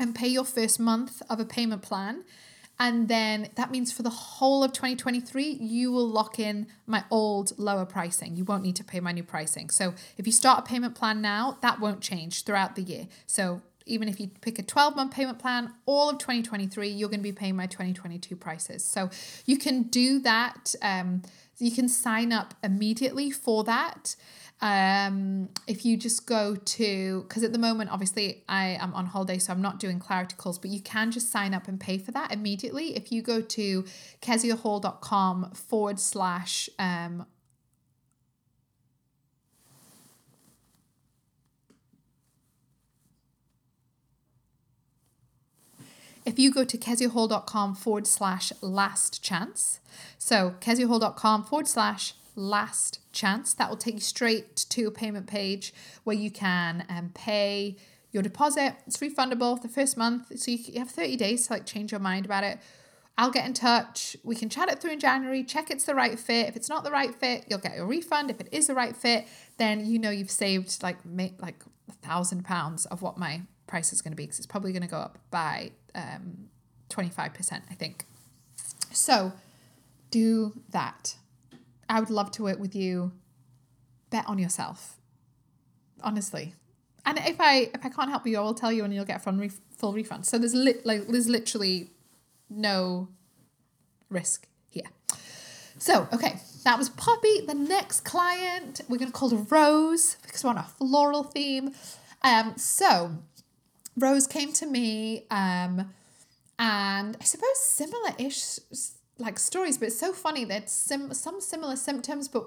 and 0.00 0.14
pay 0.14 0.26
your 0.26 0.44
first 0.44 0.80
month 0.80 1.22
of 1.30 1.38
a 1.38 1.44
payment 1.44 1.82
plan 1.82 2.24
and 2.80 3.08
then 3.08 3.50
that 3.56 3.70
means 3.70 3.92
for 3.92 4.02
the 4.02 4.10
whole 4.10 4.64
of 4.64 4.72
2023 4.72 5.44
you 5.44 5.92
will 5.92 6.08
lock 6.08 6.40
in 6.40 6.66
my 6.86 7.04
old 7.10 7.56
lower 7.58 7.84
pricing 7.84 8.34
you 8.34 8.44
won't 8.44 8.62
need 8.62 8.76
to 8.76 8.84
pay 8.84 8.98
my 8.98 9.12
new 9.12 9.22
pricing 9.22 9.70
so 9.70 9.94
if 10.16 10.26
you 10.26 10.32
start 10.32 10.58
a 10.58 10.62
payment 10.62 10.94
plan 10.94 11.20
now 11.20 11.58
that 11.60 11.78
won't 11.78 12.00
change 12.00 12.42
throughout 12.42 12.74
the 12.74 12.82
year 12.82 13.06
so 13.26 13.62
even 13.86 14.08
if 14.08 14.20
you 14.20 14.28
pick 14.40 14.58
a 14.58 14.62
12 14.62 14.96
month 14.96 15.12
payment 15.12 15.38
plan, 15.38 15.72
all 15.84 16.08
of 16.08 16.18
2023, 16.18 16.88
you're 16.88 17.08
going 17.08 17.20
to 17.20 17.24
be 17.24 17.32
paying 17.32 17.56
my 17.56 17.66
2022 17.66 18.36
prices. 18.36 18.84
So 18.84 19.10
you 19.46 19.58
can 19.58 19.84
do 19.84 20.20
that. 20.20 20.74
Um, 20.80 21.22
you 21.58 21.72
can 21.72 21.88
sign 21.88 22.32
up 22.32 22.54
immediately 22.62 23.30
for 23.30 23.64
that. 23.64 24.16
Um, 24.62 25.48
if 25.66 25.86
you 25.86 25.96
just 25.96 26.26
go 26.26 26.54
to, 26.54 27.24
because 27.26 27.42
at 27.42 27.52
the 27.52 27.58
moment, 27.58 27.90
obviously, 27.90 28.44
I 28.48 28.76
am 28.80 28.92
on 28.92 29.06
holiday, 29.06 29.38
so 29.38 29.52
I'm 29.52 29.62
not 29.62 29.78
doing 29.78 29.98
clarity 29.98 30.34
calls, 30.36 30.58
but 30.58 30.70
you 30.70 30.80
can 30.80 31.10
just 31.10 31.30
sign 31.30 31.54
up 31.54 31.66
and 31.66 31.80
pay 31.80 31.96
for 31.96 32.10
that 32.10 32.32
immediately. 32.32 32.94
If 32.94 33.10
you 33.10 33.22
go 33.22 33.40
to 33.40 33.84
keziahall.com 34.20 35.52
forward 35.52 35.98
slash 35.98 36.68
um, 36.78 37.26
if 46.26 46.38
you 46.38 46.52
go 46.52 46.64
to 46.64 46.76
keziahall.com 46.76 47.74
forward 47.74 48.06
slash 48.06 48.52
last 48.60 49.22
chance, 49.22 49.80
so 50.18 50.54
keziahall.com 50.60 51.44
forward 51.44 51.66
slash 51.66 52.12
last 52.40 53.00
chance, 53.12 53.54
that 53.54 53.68
will 53.68 53.76
take 53.76 53.94
you 53.94 54.00
straight 54.00 54.56
to 54.70 54.86
a 54.86 54.90
payment 54.90 55.26
page 55.26 55.72
where 56.04 56.16
you 56.16 56.30
can 56.30 56.84
um, 56.88 57.10
pay 57.14 57.76
your 58.12 58.22
deposit. 58.22 58.76
It's 58.86 58.96
refundable 58.98 59.60
the 59.60 59.68
first 59.68 59.96
month, 59.96 60.38
so 60.38 60.50
you 60.50 60.78
have 60.78 60.90
30 60.90 61.16
days 61.16 61.46
to 61.46 61.54
like 61.54 61.66
change 61.66 61.92
your 61.92 62.00
mind 62.00 62.24
about 62.24 62.44
it. 62.44 62.58
I'll 63.18 63.30
get 63.30 63.44
in 63.44 63.52
touch. 63.52 64.16
We 64.24 64.34
can 64.34 64.48
chat 64.48 64.70
it 64.70 64.80
through 64.80 64.92
in 64.92 65.00
January, 65.00 65.44
check 65.44 65.70
it's 65.70 65.84
the 65.84 65.94
right 65.94 66.18
fit. 66.18 66.48
If 66.48 66.56
it's 66.56 66.68
not 66.68 66.84
the 66.84 66.90
right 66.90 67.14
fit, 67.14 67.44
you'll 67.48 67.58
get 67.58 67.76
your 67.76 67.86
refund. 67.86 68.30
If 68.30 68.40
it 68.40 68.48
is 68.50 68.66
the 68.66 68.74
right 68.74 68.96
fit, 68.96 69.28
then 69.58 69.84
you 69.84 69.98
know 69.98 70.10
you've 70.10 70.30
saved 70.30 70.82
like 70.82 71.04
make 71.04 71.40
like 71.40 71.62
a 71.88 71.92
thousand 71.92 72.44
pounds 72.44 72.86
of 72.86 73.02
what 73.02 73.18
my 73.18 73.42
price 73.66 73.92
is 73.92 74.00
going 74.00 74.12
to 74.12 74.16
be 74.16 74.24
because 74.24 74.38
it's 74.38 74.46
probably 74.46 74.72
going 74.72 74.82
to 74.82 74.88
go 74.88 74.96
up 74.96 75.18
by 75.30 75.72
um, 75.94 76.48
25%, 76.88 77.62
I 77.70 77.74
think. 77.74 78.06
So 78.92 79.32
do 80.10 80.54
that. 80.70 81.16
I 81.90 82.00
would 82.00 82.10
love 82.10 82.30
to 82.32 82.42
work 82.42 82.58
with 82.58 82.74
you. 82.74 83.12
Bet 84.10 84.24
on 84.26 84.38
yourself. 84.38 84.96
Honestly. 86.02 86.54
And 87.04 87.18
if 87.18 87.40
I 87.40 87.70
if 87.74 87.84
I 87.84 87.88
can't 87.88 88.10
help 88.10 88.26
you, 88.26 88.38
I 88.38 88.40
will 88.40 88.54
tell 88.54 88.72
you 88.72 88.84
and 88.84 88.94
you'll 88.94 89.04
get 89.04 89.16
a 89.16 89.20
full, 89.20 89.32
ref- 89.34 89.60
full 89.76 89.92
refund. 89.92 90.26
So 90.26 90.38
there's 90.38 90.54
lit 90.54 90.86
like 90.86 91.06
there's 91.08 91.28
literally 91.28 91.90
no 92.48 93.08
risk 94.08 94.46
here. 94.68 94.88
So, 95.78 96.06
okay, 96.12 96.38
that 96.64 96.78
was 96.78 96.90
Poppy. 96.90 97.40
The 97.46 97.54
next 97.54 98.04
client, 98.04 98.82
we're 98.88 98.98
going 98.98 99.10
to 99.10 99.16
call 99.16 99.30
Rose 99.30 100.16
because 100.22 100.44
we're 100.44 100.50
on 100.50 100.58
a 100.58 100.64
floral 100.64 101.22
theme. 101.22 101.72
Um, 102.22 102.54
so, 102.58 103.16
Rose 103.96 104.26
came 104.26 104.52
to 104.54 104.66
me, 104.66 105.24
um, 105.30 105.90
and 106.58 107.16
I 107.18 107.24
suppose 107.24 107.58
similar 107.60 108.10
ish 108.18 108.58
like 109.20 109.38
stories, 109.38 109.78
but 109.78 109.88
it's 109.88 109.98
so 109.98 110.12
funny 110.12 110.44
that 110.46 110.70
sim- 110.70 111.14
some 111.14 111.40
similar 111.40 111.76
symptoms, 111.76 112.28
but 112.28 112.46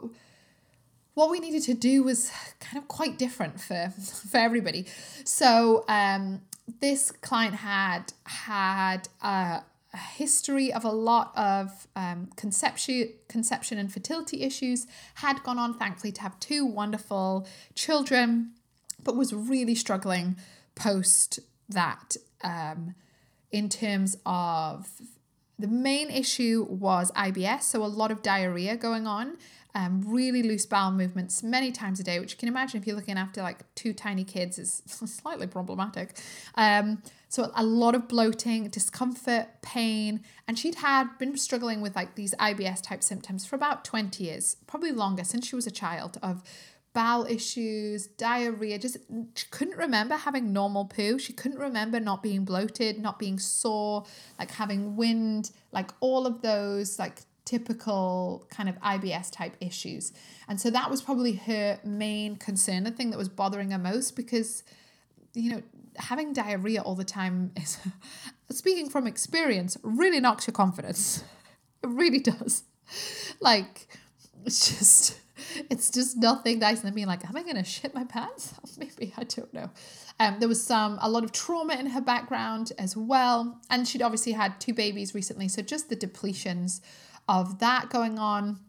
what 1.14 1.30
we 1.30 1.40
needed 1.40 1.64
to 1.64 1.74
do 1.74 2.04
was 2.04 2.32
kind 2.60 2.78
of 2.78 2.88
quite 2.88 3.18
different 3.18 3.60
for 3.62 3.90
for 4.30 4.38
everybody. 4.38 4.86
So 5.24 5.86
um, 5.88 6.42
this 6.80 7.12
client 7.12 7.56
had 7.56 8.14
had 8.26 9.10
a, 9.22 9.62
a 9.94 9.98
history 9.98 10.74
of 10.74 10.84
a 10.84 10.92
lot 10.92 11.32
of 11.36 11.88
um, 11.96 12.30
conception 12.36 13.10
conception 13.28 13.78
and 13.78 13.94
fertility 13.94 14.44
issues. 14.44 14.88
Had 15.16 15.44
gone 15.44 15.60
on, 15.60 15.78
thankfully, 15.78 16.12
to 16.14 16.22
have 16.22 16.40
two 16.40 16.66
wonderful 16.66 17.48
children, 17.76 18.52
but 19.04 19.16
was 19.16 19.34
really 19.34 19.76
struggling 19.76 20.38
post 20.76 21.40
that 21.70 22.18
um, 22.44 22.96
in 23.52 23.70
terms 23.70 24.18
of 24.26 24.88
the 25.64 25.70
main 25.70 26.10
issue 26.10 26.68
was 26.70 27.10
IBS, 27.14 27.62
so 27.62 27.86
a 27.86 27.88
lot 27.88 28.12
of 28.12 28.22
diarrhea 28.22 28.76
going 28.76 29.08
on, 29.08 29.38
um, 29.74 30.04
really 30.06 30.44
loose 30.44 30.66
bowel 30.66 30.92
movements 30.92 31.42
many 31.42 31.72
times 31.72 32.02
a 32.02 32.04
day, 32.04 32.20
which 32.20 32.34
you 32.34 32.38
can 32.38 32.50
imagine 32.50 32.82
if 32.82 32.86
you're 32.86 32.98
looking 32.98 33.18
after 33.18 33.42
like 33.42 33.60
two 33.74 33.94
tiny 33.94 34.26
kids 34.26 34.60
is 34.60 34.84
slightly 34.86 35.48
problematic. 35.48 36.20
Um, 36.56 37.02
so 37.30 37.50
a 37.56 37.64
lot 37.64 37.96
of 37.96 38.10
bloating, 38.10 38.68
discomfort, 38.68 39.62
pain, 39.62 40.20
and 40.50 40.60
she'd 40.60 40.76
had 40.76 41.18
been 41.18 41.38
struggling 41.38 41.80
with 41.80 41.96
like 41.96 42.16
these 42.16 42.36
IBS 42.36 42.84
type 42.84 43.02
symptoms 43.02 43.46
for 43.46 43.56
about 43.56 43.86
20 43.86 44.22
years, 44.22 44.58
probably 44.68 44.92
longer 44.92 45.24
since 45.24 45.48
she 45.48 45.56
was 45.56 45.66
a 45.66 45.72
child 45.72 46.18
of 46.22 46.44
bowel 46.94 47.26
issues, 47.26 48.08
diarrhea, 48.08 48.78
just 48.78 48.98
she 49.36 49.46
couldn't 49.50 49.78
remember 49.78 50.16
having 50.16 50.54
normal 50.54 50.86
poo. 50.86 51.18
She 51.18 51.34
couldn't 51.34 51.58
remember 51.58 52.00
not 52.00 52.22
being 52.22 52.46
bloated, 52.46 53.00
not 53.00 53.20
being 53.20 53.40
sore, 53.40 54.06
like 54.38 54.52
having 54.52 54.96
wind, 54.96 55.52
like 55.72 55.92
all 56.00 56.28
of 56.28 56.42
those 56.42 57.00
like 57.00 57.22
typical 57.46 58.48
kind 58.50 58.70
of 58.70 58.80
IBS 58.80 59.32
type 59.32 59.56
issues. 59.60 60.14
And 60.48 60.62
so 60.62 60.70
that 60.70 60.90
was 60.90 61.02
probably 61.02 61.34
her 61.34 61.80
main 61.84 62.38
concern, 62.38 62.84
the 62.84 62.92
thing 62.92 63.10
that 63.10 63.18
was 63.18 63.30
bothering 63.30 63.72
her 63.72 63.80
most 63.80 64.16
because 64.16 64.64
you 65.34 65.52
know, 65.52 65.64
having 65.98 66.32
diarrhea 66.32 66.82
all 66.82 66.96
the 66.96 67.04
time 67.04 67.52
is 67.58 67.78
speaking 68.52 68.90
from 68.90 69.08
experience, 69.08 69.78
really 69.84 70.20
knocks 70.20 70.48
your 70.48 70.54
confidence. 70.54 71.24
It 71.86 71.90
really 71.90 72.20
does. 72.20 72.64
Like 73.42 73.90
it's 74.46 74.70
just 74.70 75.20
it's 75.70 75.90
just 75.90 76.18
nothing 76.18 76.60
nice 76.60 76.82
than 76.82 76.94
being 76.94 77.08
like, 77.08 77.28
am 77.28 77.36
I 77.36 77.44
gonna 77.44 77.64
shit 77.64 77.94
my 77.94 78.04
pants? 78.04 78.54
Maybe 78.78 79.14
I 79.18 79.24
don't 79.24 79.54
know. 79.54 79.70
Um, 80.20 80.40
there 80.40 80.48
was 80.48 80.64
some 80.64 80.98
a 81.02 81.10
lot 81.10 81.24
of 81.24 81.32
trauma 81.32 81.76
in 81.76 81.88
her 81.88 82.02
background 82.02 82.72
as 82.78 82.96
well, 82.96 83.60
and 83.70 83.88
she'd 83.88 84.02
obviously 84.02 84.34
had 84.34 84.60
two 84.60 84.74
babies 84.74 85.16
recently, 85.16 85.48
so 85.48 85.62
just 85.62 85.90
the 85.90 85.96
depletions 85.96 86.82
of 87.28 87.60
that 87.60 87.90
going 87.90 88.20
on. 88.20 88.60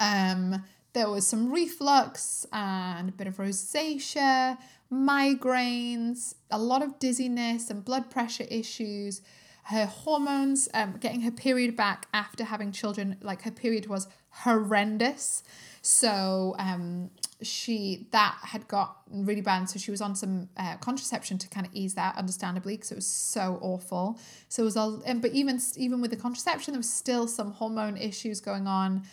Um, 0.00 0.64
there 0.92 1.10
was 1.10 1.26
some 1.26 1.52
reflux 1.52 2.46
and 2.52 3.08
a 3.10 3.12
bit 3.12 3.26
of 3.26 3.36
rosacea, 3.36 4.56
migraines, 4.90 6.34
a 6.50 6.58
lot 6.58 6.82
of 6.82 6.98
dizziness 6.98 7.70
and 7.70 7.84
blood 7.84 8.10
pressure 8.10 8.46
issues. 8.50 9.20
Her 9.64 9.86
hormones, 9.86 10.68
um, 10.74 10.96
getting 10.98 11.22
her 11.22 11.30
period 11.30 11.76
back 11.76 12.06
after 12.14 12.44
having 12.44 12.72
children, 12.72 13.16
like 13.20 13.42
her 13.42 13.50
period 13.50 13.88
was 13.88 14.06
horrendous. 14.30 15.42
So 15.86 16.56
um, 16.58 17.10
she 17.42 18.08
that 18.10 18.36
had 18.42 18.66
got 18.66 18.96
really 19.08 19.40
bad, 19.40 19.70
so 19.70 19.78
she 19.78 19.92
was 19.92 20.00
on 20.00 20.16
some 20.16 20.48
uh, 20.56 20.78
contraception 20.78 21.38
to 21.38 21.48
kind 21.48 21.64
of 21.64 21.72
ease 21.72 21.94
that, 21.94 22.16
understandably, 22.18 22.74
because 22.74 22.90
it 22.90 22.96
was 22.96 23.06
so 23.06 23.60
awful. 23.62 24.18
So 24.48 24.62
it 24.62 24.64
was 24.64 24.76
all, 24.76 25.00
and 25.06 25.22
but 25.22 25.30
even 25.30 25.60
even 25.76 26.00
with 26.00 26.10
the 26.10 26.16
contraception, 26.16 26.72
there 26.72 26.80
was 26.80 26.92
still 26.92 27.28
some 27.28 27.52
hormone 27.52 27.96
issues 27.96 28.40
going 28.40 28.66
on, 28.66 29.04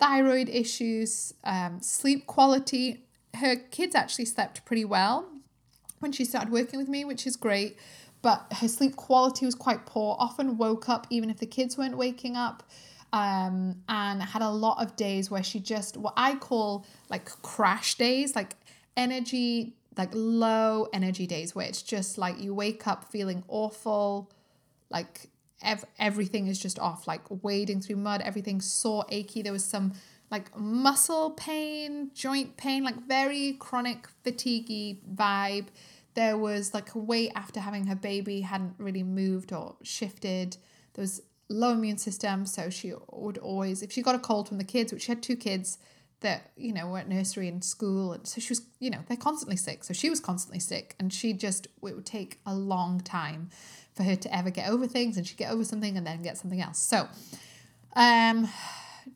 thyroid 0.00 0.48
issues, 0.48 1.32
um, 1.44 1.80
sleep 1.80 2.26
quality. 2.26 3.04
Her 3.34 3.54
kids 3.54 3.94
actually 3.94 4.24
slept 4.24 4.64
pretty 4.64 4.84
well 4.84 5.28
when 6.00 6.10
she 6.10 6.24
started 6.24 6.50
working 6.50 6.80
with 6.80 6.88
me, 6.88 7.04
which 7.04 7.24
is 7.24 7.36
great. 7.36 7.78
But 8.20 8.46
her 8.54 8.66
sleep 8.66 8.96
quality 8.96 9.46
was 9.46 9.54
quite 9.54 9.86
poor. 9.86 10.16
Often 10.18 10.56
woke 10.56 10.88
up 10.88 11.06
even 11.08 11.30
if 11.30 11.38
the 11.38 11.46
kids 11.46 11.78
weren't 11.78 11.96
waking 11.96 12.34
up 12.34 12.64
um, 13.12 13.82
and 13.88 14.22
had 14.22 14.42
a 14.42 14.50
lot 14.50 14.82
of 14.82 14.96
days 14.96 15.30
where 15.30 15.42
she 15.42 15.60
just 15.60 15.96
what 15.96 16.14
I 16.16 16.34
call 16.36 16.84
like 17.08 17.26
crash 17.42 17.94
days, 17.96 18.34
like 18.34 18.54
energy, 18.96 19.74
like 19.96 20.10
low 20.12 20.88
energy 20.92 21.26
days, 21.26 21.54
where 21.54 21.66
it's 21.66 21.82
just 21.82 22.18
like 22.18 22.40
you 22.40 22.54
wake 22.54 22.86
up 22.86 23.04
feeling 23.10 23.44
awful, 23.48 24.30
like 24.90 25.30
ev- 25.62 25.84
everything 25.98 26.46
is 26.46 26.58
just 26.58 26.78
off, 26.78 27.06
like 27.06 27.22
wading 27.42 27.80
through 27.80 27.96
mud, 27.96 28.20
everything 28.22 28.60
sore, 28.60 29.04
achy. 29.08 29.42
There 29.42 29.52
was 29.52 29.64
some 29.64 29.92
like 30.30 30.56
muscle 30.58 31.30
pain, 31.30 32.10
joint 32.14 32.56
pain, 32.56 32.82
like 32.82 32.96
very 33.06 33.54
chronic, 33.54 34.08
fatiguey 34.24 34.98
vibe. 35.14 35.66
There 36.14 36.36
was 36.36 36.74
like 36.74 36.94
a 36.94 36.98
weight 36.98 37.32
after 37.34 37.60
having 37.60 37.86
her 37.86 37.94
baby 37.94 38.40
hadn't 38.40 38.74
really 38.78 39.02
moved 39.02 39.52
or 39.52 39.76
shifted. 39.82 40.56
There 40.94 41.02
was 41.02 41.22
low 41.48 41.72
immune 41.72 41.98
system. 41.98 42.46
So 42.46 42.70
she 42.70 42.92
would 43.10 43.38
always, 43.38 43.82
if 43.82 43.92
she 43.92 44.02
got 44.02 44.14
a 44.14 44.18
cold 44.18 44.48
from 44.48 44.58
the 44.58 44.64
kids, 44.64 44.92
which 44.92 45.02
she 45.02 45.12
had 45.12 45.22
two 45.22 45.36
kids 45.36 45.78
that, 46.20 46.50
you 46.56 46.72
know, 46.72 46.86
were 46.88 46.98
at 46.98 47.08
nursery 47.08 47.48
and 47.48 47.62
school. 47.62 48.12
And 48.12 48.26
so 48.26 48.40
she 48.40 48.50
was, 48.50 48.62
you 48.80 48.90
know, 48.90 49.00
they're 49.08 49.16
constantly 49.16 49.56
sick. 49.56 49.84
So 49.84 49.92
she 49.92 50.10
was 50.10 50.20
constantly 50.20 50.60
sick. 50.60 50.94
And 50.98 51.12
she 51.12 51.32
just, 51.32 51.66
it 51.66 51.94
would 51.94 52.06
take 52.06 52.40
a 52.46 52.54
long 52.54 53.00
time 53.00 53.50
for 53.94 54.02
her 54.02 54.16
to 54.16 54.36
ever 54.36 54.50
get 54.50 54.68
over 54.68 54.86
things. 54.86 55.16
And 55.16 55.26
she'd 55.26 55.36
get 55.36 55.52
over 55.52 55.64
something 55.64 55.96
and 55.96 56.06
then 56.06 56.22
get 56.22 56.38
something 56.38 56.60
else. 56.60 56.78
So, 56.78 57.08
um, 57.94 58.48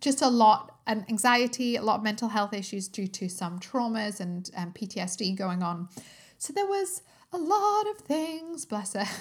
just 0.00 0.22
a 0.22 0.28
lot 0.28 0.76
and 0.86 1.04
anxiety, 1.08 1.76
a 1.76 1.82
lot 1.82 1.96
of 1.96 2.02
mental 2.02 2.28
health 2.28 2.52
issues 2.52 2.88
due 2.88 3.06
to 3.06 3.28
some 3.28 3.58
traumas 3.60 4.20
and 4.20 4.50
um, 4.56 4.72
PTSD 4.72 5.36
going 5.36 5.62
on. 5.62 5.88
So 6.38 6.52
there 6.52 6.66
was 6.66 7.02
a 7.32 7.38
lot 7.38 7.86
of 7.88 7.98
things, 7.98 8.64
bless 8.64 8.94
her. 8.94 9.06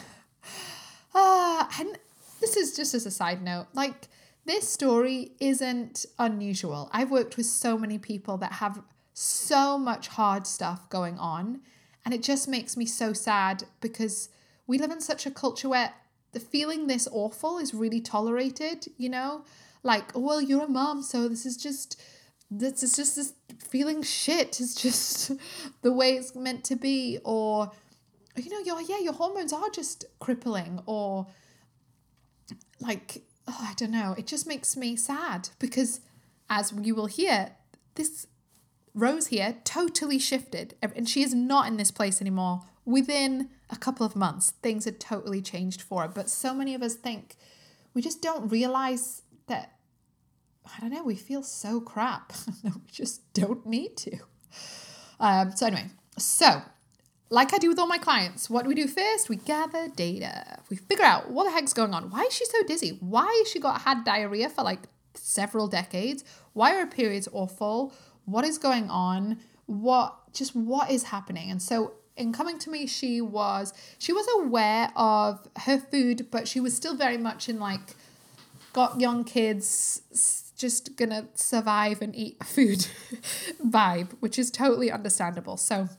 Ah, 1.15 1.67
and 1.79 1.97
this 2.39 2.57
is 2.57 2.75
just 2.75 2.93
as 2.93 3.05
a 3.05 3.11
side 3.11 3.41
note, 3.41 3.67
like 3.73 4.07
this 4.45 4.67
story 4.67 5.31
isn't 5.39 6.05
unusual. 6.17 6.89
I've 6.91 7.11
worked 7.11 7.37
with 7.37 7.45
so 7.45 7.77
many 7.77 7.97
people 7.97 8.37
that 8.37 8.53
have 8.53 8.81
so 9.13 9.77
much 9.77 10.07
hard 10.07 10.47
stuff 10.47 10.89
going 10.89 11.17
on, 11.19 11.61
and 12.05 12.13
it 12.13 12.23
just 12.23 12.47
makes 12.47 12.75
me 12.77 12.85
so 12.85 13.13
sad 13.13 13.63
because 13.81 14.29
we 14.65 14.77
live 14.77 14.91
in 14.91 15.01
such 15.01 15.25
a 15.25 15.31
culture 15.31 15.69
where 15.69 15.93
the 16.31 16.39
feeling 16.39 16.87
this 16.87 17.07
awful 17.11 17.57
is 17.57 17.73
really 17.73 17.99
tolerated, 17.99 18.87
you 18.97 19.09
know? 19.09 19.43
Like, 19.83 20.15
oh, 20.15 20.19
well, 20.19 20.41
you're 20.41 20.65
a 20.65 20.67
mom, 20.67 21.01
so 21.01 21.27
this 21.27 21.45
is 21.45 21.57
just 21.57 22.01
this 22.51 22.81
is 22.81 22.95
just 22.95 23.15
this 23.15 23.33
feeling 23.59 24.01
shit 24.01 24.59
is 24.59 24.73
just 24.73 25.31
the 25.81 25.91
way 25.91 26.13
it's 26.13 26.35
meant 26.35 26.63
to 26.63 26.75
be 26.75 27.19
or 27.23 27.71
you 28.35 28.49
know 28.49 28.59
your 28.59 28.81
yeah 28.81 28.99
your 28.99 29.13
hormones 29.13 29.53
are 29.53 29.69
just 29.69 30.05
crippling 30.19 30.81
or 30.87 31.27
like 32.79 33.23
oh, 33.47 33.57
I 33.61 33.73
don't 33.75 33.91
know, 33.91 34.15
it 34.17 34.27
just 34.27 34.47
makes 34.47 34.77
me 34.77 34.95
sad 34.95 35.49
because 35.59 36.01
as 36.49 36.73
you 36.81 36.95
will 36.95 37.07
hear, 37.07 37.51
this 37.95 38.27
Rose 38.93 39.27
here 39.27 39.57
totally 39.63 40.19
shifted 40.19 40.75
and 40.81 41.07
she 41.07 41.23
is 41.23 41.33
not 41.33 41.67
in 41.67 41.77
this 41.77 41.91
place 41.91 42.21
anymore. 42.21 42.61
Within 42.85 43.49
a 43.69 43.75
couple 43.75 44.05
of 44.05 44.15
months, 44.15 44.51
things 44.63 44.85
had 44.85 44.99
totally 44.99 45.41
changed 45.41 45.81
for 45.81 46.01
her. 46.01 46.07
But 46.07 46.29
so 46.29 46.53
many 46.53 46.73
of 46.73 46.81
us 46.81 46.95
think 46.95 47.35
we 47.93 48.01
just 48.01 48.21
don't 48.21 48.49
realize 48.49 49.21
that 49.47 49.75
I 50.65 50.79
don't 50.81 50.91
know, 50.91 51.03
we 51.03 51.15
feel 51.15 51.43
so 51.43 51.81
crap. 51.81 52.33
we 52.63 52.71
just 52.91 53.33
don't 53.33 53.65
need 53.65 53.97
to. 53.97 54.19
Um, 55.19 55.55
so 55.55 55.67
anyway, 55.67 55.87
so 56.17 56.61
like 57.29 57.53
I 57.53 57.57
do 57.57 57.69
with 57.69 57.79
all 57.79 57.87
my 57.87 57.97
clients, 57.97 58.49
what 58.49 58.63
do 58.63 58.69
we 58.69 58.75
do 58.75 58.87
first? 58.87 59.29
We 59.29 59.35
gather 59.35 59.87
data. 59.87 60.59
We 60.69 60.77
figure 60.77 61.05
out 61.05 61.29
what 61.29 61.45
the 61.45 61.51
heck's 61.51 61.73
going 61.73 61.93
on. 61.93 62.09
Why 62.09 62.23
is 62.23 62.33
she 62.33 62.45
so 62.45 62.63
dizzy? 62.63 62.97
Why 62.99 63.25
has 63.39 63.51
she 63.51 63.59
got 63.59 63.81
had 63.81 64.03
diarrhea 64.03 64.49
for 64.49 64.63
like 64.63 64.79
several 65.13 65.67
decades? 65.67 66.23
Why 66.53 66.75
are 66.75 66.79
her 66.81 66.87
periods 66.87 67.27
awful? 67.31 67.93
What 68.25 68.45
is 68.45 68.57
going 68.57 68.89
on? 68.89 69.39
What 69.67 70.33
just 70.33 70.55
what 70.55 70.89
is 70.89 71.03
happening? 71.03 71.51
And 71.51 71.61
so 71.61 71.93
in 72.17 72.33
coming 72.33 72.57
to 72.59 72.69
me, 72.71 72.87
she 72.87 73.21
was 73.21 73.73
she 73.99 74.11
was 74.11 74.27
aware 74.35 74.91
of 74.95 75.47
her 75.65 75.79
food, 75.79 76.27
but 76.31 76.47
she 76.47 76.59
was 76.59 76.75
still 76.75 76.95
very 76.95 77.17
much 77.17 77.47
in 77.47 77.59
like 77.59 77.95
got 78.73 78.99
young 78.99 79.23
kids 79.23 80.01
just 80.57 80.97
gonna 80.97 81.27
survive 81.35 82.01
and 82.01 82.15
eat 82.15 82.43
food 82.43 82.87
vibe, 83.63 84.13
which 84.19 84.39
is 84.39 84.49
totally 84.49 84.91
understandable. 84.91 85.57
So 85.57 85.89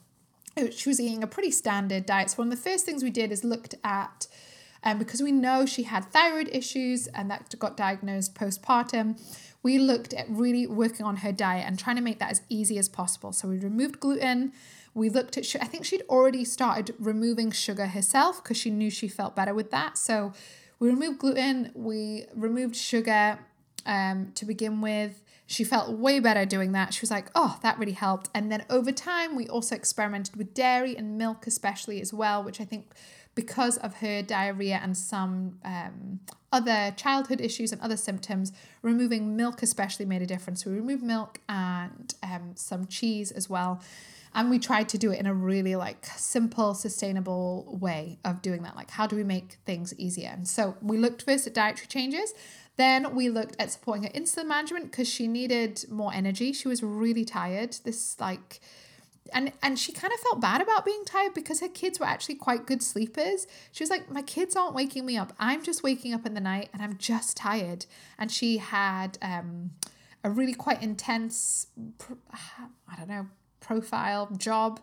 she 0.71 0.89
was 0.89 1.01
eating 1.01 1.23
a 1.23 1.27
pretty 1.27 1.51
standard 1.51 2.07
diet. 2.07 2.31
So 2.31 2.37
one 2.37 2.53
of 2.53 2.57
the 2.57 2.71
first 2.71 2.85
things 2.85 3.03
we 3.03 3.11
did 3.11 3.33
is 3.33 3.45
looked 3.45 3.75
at, 3.85 4.27
um, 4.83 4.99
because 4.99 5.23
we 5.23 5.33
know 5.33 5.67
she 5.67 5.85
had 5.85 6.05
thyroid 6.07 6.49
issues 6.53 7.07
and 7.09 7.31
that 7.31 7.55
got 7.59 7.77
diagnosed 7.77 8.35
postpartum. 8.35 9.21
We 9.63 9.79
looked 9.79 10.15
at 10.15 10.27
really 10.29 10.67
working 10.67 11.05
on 11.05 11.17
her 11.17 11.33
diet 11.33 11.65
and 11.67 11.79
trying 11.79 11.97
to 11.97 12.03
make 12.03 12.19
that 12.19 12.31
as 12.31 12.43
easy 12.49 12.79
as 12.79 12.89
possible. 12.89 13.33
So 13.33 13.49
we 13.49 13.59
removed 13.59 14.01
gluten. 14.01 14.53
We 14.95 15.09
looked 15.09 15.37
at, 15.37 15.55
I 15.61 15.67
think 15.67 15.85
she'd 15.85 16.03
already 16.09 16.45
started 16.45 16.95
removing 16.99 17.51
sugar 17.51 17.87
herself 17.87 18.43
because 18.43 18.57
she 18.57 18.71
knew 18.71 18.91
she 18.91 19.07
felt 19.07 19.37
better 19.37 19.55
with 19.55 19.71
that. 19.71 19.99
So 19.99 20.33
we 20.79 20.89
removed 20.89 21.19
gluten, 21.19 21.71
we 21.75 22.25
removed 22.35 22.75
sugar 22.75 23.39
um, 23.87 24.33
to 24.35 24.45
begin 24.45 24.81
with. 24.81 25.23
She 25.51 25.65
felt 25.65 25.99
way 25.99 26.21
better 26.21 26.47
doing 26.47 26.71
that. 26.73 26.95
She 26.95 27.01
was 27.01 27.11
like, 27.11 27.29
oh, 27.35 27.59
that 27.63 27.77
really 27.77 27.91
helped. 27.91 28.31
And 28.33 28.53
then 28.53 28.65
over 28.71 28.93
time, 28.93 29.35
we 29.35 29.49
also 29.49 29.75
experimented 29.75 30.37
with 30.37 30.55
dairy 30.55 30.97
and 30.97 31.19
milk, 31.19 31.45
especially 31.45 32.01
as 32.01 32.15
well, 32.15 32.45
which 32.45 32.61
I 32.61 32.65
think 32.65 32.93
because 33.35 33.77
of 33.79 33.97
her 33.97 34.23
diarrhea 34.23 34.79
and 34.81 34.97
some 34.97 35.59
um, 35.65 36.21
other 36.53 36.95
childhood 36.97 37.41
issues 37.41 37.73
and 37.73 37.81
other 37.81 37.97
symptoms, 37.97 38.53
removing 38.83 39.35
milk 39.35 39.61
especially 39.61 40.07
made 40.07 40.23
a 40.23 40.27
difference. 40.27 40.63
So 40.63 40.71
we 40.71 40.77
removed 40.77 41.03
milk 41.03 41.41
and 41.49 42.15
um, 42.23 42.53
some 42.55 42.87
cheese 42.87 43.33
as 43.33 43.51
well. 43.51 43.83
And 44.33 44.51
we 44.51 44.61
tried 44.61 44.89
to 44.91 44.99
do 44.99 45.11
it 45.11 45.19
in 45.19 45.27
a 45.27 45.35
really 45.35 45.75
like 45.75 46.07
simple, 46.07 46.75
sustainable 46.75 47.77
way 47.81 48.21
of 48.25 48.41
doing 48.41 48.63
that. 48.63 48.77
Like, 48.77 48.93
how 48.93 49.09
do 49.09 49.17
we 49.17 49.25
make 49.25 49.59
things 49.67 49.93
easier? 49.99 50.31
And 50.33 50.47
so 50.47 50.77
we 50.81 50.97
looked 50.97 51.23
first 51.23 51.49
at 51.49 51.55
dietary 51.55 51.89
changes 51.89 52.35
then 52.81 53.15
we 53.15 53.29
looked 53.29 53.57
at 53.59 53.71
supporting 53.71 54.05
her 54.05 54.11
insulin 54.11 54.47
management 54.47 54.91
because 54.91 55.09
she 55.09 55.27
needed 55.29 55.85
more 55.91 56.13
energy. 56.13 56.53
She 56.53 56.69
was 56.69 56.83
really 56.83 57.25
tired. 57.25 57.77
This 57.85 58.19
like 58.19 58.61
and 59.33 59.53
and 59.63 59.79
she 59.79 59.93
kind 59.93 60.13
of 60.13 60.21
felt 60.21 60.41
bad 60.41 60.61
about 60.61 60.85
being 60.85 61.05
tired 61.05 61.35
because 61.35 61.61
her 61.61 61.69
kids 61.69 62.01
were 62.01 62.07
actually 62.07 62.35
quite 62.35 62.67
good 62.67 62.83
sleepers. 62.83 63.47
She 63.73 63.83
was 63.83 63.91
like, 63.91 64.11
"My 64.11 64.23
kids 64.23 64.57
aren't 64.57 64.75
waking 64.75 65.07
me 65.07 65.17
up. 65.17 65.33
I'm 65.39 65.63
just 65.63 65.83
waking 65.83 66.15
up 66.15 66.27
in 66.27 66.35
the 66.35 66.41
night 66.41 66.71
and 66.73 66.83
I'm 66.83 66.97
just 66.97 67.37
tired." 67.37 67.87
And 68.19 68.31
she 68.31 68.59
had 68.59 69.19
um, 69.23 69.73
a 70.25 70.31
really 70.31 70.55
quite 70.55 70.83
intense, 70.83 71.67
I 72.89 72.97
don't 72.97 73.09
know, 73.09 73.27
profile 73.61 74.29
job. 74.37 74.81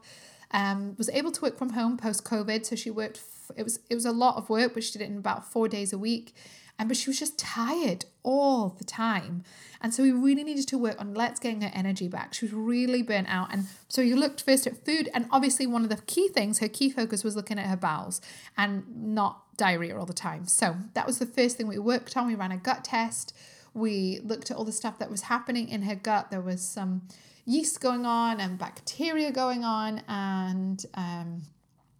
Um, 0.51 0.95
was 0.97 1.09
able 1.09 1.31
to 1.31 1.41
work 1.41 1.57
from 1.57 1.71
home 1.71 1.97
post 1.97 2.23
COVID, 2.23 2.65
so 2.65 2.75
she 2.75 2.89
worked. 2.89 3.17
F- 3.17 3.51
it 3.57 3.63
was 3.63 3.79
it 3.89 3.95
was 3.95 4.05
a 4.05 4.11
lot 4.11 4.37
of 4.37 4.49
work, 4.49 4.73
but 4.73 4.83
she 4.83 4.93
did 4.93 5.01
it 5.01 5.09
in 5.09 5.17
about 5.17 5.51
four 5.51 5.67
days 5.67 5.91
a 5.91 5.97
week. 5.97 6.33
And 6.79 6.87
but 6.87 6.97
she 6.97 7.09
was 7.09 7.17
just 7.19 7.39
tired 7.39 8.05
all 8.23 8.69
the 8.69 8.83
time. 8.83 9.43
And 9.81 9.93
so 9.93 10.03
we 10.03 10.11
really 10.11 10.43
needed 10.43 10.67
to 10.67 10.77
work 10.77 10.99
on 10.99 11.13
let's 11.13 11.39
getting 11.39 11.61
her 11.61 11.71
energy 11.73 12.07
back. 12.07 12.33
She 12.33 12.45
was 12.45 12.53
really 12.53 13.01
burnt 13.01 13.27
out. 13.29 13.51
And 13.51 13.65
so 13.87 14.01
you 14.01 14.15
looked 14.15 14.41
first 14.43 14.67
at 14.67 14.85
food. 14.85 15.09
And 15.13 15.27
obviously, 15.31 15.65
one 15.65 15.83
of 15.83 15.89
the 15.89 15.97
key 15.97 16.27
things, 16.27 16.59
her 16.59 16.67
key 16.67 16.89
focus 16.89 17.23
was 17.23 17.35
looking 17.35 17.57
at 17.57 17.67
her 17.67 17.77
bowels 17.77 18.21
and 18.55 18.83
not 18.95 19.57
diarrhea 19.57 19.97
all 19.97 20.05
the 20.05 20.13
time. 20.13 20.47
So 20.47 20.75
that 20.93 21.07
was 21.07 21.19
the 21.19 21.25
first 21.25 21.57
thing 21.57 21.67
we 21.67 21.79
worked 21.79 22.15
on. 22.15 22.27
We 22.27 22.35
ran 22.35 22.51
a 22.51 22.57
gut 22.57 22.83
test. 22.83 23.35
We 23.73 24.19
looked 24.23 24.51
at 24.51 24.57
all 24.57 24.65
the 24.65 24.71
stuff 24.71 24.99
that 24.99 25.09
was 25.09 25.23
happening 25.23 25.69
in 25.69 25.83
her 25.83 25.95
gut. 25.95 26.31
There 26.31 26.41
was 26.41 26.61
some 26.61 27.03
yeast 27.45 27.79
going 27.81 28.05
on 28.05 28.39
and 28.39 28.57
bacteria 28.57 29.31
going 29.31 29.63
on. 29.63 30.03
And 30.07 30.83
um, 30.93 31.41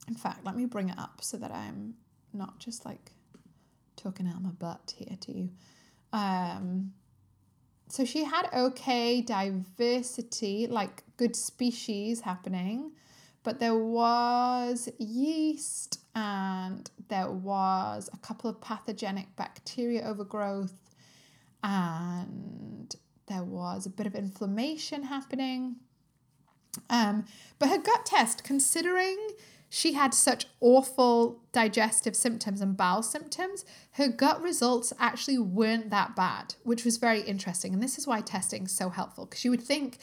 in 0.08 0.16
fact, 0.16 0.46
let 0.46 0.56
me 0.56 0.66
bring 0.66 0.90
it 0.90 1.00
up 1.00 1.20
so 1.22 1.38
that 1.38 1.52
I'm 1.52 1.96
not 2.34 2.60
just 2.60 2.86
like 2.86 3.12
talking 3.98 4.28
out 4.28 4.42
my 4.42 4.50
butt 4.52 4.94
here 4.96 5.18
to 5.20 5.32
you. 5.32 5.50
Um, 6.14 6.94
so 7.90 8.06
she 8.06 8.24
had 8.24 8.50
okay 8.54 9.22
diversity, 9.22 10.68
like 10.68 11.04
good 11.18 11.36
species 11.36 12.22
happening, 12.22 12.92
but 13.44 13.60
there 13.60 13.78
was 13.78 14.90
yeast 14.98 16.00
and 16.16 16.90
there 17.08 17.32
was 17.32 18.10
a 18.14 18.18
couple 18.18 18.50
of 18.50 18.60
pathogenic 18.60 19.36
bacteria 19.36 20.04
overgrowth 20.04 20.96
and 21.64 22.96
there 23.28 23.44
was 23.44 23.86
a 23.86 23.90
bit 23.90 24.08
of 24.08 24.16
inflammation 24.16 25.04
happening. 25.04 25.78
Um, 26.90 27.26
but 27.60 27.70
her 27.70 27.78
gut 27.78 28.06
test, 28.06 28.44
considering 28.44 29.18
she 29.70 29.94
had 29.94 30.14
such 30.14 30.46
awful 30.62 31.42
digestive 31.52 32.16
symptoms 32.16 32.62
and 32.62 32.78
bowel 32.78 33.04
symptoms, 33.04 33.66
her 33.92 34.08
gut 34.08 34.42
results 34.42 34.94
actually 35.00 35.38
weren't 35.38 35.90
that 35.90 36.16
bad, 36.16 36.56
which 36.64 36.86
was 36.86 36.98
very 36.98 37.22
interesting. 37.22 37.74
And 37.74 37.84
this 37.84 37.98
is 37.98 38.08
why 38.08 38.22
testing 38.22 38.64
is 38.64 38.72
so 38.72 38.90
helpful 38.90 39.26
because 39.26 39.44
you 39.44 39.52
would 39.52 39.64
think 39.64 39.98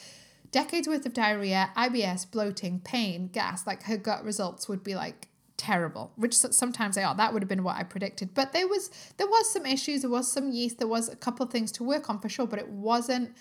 decades 0.51 0.87
worth 0.87 1.05
of 1.05 1.13
diarrhea, 1.13 1.71
IBS, 1.75 2.29
bloating, 2.29 2.79
pain, 2.79 3.27
gas, 3.27 3.65
like 3.65 3.83
her 3.83 3.97
gut 3.97 4.23
results 4.23 4.69
would 4.69 4.83
be 4.83 4.95
like 4.95 5.29
terrible, 5.57 6.11
which 6.15 6.35
sometimes 6.35 6.95
they 6.95 7.03
are. 7.03 7.15
That 7.15 7.33
would 7.33 7.41
have 7.41 7.49
been 7.49 7.63
what 7.63 7.77
I 7.77 7.83
predicted. 7.83 8.33
But 8.33 8.53
there 8.53 8.67
was 8.67 8.91
there 9.17 9.27
was 9.27 9.51
some 9.51 9.65
issues, 9.65 10.01
there 10.01 10.11
was 10.11 10.31
some 10.31 10.51
yeast, 10.51 10.77
there 10.77 10.87
was 10.87 11.09
a 11.09 11.15
couple 11.15 11.45
of 11.45 11.51
things 11.51 11.71
to 11.73 11.83
work 11.83 12.09
on 12.09 12.19
for 12.19 12.29
sure, 12.29 12.45
but 12.45 12.59
it 12.59 12.69
wasn't 12.69 13.35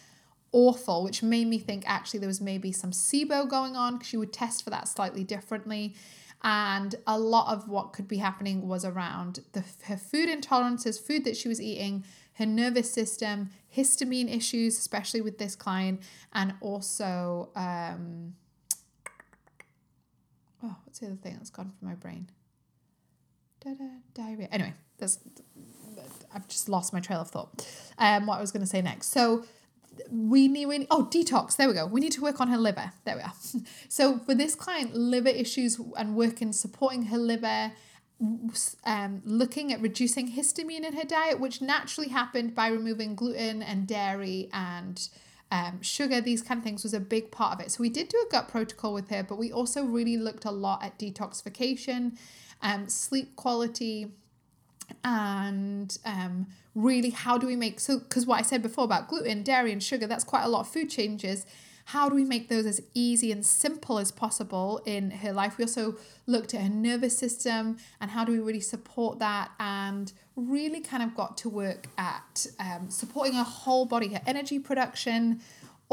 awful, 0.55 1.03
which 1.03 1.23
made 1.23 1.49
me 1.49 1.59
think 1.59 1.83
actually 1.87 2.21
there 2.21 2.29
was 2.29 2.41
maybe 2.41 2.71
some 2.71 2.93
SIBO 2.93 3.47
going 3.49 3.77
on 3.77 3.95
because 3.95 4.13
you 4.13 4.21
would 4.21 4.33
test 4.33 4.63
for 4.63 4.71
that 4.71 4.89
slightly 4.89 5.25
differently. 5.25 5.95
And 6.43 6.95
a 7.07 7.19
lot 7.19 7.53
of 7.53 7.69
what 7.69 7.93
could 7.93 8.07
be 8.07 8.19
happening 8.19 8.69
was 8.69 8.85
around 8.85 9.41
the 9.53 9.65
her 9.85 9.97
food 9.97 10.29
intolerances, 10.29 11.01
food 11.01 11.25
that 11.25 11.37
she 11.37 11.49
was 11.49 11.61
eating, 11.61 12.05
her 12.35 12.47
nervous 12.47 12.91
system, 12.93 13.51
histamine 13.75 14.35
issues, 14.35 14.79
especially 14.79 15.21
with 15.21 15.39
this 15.39 15.57
client, 15.57 16.01
and 16.33 16.55
also 16.61 17.51
um, 17.57 18.35
oh, 20.63 20.77
what's 20.85 21.01
the 21.01 21.07
other 21.07 21.17
thing 21.17 21.35
that's 21.37 21.51
gone 21.51 21.73
from 21.79 21.89
my 21.89 21.95
brain? 21.95 22.31
Da-da, 23.61 23.85
diarrhea. 24.15 24.49
Anyway, 24.53 24.75
that's 24.99 25.19
I've 26.35 26.49
just 26.49 26.69
lost 26.69 26.93
my 26.93 27.01
trail 27.01 27.21
of 27.21 27.31
thought. 27.31 27.67
Um, 27.99 28.27
what 28.27 28.39
I 28.39 28.41
was 28.41 28.53
going 28.53 28.63
to 28.63 28.69
say 28.69 28.83
next. 28.83 29.09
So 29.09 29.45
we 30.11 30.49
need, 30.49 30.67
we 30.67 30.87
oh, 30.91 31.09
detox. 31.11 31.57
There 31.57 31.69
we 31.69 31.75
go. 31.75 31.87
We 31.87 32.01
need 32.01 32.13
to 32.13 32.23
work 32.23 32.41
on 32.41 32.49
her 32.49 32.59
liver. 32.59 32.93
There 33.05 33.17
we 33.17 33.23
are. 33.23 33.33
so 33.89 34.19
for 34.19 34.35
this 34.35 34.55
client, 34.55 34.95
liver 34.95 35.29
issues 35.29 35.81
and 35.97 36.15
working, 36.15 36.53
supporting 36.53 37.05
her 37.05 37.19
liver, 37.19 37.73
um, 38.85 39.23
looking 39.25 39.73
at 39.73 39.81
reducing 39.81 40.33
histamine 40.33 40.85
in 40.85 40.95
her 40.95 41.05
diet, 41.05 41.41
which 41.41 41.61
naturally 41.61 42.09
happened 42.09 42.55
by 42.55 42.69
removing 42.69 43.15
gluten 43.15 43.63
and 43.63 43.87
dairy 43.87 44.49
and 44.53 45.09
um, 45.51 45.83
sugar, 45.83 46.21
these 46.21 46.43
kind 46.43 46.59
of 46.59 46.65
things 46.65 46.83
was 46.83 46.95
a 46.95 47.01
big 47.01 47.31
part 47.31 47.55
of 47.55 47.61
it. 47.61 47.71
So 47.71 47.81
we 47.81 47.89
did 47.89 48.09
do 48.09 48.25
a 48.27 48.31
gut 48.31 48.49
protocol 48.49 48.93
with 48.93 49.09
her, 49.11 49.23
but 49.23 49.39
we 49.39 49.53
also 49.53 49.85
really 49.85 50.17
looked 50.17 50.45
a 50.45 50.51
lot 50.51 50.83
at 50.83 50.99
detoxification, 50.99 52.17
um, 52.63 52.89
sleep 52.89 53.37
quality, 53.37 54.11
and 55.03 55.97
um, 56.05 56.47
really 56.75 57.11
how 57.11 57.39
do 57.39 57.47
we 57.47 57.57
make 57.57 57.79
so 57.81 57.99
because 57.99 58.27
what 58.27 58.39
I 58.39 58.43
said 58.43 58.63
before 58.63 58.85
about 58.85 59.09
gluten, 59.09 59.43
dairy, 59.43 59.73
and 59.73 59.83
sugar, 59.83 60.07
that's 60.07 60.25
quite 60.25 60.45
a 60.45 60.49
lot 60.49 60.61
of 60.61 60.69
food 60.69 60.91
changes. 60.91 61.47
How 61.89 62.09
do 62.09 62.15
we 62.15 62.25
make 62.25 62.49
those 62.49 62.65
as 62.65 62.81
easy 62.95 63.31
and 63.31 63.45
simple 63.45 63.99
as 63.99 64.11
possible 64.11 64.81
in 64.87 65.11
her 65.11 65.33
life? 65.33 65.59
We 65.59 65.65
also 65.65 65.97
looked 66.27 66.55
at 66.55 66.63
her 66.63 66.69
nervous 66.71 67.17
system 67.17 67.77
and 68.01 68.11
how 68.11 68.25
do 68.25 68.33
we 68.33 68.39
really 68.39 68.61
support 68.61 69.19
that 69.19 69.51
and 69.61 70.11
really 70.35 70.81
kind 70.81 71.03
of 71.03 71.15
got 71.15 71.37
to 71.39 71.51
work 71.51 71.89
at 71.99 72.47
um, 72.59 72.89
supporting 72.89 73.35
her 73.35 73.45
whole 73.45 73.85
body, 73.85 74.09
her 74.09 74.23
energy 74.27 74.59
production, 74.59 75.43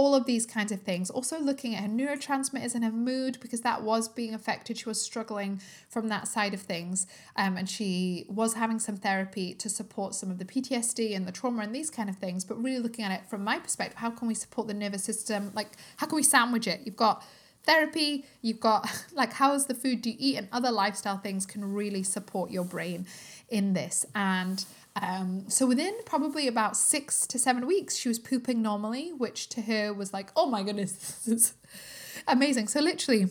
all 0.02 0.16
of 0.16 0.26
these 0.26 0.47
kinds 0.47 0.72
of 0.72 0.82
things. 0.82 1.12
Also, 1.12 1.39
looking 1.39 1.76
at 1.76 1.84
her 1.84 1.88
neurotransmitters 1.88 2.74
and 2.74 2.84
her 2.84 2.91
mood 2.91 3.38
because 3.39 3.62
that 3.62 3.84
was 3.84 4.10
being 4.10 4.34
affected. 4.34 4.76
She 4.76 4.89
was 4.89 4.99
struggling 4.99 5.62
from 5.89 6.08
that 6.08 6.28
side 6.28 6.56
of 6.56 6.62
things. 6.62 7.06
Um, 7.36 7.56
and 7.56 7.70
she 7.70 8.26
was 8.28 8.56
having 8.56 8.80
some 8.80 8.97
therapy 8.97 9.54
to 9.54 9.70
support 9.70 10.16
some 10.16 10.32
of 10.32 10.39
the 10.39 10.45
PTSD 10.45 11.16
and 11.16 11.28
the 11.28 11.32
trauma 11.32 11.62
and 11.62 11.76
these 11.76 11.91
kind 11.91 12.10
of 12.10 12.16
things. 12.16 12.43
But 12.43 12.56
really 12.64 12.80
looking 12.80 13.06
at 13.06 13.12
it 13.12 13.30
from 13.30 13.43
my 13.43 13.60
perspective, 13.60 13.99
how 13.99 14.10
can 14.10 14.28
we 14.28 14.34
support 14.34 14.68
the 14.68 14.74
nervous 14.74 15.04
system? 15.04 15.52
Like, 15.54 15.78
how 15.97 16.08
can 16.08 16.16
we 16.16 16.24
sandwich 16.24 16.66
it? 16.66 16.82
You've 16.84 16.95
got 16.95 17.24
therapy, 17.62 18.26
you've 18.41 18.60
got 18.60 18.89
like, 19.14 19.34
how 19.34 19.54
is 19.54 19.68
the 19.68 19.76
food 19.76 20.04
you 20.04 20.16
eat, 20.18 20.36
and 20.36 20.47
other 20.52 20.72
lifestyle 20.72 21.20
things 21.20 21.45
can 21.45 21.64
really 21.72 22.02
support 22.02 22.49
your 22.49 22.66
brain 22.66 23.06
in 23.49 23.74
this. 23.74 24.04
And 24.16 24.66
um, 24.96 25.50
so 25.50 25.66
within 25.66 25.94
probably 26.06 26.48
about 26.48 26.76
six 26.76 27.26
to 27.28 27.39
seven 27.39 27.66
weeks, 27.66 27.96
she 27.96 28.10
was 28.10 28.20
pooping 28.20 28.62
normally, 28.62 29.12
which 29.12 29.48
to 29.50 29.62
her 29.62 29.94
was 29.94 30.14
like, 30.14 30.32
oh 30.36 30.48
my 30.48 30.64
goodness, 30.64 30.92
this 31.26 31.28
is 31.28 31.54
amazing. 32.28 32.68
So 32.68 32.82
literally, 32.82 33.28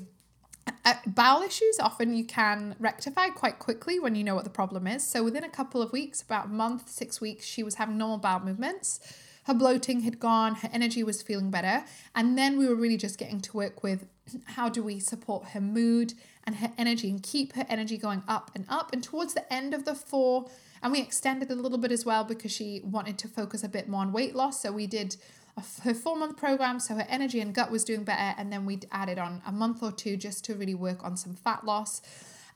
uh, 0.84 0.94
bowel 1.06 1.42
issues 1.42 1.78
often 1.78 2.14
you 2.14 2.24
can 2.24 2.74
rectify 2.78 3.28
quite 3.28 3.58
quickly 3.58 4.00
when 4.00 4.14
you 4.14 4.24
know 4.24 4.34
what 4.34 4.44
the 4.44 4.50
problem 4.50 4.86
is. 4.86 5.06
So 5.06 5.22
within 5.22 5.44
a 5.44 5.48
couple 5.48 5.82
of 5.82 5.92
weeks, 5.92 6.22
about 6.22 6.46
a 6.46 6.48
month, 6.48 6.88
six 6.88 7.20
weeks, 7.20 7.44
she 7.44 7.62
was 7.62 7.74
having 7.74 7.98
normal 7.98 8.18
bowel 8.18 8.40
movements. 8.40 9.00
Her 9.44 9.54
bloating 9.54 10.00
had 10.00 10.20
gone, 10.20 10.56
her 10.56 10.70
energy 10.72 11.02
was 11.02 11.22
feeling 11.22 11.50
better. 11.50 11.84
And 12.14 12.38
then 12.38 12.58
we 12.58 12.68
were 12.68 12.74
really 12.74 12.96
just 12.96 13.18
getting 13.18 13.40
to 13.40 13.56
work 13.56 13.82
with 13.82 14.06
how 14.44 14.68
do 14.68 14.82
we 14.82 15.00
support 15.00 15.48
her 15.48 15.60
mood 15.60 16.14
and 16.44 16.56
her 16.56 16.72
energy 16.78 17.10
and 17.10 17.22
keep 17.22 17.54
her 17.54 17.66
energy 17.68 17.98
going 17.98 18.22
up 18.28 18.50
and 18.54 18.64
up. 18.68 18.92
And 18.92 19.02
towards 19.02 19.34
the 19.34 19.50
end 19.52 19.74
of 19.74 19.84
the 19.84 19.94
four 19.94 20.48
and 20.82 20.92
we 20.92 21.00
extended 21.00 21.50
a 21.50 21.54
little 21.54 21.78
bit 21.78 21.92
as 21.92 22.04
well 22.04 22.24
because 22.24 22.52
she 22.52 22.80
wanted 22.82 23.18
to 23.18 23.28
focus 23.28 23.62
a 23.62 23.68
bit 23.68 23.88
more 23.88 24.00
on 24.00 24.12
weight 24.12 24.34
loss. 24.34 24.62
So 24.62 24.72
we 24.72 24.86
did 24.86 25.16
a, 25.56 25.62
her 25.82 25.94
four 25.94 26.16
month 26.16 26.36
program. 26.36 26.80
So 26.80 26.94
her 26.94 27.06
energy 27.08 27.40
and 27.40 27.54
gut 27.54 27.70
was 27.70 27.84
doing 27.84 28.04
better. 28.04 28.34
And 28.38 28.52
then 28.52 28.64
we 28.64 28.80
added 28.90 29.18
on 29.18 29.42
a 29.46 29.52
month 29.52 29.82
or 29.82 29.92
two 29.92 30.16
just 30.16 30.44
to 30.46 30.54
really 30.54 30.74
work 30.74 31.04
on 31.04 31.16
some 31.16 31.34
fat 31.34 31.64
loss. 31.64 32.00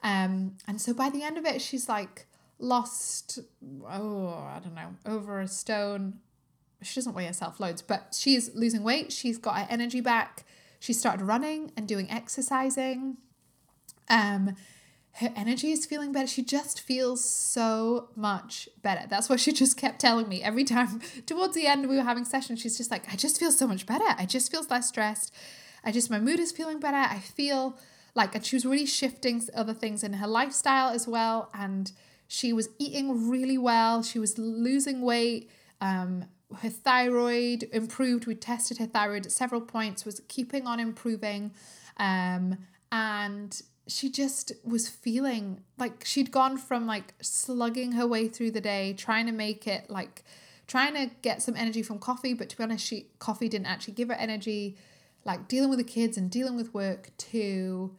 Um, 0.02 0.56
and 0.66 0.80
so 0.80 0.94
by 0.94 1.10
the 1.10 1.22
end 1.22 1.36
of 1.36 1.44
it, 1.44 1.60
she's 1.60 1.88
like 1.88 2.26
lost, 2.58 3.40
oh, 3.86 4.28
I 4.28 4.60
don't 4.62 4.74
know, 4.74 4.94
over 5.04 5.40
a 5.40 5.48
stone. 5.48 6.20
She 6.82 6.94
doesn't 6.94 7.14
weigh 7.14 7.26
herself 7.26 7.60
loads, 7.60 7.82
but 7.82 8.16
she's 8.18 8.54
losing 8.54 8.82
weight. 8.82 9.12
She's 9.12 9.38
got 9.38 9.56
her 9.56 9.66
energy 9.70 10.00
back. 10.00 10.44
She 10.80 10.92
started 10.92 11.24
running 11.24 11.72
and 11.76 11.88
doing 11.88 12.10
exercising. 12.10 13.16
Um, 14.08 14.56
her 15.18 15.32
energy 15.36 15.70
is 15.70 15.86
feeling 15.86 16.10
better. 16.10 16.26
She 16.26 16.42
just 16.42 16.80
feels 16.80 17.24
so 17.24 18.08
much 18.16 18.68
better. 18.82 19.06
That's 19.08 19.28
what 19.28 19.38
she 19.38 19.52
just 19.62 19.76
kept 19.76 20.00
telling 20.00 20.28
me 20.28 20.42
every 20.42 20.64
time. 20.64 21.00
Towards 21.26 21.54
the 21.54 21.66
end, 21.66 21.88
we 21.88 21.96
were 21.96 22.02
having 22.02 22.24
sessions. 22.24 22.60
She's 22.60 22.76
just 22.76 22.90
like, 22.90 23.12
I 23.12 23.16
just 23.16 23.38
feel 23.38 23.52
so 23.52 23.66
much 23.68 23.86
better. 23.86 24.04
I 24.18 24.26
just 24.26 24.50
feel 24.50 24.64
less 24.68 24.88
stressed. 24.88 25.32
I 25.84 25.92
just, 25.92 26.10
my 26.10 26.18
mood 26.18 26.40
is 26.40 26.50
feeling 26.50 26.80
better. 26.80 26.96
I 26.96 27.20
feel 27.20 27.78
like, 28.14 28.34
and 28.34 28.44
she 28.44 28.56
was 28.56 28.66
really 28.66 28.86
shifting 28.86 29.42
other 29.54 29.74
things 29.74 30.02
in 30.02 30.14
her 30.14 30.26
lifestyle 30.26 30.88
as 30.88 31.06
well. 31.06 31.48
And 31.54 31.92
she 32.26 32.52
was 32.52 32.68
eating 32.78 33.28
really 33.28 33.58
well. 33.58 34.02
She 34.02 34.18
was 34.18 34.36
losing 34.36 35.00
weight. 35.00 35.48
Um, 35.80 36.24
her 36.60 36.70
thyroid 36.70 37.68
improved. 37.72 38.26
We 38.26 38.34
tested 38.34 38.78
her 38.78 38.86
thyroid 38.86 39.26
at 39.26 39.32
several 39.32 39.60
points, 39.60 40.04
was 40.04 40.20
keeping 40.26 40.66
on 40.66 40.80
improving. 40.80 41.52
Um, 41.98 42.58
and 42.90 43.60
she 43.86 44.10
just 44.10 44.52
was 44.64 44.88
feeling 44.88 45.62
like 45.78 46.04
she'd 46.04 46.30
gone 46.30 46.56
from 46.56 46.86
like 46.86 47.14
slugging 47.20 47.92
her 47.92 48.06
way 48.06 48.28
through 48.28 48.50
the 48.50 48.60
day, 48.60 48.94
trying 48.94 49.26
to 49.26 49.32
make 49.32 49.66
it 49.66 49.90
like 49.90 50.24
trying 50.66 50.94
to 50.94 51.14
get 51.20 51.42
some 51.42 51.56
energy 51.56 51.82
from 51.82 51.98
coffee, 51.98 52.32
but 52.32 52.48
to 52.48 52.56
be 52.56 52.62
honest, 52.62 52.86
she 52.86 53.08
coffee 53.18 53.48
didn't 53.48 53.66
actually 53.66 53.94
give 53.94 54.08
her 54.08 54.14
energy, 54.14 54.76
like 55.24 55.48
dealing 55.48 55.68
with 55.68 55.78
the 55.78 55.84
kids 55.84 56.16
and 56.16 56.30
dealing 56.30 56.56
with 56.56 56.72
work 56.72 57.10
to 57.18 57.94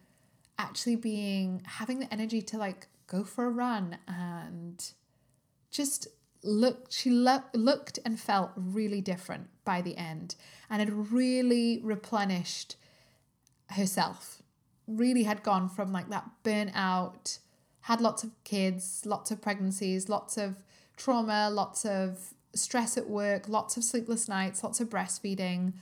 actually 0.58 0.96
being 0.96 1.62
having 1.66 2.00
the 2.00 2.12
energy 2.12 2.42
to 2.42 2.58
like 2.58 2.88
go 3.08 3.24
for 3.24 3.46
a 3.46 3.50
run 3.50 3.98
and 4.08 4.92
just 5.70 6.08
looked 6.44 6.94
she 6.94 7.10
lo- 7.10 7.44
looked 7.54 8.00
and 8.06 8.20
felt 8.20 8.52
really 8.56 9.02
different 9.02 9.48
by 9.66 9.82
the 9.82 9.98
end 9.98 10.36
and 10.70 10.80
had 10.80 11.12
really 11.12 11.82
replenished 11.84 12.76
herself 13.72 14.42
really 14.88 15.24
had 15.24 15.44
gone 15.44 15.70
from 15.70 15.92
like 15.92 16.10
that 16.10 16.30
burnout, 16.44 17.40
had 17.82 18.02
lots 18.02 18.24
of 18.24 18.32
kids, 18.44 19.04
lots 19.06 19.32
of 19.32 19.42
pregnancies, 19.42 20.10
lots 20.10 20.38
of 20.38 20.64
trauma, 20.98 21.50
lots 21.52 21.86
of 21.86 22.34
stress 22.54 22.98
at 22.98 23.10
work, 23.10 23.50
lots 23.50 23.78
of 23.78 23.84
sleepless 23.84 24.28
nights, 24.28 24.64
lots 24.64 24.80
of 24.80 24.90
breastfeeding, 24.90 25.74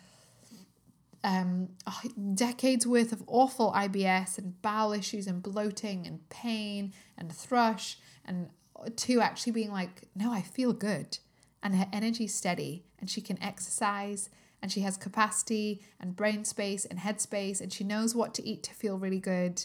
um, 1.23 1.69
oh, 1.87 2.01
decades 2.33 2.85
worth 2.85 3.13
of 3.13 3.23
awful 3.27 3.71
IBS 3.71 4.37
and 4.37 4.61
bowel 4.61 4.91
issues 4.91 5.27
and 5.27 5.41
bloating 5.41 6.05
and 6.05 6.27
pain 6.29 6.93
and 7.17 7.31
thrush, 7.31 7.97
and 8.25 8.49
to 8.97 9.21
actually 9.21 9.53
being 9.53 9.71
like, 9.71 10.03
no, 10.15 10.33
I 10.33 10.41
feel 10.41 10.73
good. 10.73 11.17
And 11.61 11.75
her 11.75 11.87
energy's 11.93 12.35
steady 12.35 12.83
and 12.99 13.09
she 13.09 13.21
can 13.21 13.41
exercise 13.41 14.29
and 14.63 14.71
she 14.71 14.79
has 14.79 14.97
capacity 14.97 15.83
and 15.99 16.15
brain 16.15 16.45
space 16.45 16.85
and 16.85 16.97
head 16.97 17.21
space 17.21 17.61
and 17.61 17.71
she 17.71 17.83
knows 17.83 18.15
what 18.15 18.33
to 18.33 18.47
eat 18.47 18.63
to 18.63 18.73
feel 18.73 18.97
really 18.97 19.19
good 19.19 19.63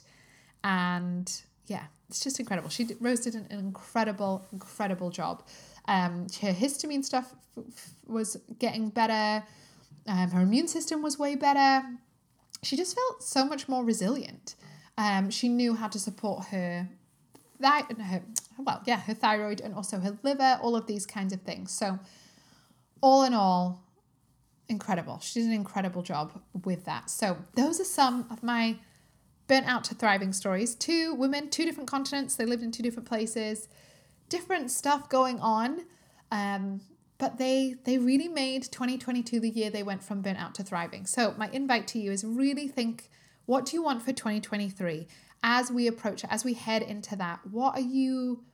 and 0.64 1.42
yeah, 1.68 1.84
it's 2.08 2.20
just 2.20 2.40
incredible. 2.40 2.68
She 2.68 2.88
Rose 3.00 3.20
did 3.20 3.34
an, 3.34 3.46
an 3.50 3.58
incredible, 3.58 4.46
incredible 4.52 5.10
job. 5.10 5.44
Um, 5.86 6.26
her 6.42 6.52
histamine 6.52 7.04
stuff 7.04 7.32
f- 7.56 7.64
f- 7.68 7.90
was 8.06 8.36
getting 8.58 8.88
better. 8.88 9.46
Um, 10.06 10.30
her 10.30 10.40
immune 10.40 10.68
system 10.68 11.02
was 11.02 11.18
way 11.18 11.36
better. 11.36 11.86
She 12.62 12.76
just 12.76 12.96
felt 12.96 13.22
so 13.22 13.44
much 13.44 13.68
more 13.68 13.84
resilient. 13.84 14.56
Um, 14.96 15.30
she 15.30 15.48
knew 15.48 15.74
how 15.74 15.88
to 15.88 15.98
support 15.98 16.46
her, 16.46 16.88
that 17.60 17.88
her, 18.00 18.22
well, 18.58 18.82
yeah, 18.84 19.00
her 19.00 19.14
thyroid 19.14 19.60
and 19.60 19.74
also 19.74 20.00
her 20.00 20.18
liver, 20.22 20.58
all 20.60 20.74
of 20.74 20.86
these 20.86 21.06
kinds 21.06 21.32
of 21.32 21.42
things. 21.42 21.70
So, 21.70 22.00
all 23.00 23.22
in 23.22 23.32
all, 23.32 23.84
incredible. 24.68 25.18
She 25.20 25.40
did 25.40 25.48
an 25.48 25.54
incredible 25.54 26.02
job 26.02 26.40
with 26.64 26.84
that. 26.84 27.10
So, 27.10 27.38
those 27.54 27.80
are 27.80 27.84
some 27.84 28.26
of 28.30 28.42
my 28.42 28.76
burnt 29.46 29.66
out 29.66 29.84
to 29.84 29.94
thriving 29.94 30.32
stories. 30.32 30.74
Two 30.74 31.14
women, 31.14 31.50
two 31.50 31.64
different 31.64 31.88
continents. 31.88 32.36
They 32.36 32.44
lived 32.44 32.62
in 32.62 32.70
two 32.70 32.82
different 32.82 33.08
places, 33.08 33.68
different 34.28 34.70
stuff 34.70 35.08
going 35.08 35.40
on. 35.40 35.80
Um, 36.30 36.82
but 37.18 37.38
they 37.38 37.74
they 37.84 37.98
really 37.98 38.28
made 38.28 38.62
2022 38.64 39.40
the 39.40 39.50
year 39.50 39.70
they 39.70 39.82
went 39.82 40.02
from 40.02 40.22
burnt 40.22 40.38
out 40.38 40.54
to 40.56 40.62
thriving. 40.62 41.04
So 41.04 41.34
my 41.36 41.50
invite 41.52 41.88
to 41.88 41.98
you 41.98 42.12
is 42.12 42.24
really 42.24 42.68
think 42.68 43.10
what 43.46 43.66
do 43.66 43.76
you 43.76 43.82
want 43.82 44.02
for 44.02 44.12
2023 44.12 45.08
as 45.42 45.70
we 45.70 45.86
approach 45.86 46.24
as 46.28 46.44
we 46.44 46.54
head 46.54 46.82
into 46.82 47.16
that. 47.16 47.40
What 47.50 47.74
are 47.74 47.80
you 47.80 48.44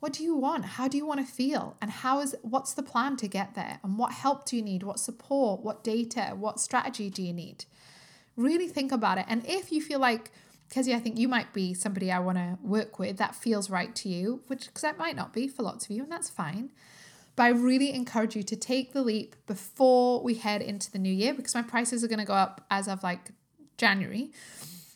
what 0.00 0.14
do 0.14 0.24
you 0.24 0.34
want? 0.34 0.64
How 0.64 0.88
do 0.88 0.96
you 0.96 1.06
want 1.06 1.24
to 1.24 1.32
feel? 1.32 1.76
And 1.80 1.90
how 1.90 2.20
is 2.20 2.34
what's 2.42 2.72
the 2.72 2.82
plan 2.82 3.16
to 3.18 3.28
get 3.28 3.54
there? 3.54 3.80
And 3.84 3.98
what 3.98 4.12
help 4.12 4.46
do 4.46 4.56
you 4.56 4.62
need? 4.62 4.82
What 4.82 4.98
support? 4.98 5.60
What 5.60 5.84
data? 5.84 6.32
What 6.34 6.58
strategy 6.58 7.10
do 7.10 7.22
you 7.22 7.34
need? 7.34 7.66
Really 8.36 8.66
think 8.66 8.92
about 8.92 9.18
it. 9.18 9.26
And 9.28 9.44
if 9.46 9.70
you 9.70 9.82
feel 9.82 9.98
like, 9.98 10.32
Kezia, 10.70 10.96
I 10.96 11.00
think 11.00 11.18
you 11.18 11.28
might 11.28 11.52
be 11.52 11.74
somebody 11.74 12.10
I 12.10 12.18
want 12.18 12.38
to 12.38 12.58
work 12.62 12.98
with 12.98 13.18
that 13.18 13.34
feels 13.34 13.68
right 13.68 13.94
to 13.96 14.08
you, 14.08 14.40
which 14.46 14.66
because 14.66 14.82
that 14.82 14.98
might 14.98 15.16
not 15.16 15.34
be 15.34 15.46
for 15.48 15.62
lots 15.62 15.84
of 15.84 15.90
you, 15.90 16.02
and 16.02 16.10
that's 16.10 16.30
fine. 16.30 16.70
But 17.36 17.42
I 17.44 17.48
really 17.50 17.92
encourage 17.92 18.34
you 18.34 18.42
to 18.42 18.56
take 18.56 18.92
the 18.92 19.02
leap 19.02 19.36
before 19.46 20.22
we 20.22 20.34
head 20.34 20.62
into 20.62 20.90
the 20.90 20.98
new 20.98 21.12
year 21.12 21.34
because 21.34 21.54
my 21.54 21.62
prices 21.62 22.02
are 22.02 22.08
going 22.08 22.18
to 22.18 22.24
go 22.24 22.34
up 22.34 22.64
as 22.70 22.88
of 22.88 23.02
like 23.02 23.32
January. 23.76 24.30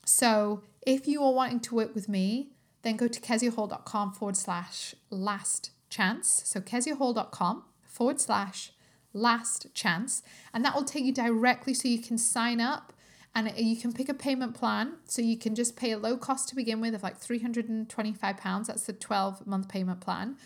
So 0.06 0.62
if 0.86 1.06
you 1.06 1.22
are 1.22 1.32
wanting 1.32 1.60
to 1.60 1.74
work 1.74 1.94
with 1.94 2.08
me, 2.08 2.53
then 2.84 2.96
go 2.96 3.08
to 3.08 3.20
keziahall.com 3.20 4.12
forward 4.12 4.36
slash 4.36 4.94
last 5.10 5.70
chance. 5.90 6.42
So 6.44 6.60
keziahall.com 6.60 7.64
forward 7.82 8.20
slash 8.20 8.72
last 9.12 9.66
chance. 9.74 10.22
And 10.52 10.64
that 10.64 10.74
will 10.74 10.84
take 10.84 11.04
you 11.04 11.12
directly 11.12 11.74
so 11.74 11.88
you 11.88 12.00
can 12.00 12.18
sign 12.18 12.60
up 12.60 12.92
and 13.34 13.52
you 13.56 13.76
can 13.76 13.92
pick 13.92 14.08
a 14.08 14.14
payment 14.14 14.54
plan. 14.54 14.94
So 15.06 15.22
you 15.22 15.36
can 15.36 15.54
just 15.54 15.76
pay 15.76 15.92
a 15.92 15.98
low 15.98 16.16
cost 16.16 16.48
to 16.50 16.54
begin 16.54 16.80
with 16.80 16.94
of 16.94 17.02
like 17.02 17.16
325 17.16 18.36
pounds. 18.36 18.68
That's 18.68 18.84
the 18.84 18.92
12 18.92 19.46
month 19.46 19.68
payment 19.68 20.00
plan. 20.00 20.36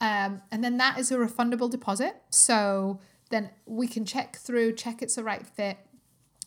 Um, 0.00 0.40
and 0.50 0.64
then 0.64 0.78
that 0.78 0.98
is 0.98 1.10
a 1.10 1.16
refundable 1.16 1.70
deposit. 1.70 2.16
So 2.30 3.00
then 3.28 3.50
we 3.66 3.86
can 3.86 4.04
check 4.04 4.36
through 4.36 4.74
check 4.74 5.02
it's 5.02 5.16
the 5.16 5.24
right 5.24 5.46
fit 5.46 5.78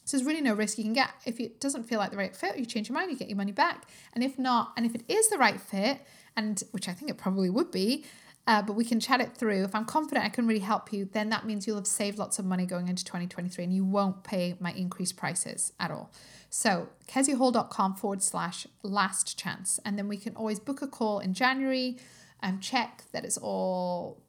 so 0.04 0.18
there's 0.18 0.26
really 0.26 0.42
no 0.42 0.54
risk 0.54 0.78
you 0.78 0.84
can 0.84 0.94
get 0.94 1.10
if 1.26 1.40
it 1.40 1.60
doesn't 1.60 1.84
feel 1.84 2.00
like 2.00 2.12
the 2.12 2.18
right 2.18 2.36
fit 2.36 2.58
you 2.58 2.66
change 2.66 2.90
your 2.90 2.98
mind 2.98 3.12
you 3.12 3.18
get 3.18 3.30
your 3.30 3.38
money 3.38 3.52
back 3.52 3.88
and 4.14 4.24
if 4.24 4.38
not 4.38 4.74
and 4.78 4.86
if 4.86 4.96
it 4.96 5.04
is 5.08 5.30
the 5.30 5.38
right 5.38 5.60
fit 5.60 6.00
and 6.36 6.64
which 6.72 6.88
i 6.88 6.94
think 6.94 7.10
it 7.10 7.18
probably 7.18 7.50
would 7.50 7.72
be 7.72 8.06
uh, 8.46 8.62
but 8.62 8.74
we 8.74 8.84
can 8.84 9.00
chat 9.00 9.22
it 9.22 9.38
through. 9.38 9.64
If 9.64 9.74
I'm 9.74 9.86
confident 9.86 10.26
I 10.26 10.30
can 10.30 10.48
really 10.48 10.60
help 10.60 10.92
you, 10.92 11.06
then 11.06 11.30
that 11.30 11.46
means 11.46 11.66
you'll 11.66 11.78
have 11.78 11.88
saved 11.88 12.18
lots 12.18 12.40
of 12.40 12.46
money 12.46 12.66
going 12.66 12.90
into 12.90 13.04
2023 13.06 13.64
and 13.64 13.74
you 13.74 13.86
won't 13.86 14.24
pay 14.24 14.58
my 14.60 14.74
increased 14.74 15.16
prices 15.16 15.72
at 15.80 15.92
all. 15.92 16.12
So, 16.50 16.90
keziahall.com 17.08 17.96
forward 17.96 18.22
slash 18.22 18.68
last 18.84 19.40
chance. 19.40 19.80
And 19.86 19.98
then 19.98 20.08
we 20.08 20.18
can 20.18 20.36
always 20.36 20.60
book 20.60 20.82
a 20.82 20.88
call 20.88 21.20
in 21.20 21.34
January 21.34 21.98
and 22.42 22.62
check 22.62 23.04
that 23.14 23.24
it's 23.24 23.38
all 23.38 24.22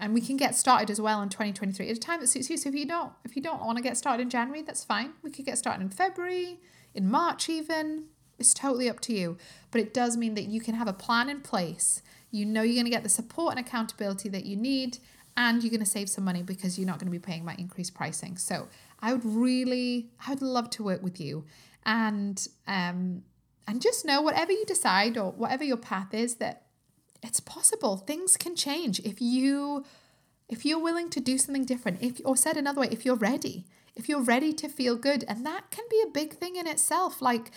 and 0.00 0.14
we 0.14 0.20
can 0.20 0.36
get 0.36 0.54
started 0.54 0.90
as 0.90 1.00
well 1.00 1.22
in 1.22 1.28
2023 1.28 1.88
at 1.88 1.96
a 1.96 2.00
time 2.00 2.20
that 2.20 2.28
suits 2.28 2.50
you. 2.50 2.56
So 2.56 2.68
if 2.68 2.74
you 2.74 2.86
don't 2.86 3.12
if 3.24 3.36
you 3.36 3.42
don't 3.42 3.64
want 3.64 3.76
to 3.76 3.82
get 3.82 3.96
started 3.96 4.22
in 4.22 4.30
January, 4.30 4.62
that's 4.62 4.84
fine. 4.84 5.12
We 5.22 5.30
could 5.30 5.44
get 5.44 5.58
started 5.58 5.82
in 5.82 5.90
February, 5.90 6.58
in 6.94 7.10
March 7.10 7.48
even. 7.48 8.06
It's 8.38 8.54
totally 8.54 8.88
up 8.88 9.00
to 9.00 9.12
you. 9.12 9.36
But 9.70 9.82
it 9.82 9.92
does 9.92 10.16
mean 10.16 10.34
that 10.34 10.46
you 10.46 10.60
can 10.60 10.74
have 10.74 10.88
a 10.88 10.94
plan 10.94 11.28
in 11.28 11.42
place 11.42 12.02
you 12.30 12.44
know 12.44 12.62
you're 12.62 12.74
going 12.74 12.84
to 12.84 12.90
get 12.90 13.02
the 13.02 13.08
support 13.08 13.56
and 13.56 13.66
accountability 13.66 14.28
that 14.30 14.44
you 14.44 14.56
need, 14.56 14.98
and 15.36 15.62
you're 15.62 15.70
going 15.70 15.80
to 15.80 15.86
save 15.86 16.08
some 16.08 16.24
money 16.24 16.42
because 16.42 16.78
you're 16.78 16.86
not 16.86 16.98
going 16.98 17.06
to 17.06 17.12
be 17.12 17.18
paying 17.18 17.44
my 17.44 17.54
increased 17.58 17.94
pricing. 17.94 18.36
So 18.36 18.68
I 19.00 19.12
would 19.12 19.24
really, 19.24 20.10
I 20.26 20.30
would 20.30 20.42
love 20.42 20.70
to 20.70 20.84
work 20.84 21.02
with 21.02 21.20
you, 21.20 21.44
and 21.84 22.46
um, 22.66 23.22
and 23.66 23.82
just 23.82 24.04
know 24.04 24.22
whatever 24.22 24.52
you 24.52 24.64
decide 24.64 25.18
or 25.18 25.32
whatever 25.32 25.64
your 25.64 25.76
path 25.76 26.14
is 26.14 26.36
that 26.36 26.66
it's 27.22 27.40
possible. 27.40 27.96
Things 27.96 28.36
can 28.36 28.56
change 28.56 29.00
if 29.00 29.20
you 29.20 29.84
if 30.48 30.64
you're 30.64 30.80
willing 30.82 31.10
to 31.10 31.20
do 31.20 31.38
something 31.38 31.64
different. 31.64 32.02
If 32.02 32.20
or 32.24 32.36
said 32.36 32.56
another 32.56 32.80
way, 32.80 32.88
if 32.90 33.04
you're 33.04 33.14
ready, 33.14 33.64
if 33.94 34.08
you're 34.08 34.22
ready 34.22 34.52
to 34.54 34.68
feel 34.68 34.96
good, 34.96 35.24
and 35.28 35.44
that 35.46 35.70
can 35.70 35.84
be 35.90 36.02
a 36.04 36.10
big 36.10 36.34
thing 36.34 36.56
in 36.56 36.66
itself. 36.66 37.22
Like 37.22 37.50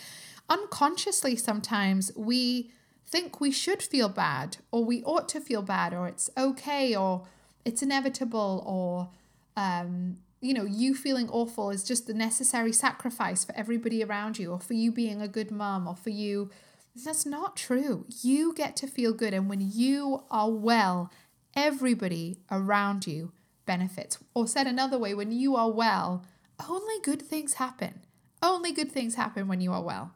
unconsciously, 0.48 1.36
sometimes 1.36 2.12
we 2.16 2.70
think 3.06 3.40
we 3.40 3.50
should 3.50 3.82
feel 3.82 4.08
bad 4.08 4.56
or 4.70 4.84
we 4.84 5.02
ought 5.04 5.28
to 5.28 5.40
feel 5.40 5.62
bad 5.62 5.92
or 5.94 6.08
it's 6.08 6.30
okay 6.36 6.96
or 6.96 7.26
it's 7.64 7.82
inevitable 7.82 8.62
or 8.66 9.08
um, 9.56 10.18
you 10.40 10.52
know 10.52 10.64
you 10.64 10.94
feeling 10.94 11.28
awful 11.30 11.70
is 11.70 11.84
just 11.84 12.06
the 12.06 12.14
necessary 12.14 12.72
sacrifice 12.72 13.44
for 13.44 13.54
everybody 13.54 14.02
around 14.02 14.38
you 14.38 14.50
or 14.50 14.58
for 14.58 14.74
you 14.74 14.90
being 14.90 15.22
a 15.22 15.28
good 15.28 15.50
mom 15.50 15.86
or 15.86 15.94
for 15.94 16.10
you 16.10 16.50
that's 16.94 17.26
not 17.26 17.56
true 17.56 18.06
you 18.22 18.54
get 18.54 18.76
to 18.76 18.86
feel 18.86 19.12
good 19.12 19.34
and 19.34 19.48
when 19.48 19.60
you 19.60 20.22
are 20.30 20.50
well 20.50 21.10
everybody 21.56 22.38
around 22.50 23.06
you 23.06 23.32
benefits 23.66 24.18
or 24.34 24.46
said 24.46 24.66
another 24.66 24.98
way 24.98 25.14
when 25.14 25.32
you 25.32 25.56
are 25.56 25.70
well 25.70 26.24
only 26.68 27.00
good 27.02 27.20
things 27.20 27.54
happen 27.54 28.00
only 28.42 28.72
good 28.72 28.92
things 28.92 29.14
happen 29.14 29.48
when 29.48 29.60
you 29.60 29.72
are 29.72 29.82
well 29.82 30.12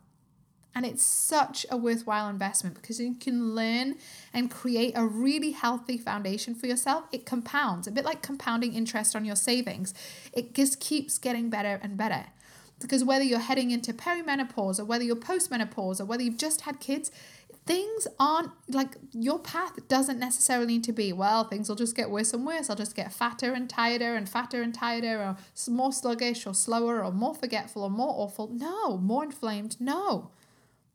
and 0.79 0.87
it's 0.87 1.03
such 1.03 1.67
a 1.71 1.77
worthwhile 1.77 2.29
investment 2.29 2.77
because 2.77 3.01
you 3.01 3.15
can 3.15 3.55
learn 3.55 3.97
and 4.33 4.49
create 4.49 4.93
a 4.95 5.05
really 5.05 5.51
healthy 5.51 5.99
foundation 5.99 6.55
for 6.55 6.69
yourself. 6.69 7.07
It 7.11 7.27
compounds, 7.27 7.89
a 7.89 7.91
bit 7.91 8.05
like 8.05 8.23
compounding 8.23 8.75
interest 8.75 9.17
on 9.17 9.25
your 9.25 9.35
savings. 9.35 9.93
It 10.33 10.55
just 10.55 10.79
keeps 10.79 11.19
getting 11.19 11.51
better 11.51 11.81
and 11.83 11.97
better. 11.97 12.27
Because 12.81 13.03
whether 13.03 13.25
you're 13.25 13.39
heading 13.41 13.71
into 13.71 13.93
perimenopause 13.93 14.79
or 14.79 14.85
whether 14.85 15.05
you're 15.05 15.17
postmenopause 15.17 16.01
or 16.01 16.05
whether 16.05 16.23
you've 16.23 16.39
just 16.39 16.63
had 16.63 16.81
kids, 16.81 17.11
things 17.67 18.07
aren't 18.19 18.51
like 18.69 18.97
your 19.13 19.39
path 19.39 19.89
doesn't 19.89 20.19
necessarily 20.19 20.67
need 20.67 20.85
to 20.85 20.93
be 20.93 21.13
well 21.13 21.45
things 21.45 21.69
will 21.69 21.77
just 21.77 21.95
get 21.95 22.09
worse 22.09 22.33
and 22.33 22.47
worse 22.47 22.71
i'll 22.71 22.77
just 22.77 22.97
get 22.97 23.13
fatter 23.13 23.53
and 23.53 23.69
tireder 23.69 24.15
and 24.15 24.27
fatter 24.27 24.63
and 24.63 24.75
tireder 24.75 25.19
or 25.19 25.37
more 25.69 25.93
sluggish 25.93 26.47
or 26.47 26.55
slower 26.55 27.05
or 27.05 27.13
more 27.13 27.35
forgetful 27.35 27.83
or 27.83 27.91
more 27.91 28.15
awful 28.17 28.49
no 28.49 28.97
more 28.97 29.23
inflamed 29.23 29.77
no 29.79 30.31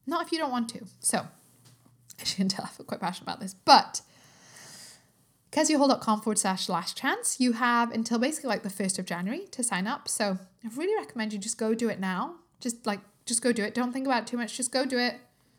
not 0.06 0.26
if 0.26 0.32
you 0.32 0.38
don't 0.38 0.52
want 0.52 0.70
to. 0.70 0.86
So, 1.00 1.28
as 2.22 2.32
you 2.32 2.38
can 2.38 2.50
tell, 2.50 2.66
I 2.66 2.70
feel 2.70 2.86
quite 2.86 3.00
passionate 3.00 3.24
about 3.24 3.40
this. 3.40 3.54
But 3.54 4.02
keziahall.com 5.54 6.22
forward 6.22 6.40
slash 6.40 6.68
last 6.68 6.98
chance. 6.98 7.40
You 7.40 7.54
have 7.54 7.92
until 7.92 8.18
basically 8.18 8.50
like 8.50 8.64
the 8.64 8.70
1st 8.70 9.00
of 9.00 9.06
January 9.06 9.46
to 9.52 9.64
sign 9.64 9.86
up. 9.86 10.10
So 10.10 10.40
I 10.66 10.68
really 10.76 10.96
recommend 10.96 11.32
you 11.32 11.40
just 11.40 11.60
go 11.60 11.76
do 11.76 11.90
it 11.90 12.00
now. 12.00 12.36
Just 12.60 12.86
like, 12.88 13.00
just 13.26 13.42
go 13.42 13.52
do 13.52 13.64
it. 13.64 13.76
Don't 13.76 13.94
think 13.94 14.08
about 14.08 14.24
it 14.24 14.28
too 14.28 14.38
much. 14.38 14.58
Just 14.58 14.72
go 14.72 14.84
do 14.84 14.98
it. 14.98 15.18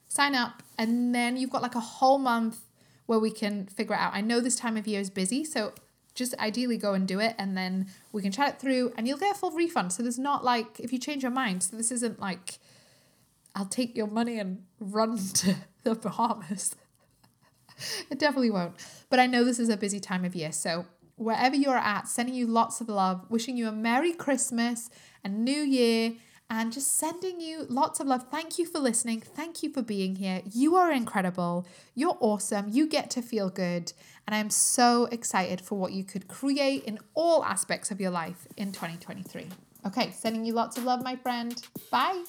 Sign 0.08 0.34
up. 0.34 0.62
And 0.76 1.14
then 1.14 1.36
you've 1.36 1.50
got 1.50 1.62
like 1.62 1.76
a 1.76 1.80
whole 1.80 2.18
month 2.18 2.60
where 3.06 3.20
we 3.20 3.30
can 3.30 3.66
figure 3.66 3.94
it 3.94 4.00
out. 4.00 4.12
I 4.14 4.20
know 4.20 4.40
this 4.40 4.56
time 4.56 4.76
of 4.76 4.86
year 4.88 5.00
is 5.00 5.10
busy. 5.10 5.44
So 5.44 5.72
just 6.14 6.36
ideally 6.38 6.76
go 6.76 6.94
and 6.94 7.06
do 7.06 7.20
it. 7.20 7.36
And 7.38 7.56
then 7.56 7.86
we 8.10 8.20
can 8.20 8.32
chat 8.32 8.54
it 8.54 8.60
through 8.60 8.92
and 8.96 9.06
you'll 9.06 9.18
get 9.18 9.36
a 9.36 9.38
full 9.38 9.52
refund. 9.52 9.92
So 9.92 10.02
there's 10.02 10.18
not 10.18 10.44
like, 10.44 10.80
if 10.80 10.92
you 10.92 10.98
change 10.98 11.22
your 11.22 11.32
mind, 11.32 11.62
so 11.62 11.76
this 11.76 11.92
isn't 11.92 12.18
like, 12.18 12.58
I'll 13.54 13.66
take 13.66 13.96
your 13.96 14.08
money 14.08 14.40
and 14.40 14.64
run 14.80 15.18
to 15.34 15.54
the 15.84 15.94
Bahamas. 15.94 16.74
it 18.10 18.18
definitely 18.18 18.50
won't. 18.50 18.74
But 19.10 19.20
I 19.20 19.26
know 19.26 19.44
this 19.44 19.58
is 19.58 19.68
a 19.68 19.76
busy 19.76 20.00
time 20.00 20.24
of 20.24 20.34
year. 20.34 20.52
So, 20.52 20.86
wherever 21.16 21.54
you're 21.54 21.78
at, 21.78 22.08
sending 22.08 22.34
you 22.34 22.46
lots 22.46 22.80
of 22.80 22.88
love, 22.88 23.24
wishing 23.28 23.56
you 23.56 23.68
a 23.68 23.72
Merry 23.72 24.12
Christmas 24.12 24.90
and 25.22 25.44
New 25.44 25.60
Year, 25.60 26.14
and 26.50 26.72
just 26.72 26.98
sending 26.98 27.40
you 27.40 27.66
lots 27.68 28.00
of 28.00 28.06
love. 28.06 28.26
Thank 28.30 28.58
you 28.58 28.66
for 28.66 28.78
listening. 28.78 29.20
Thank 29.20 29.62
you 29.62 29.72
for 29.72 29.82
being 29.82 30.16
here. 30.16 30.42
You 30.52 30.76
are 30.76 30.92
incredible. 30.92 31.66
You're 31.94 32.16
awesome. 32.20 32.68
You 32.70 32.86
get 32.86 33.10
to 33.10 33.22
feel 33.22 33.48
good. 33.48 33.92
And 34.26 34.34
I'm 34.34 34.50
so 34.50 35.06
excited 35.06 35.60
for 35.60 35.78
what 35.78 35.92
you 35.92 36.04
could 36.04 36.28
create 36.28 36.84
in 36.84 36.98
all 37.14 37.44
aspects 37.44 37.90
of 37.90 38.00
your 38.00 38.10
life 38.10 38.46
in 38.56 38.72
2023. 38.72 39.48
Okay, 39.86 40.10
sending 40.12 40.44
you 40.44 40.52
lots 40.52 40.78
of 40.78 40.84
love, 40.84 41.02
my 41.02 41.16
friend. 41.16 41.60
Bye. 41.90 42.24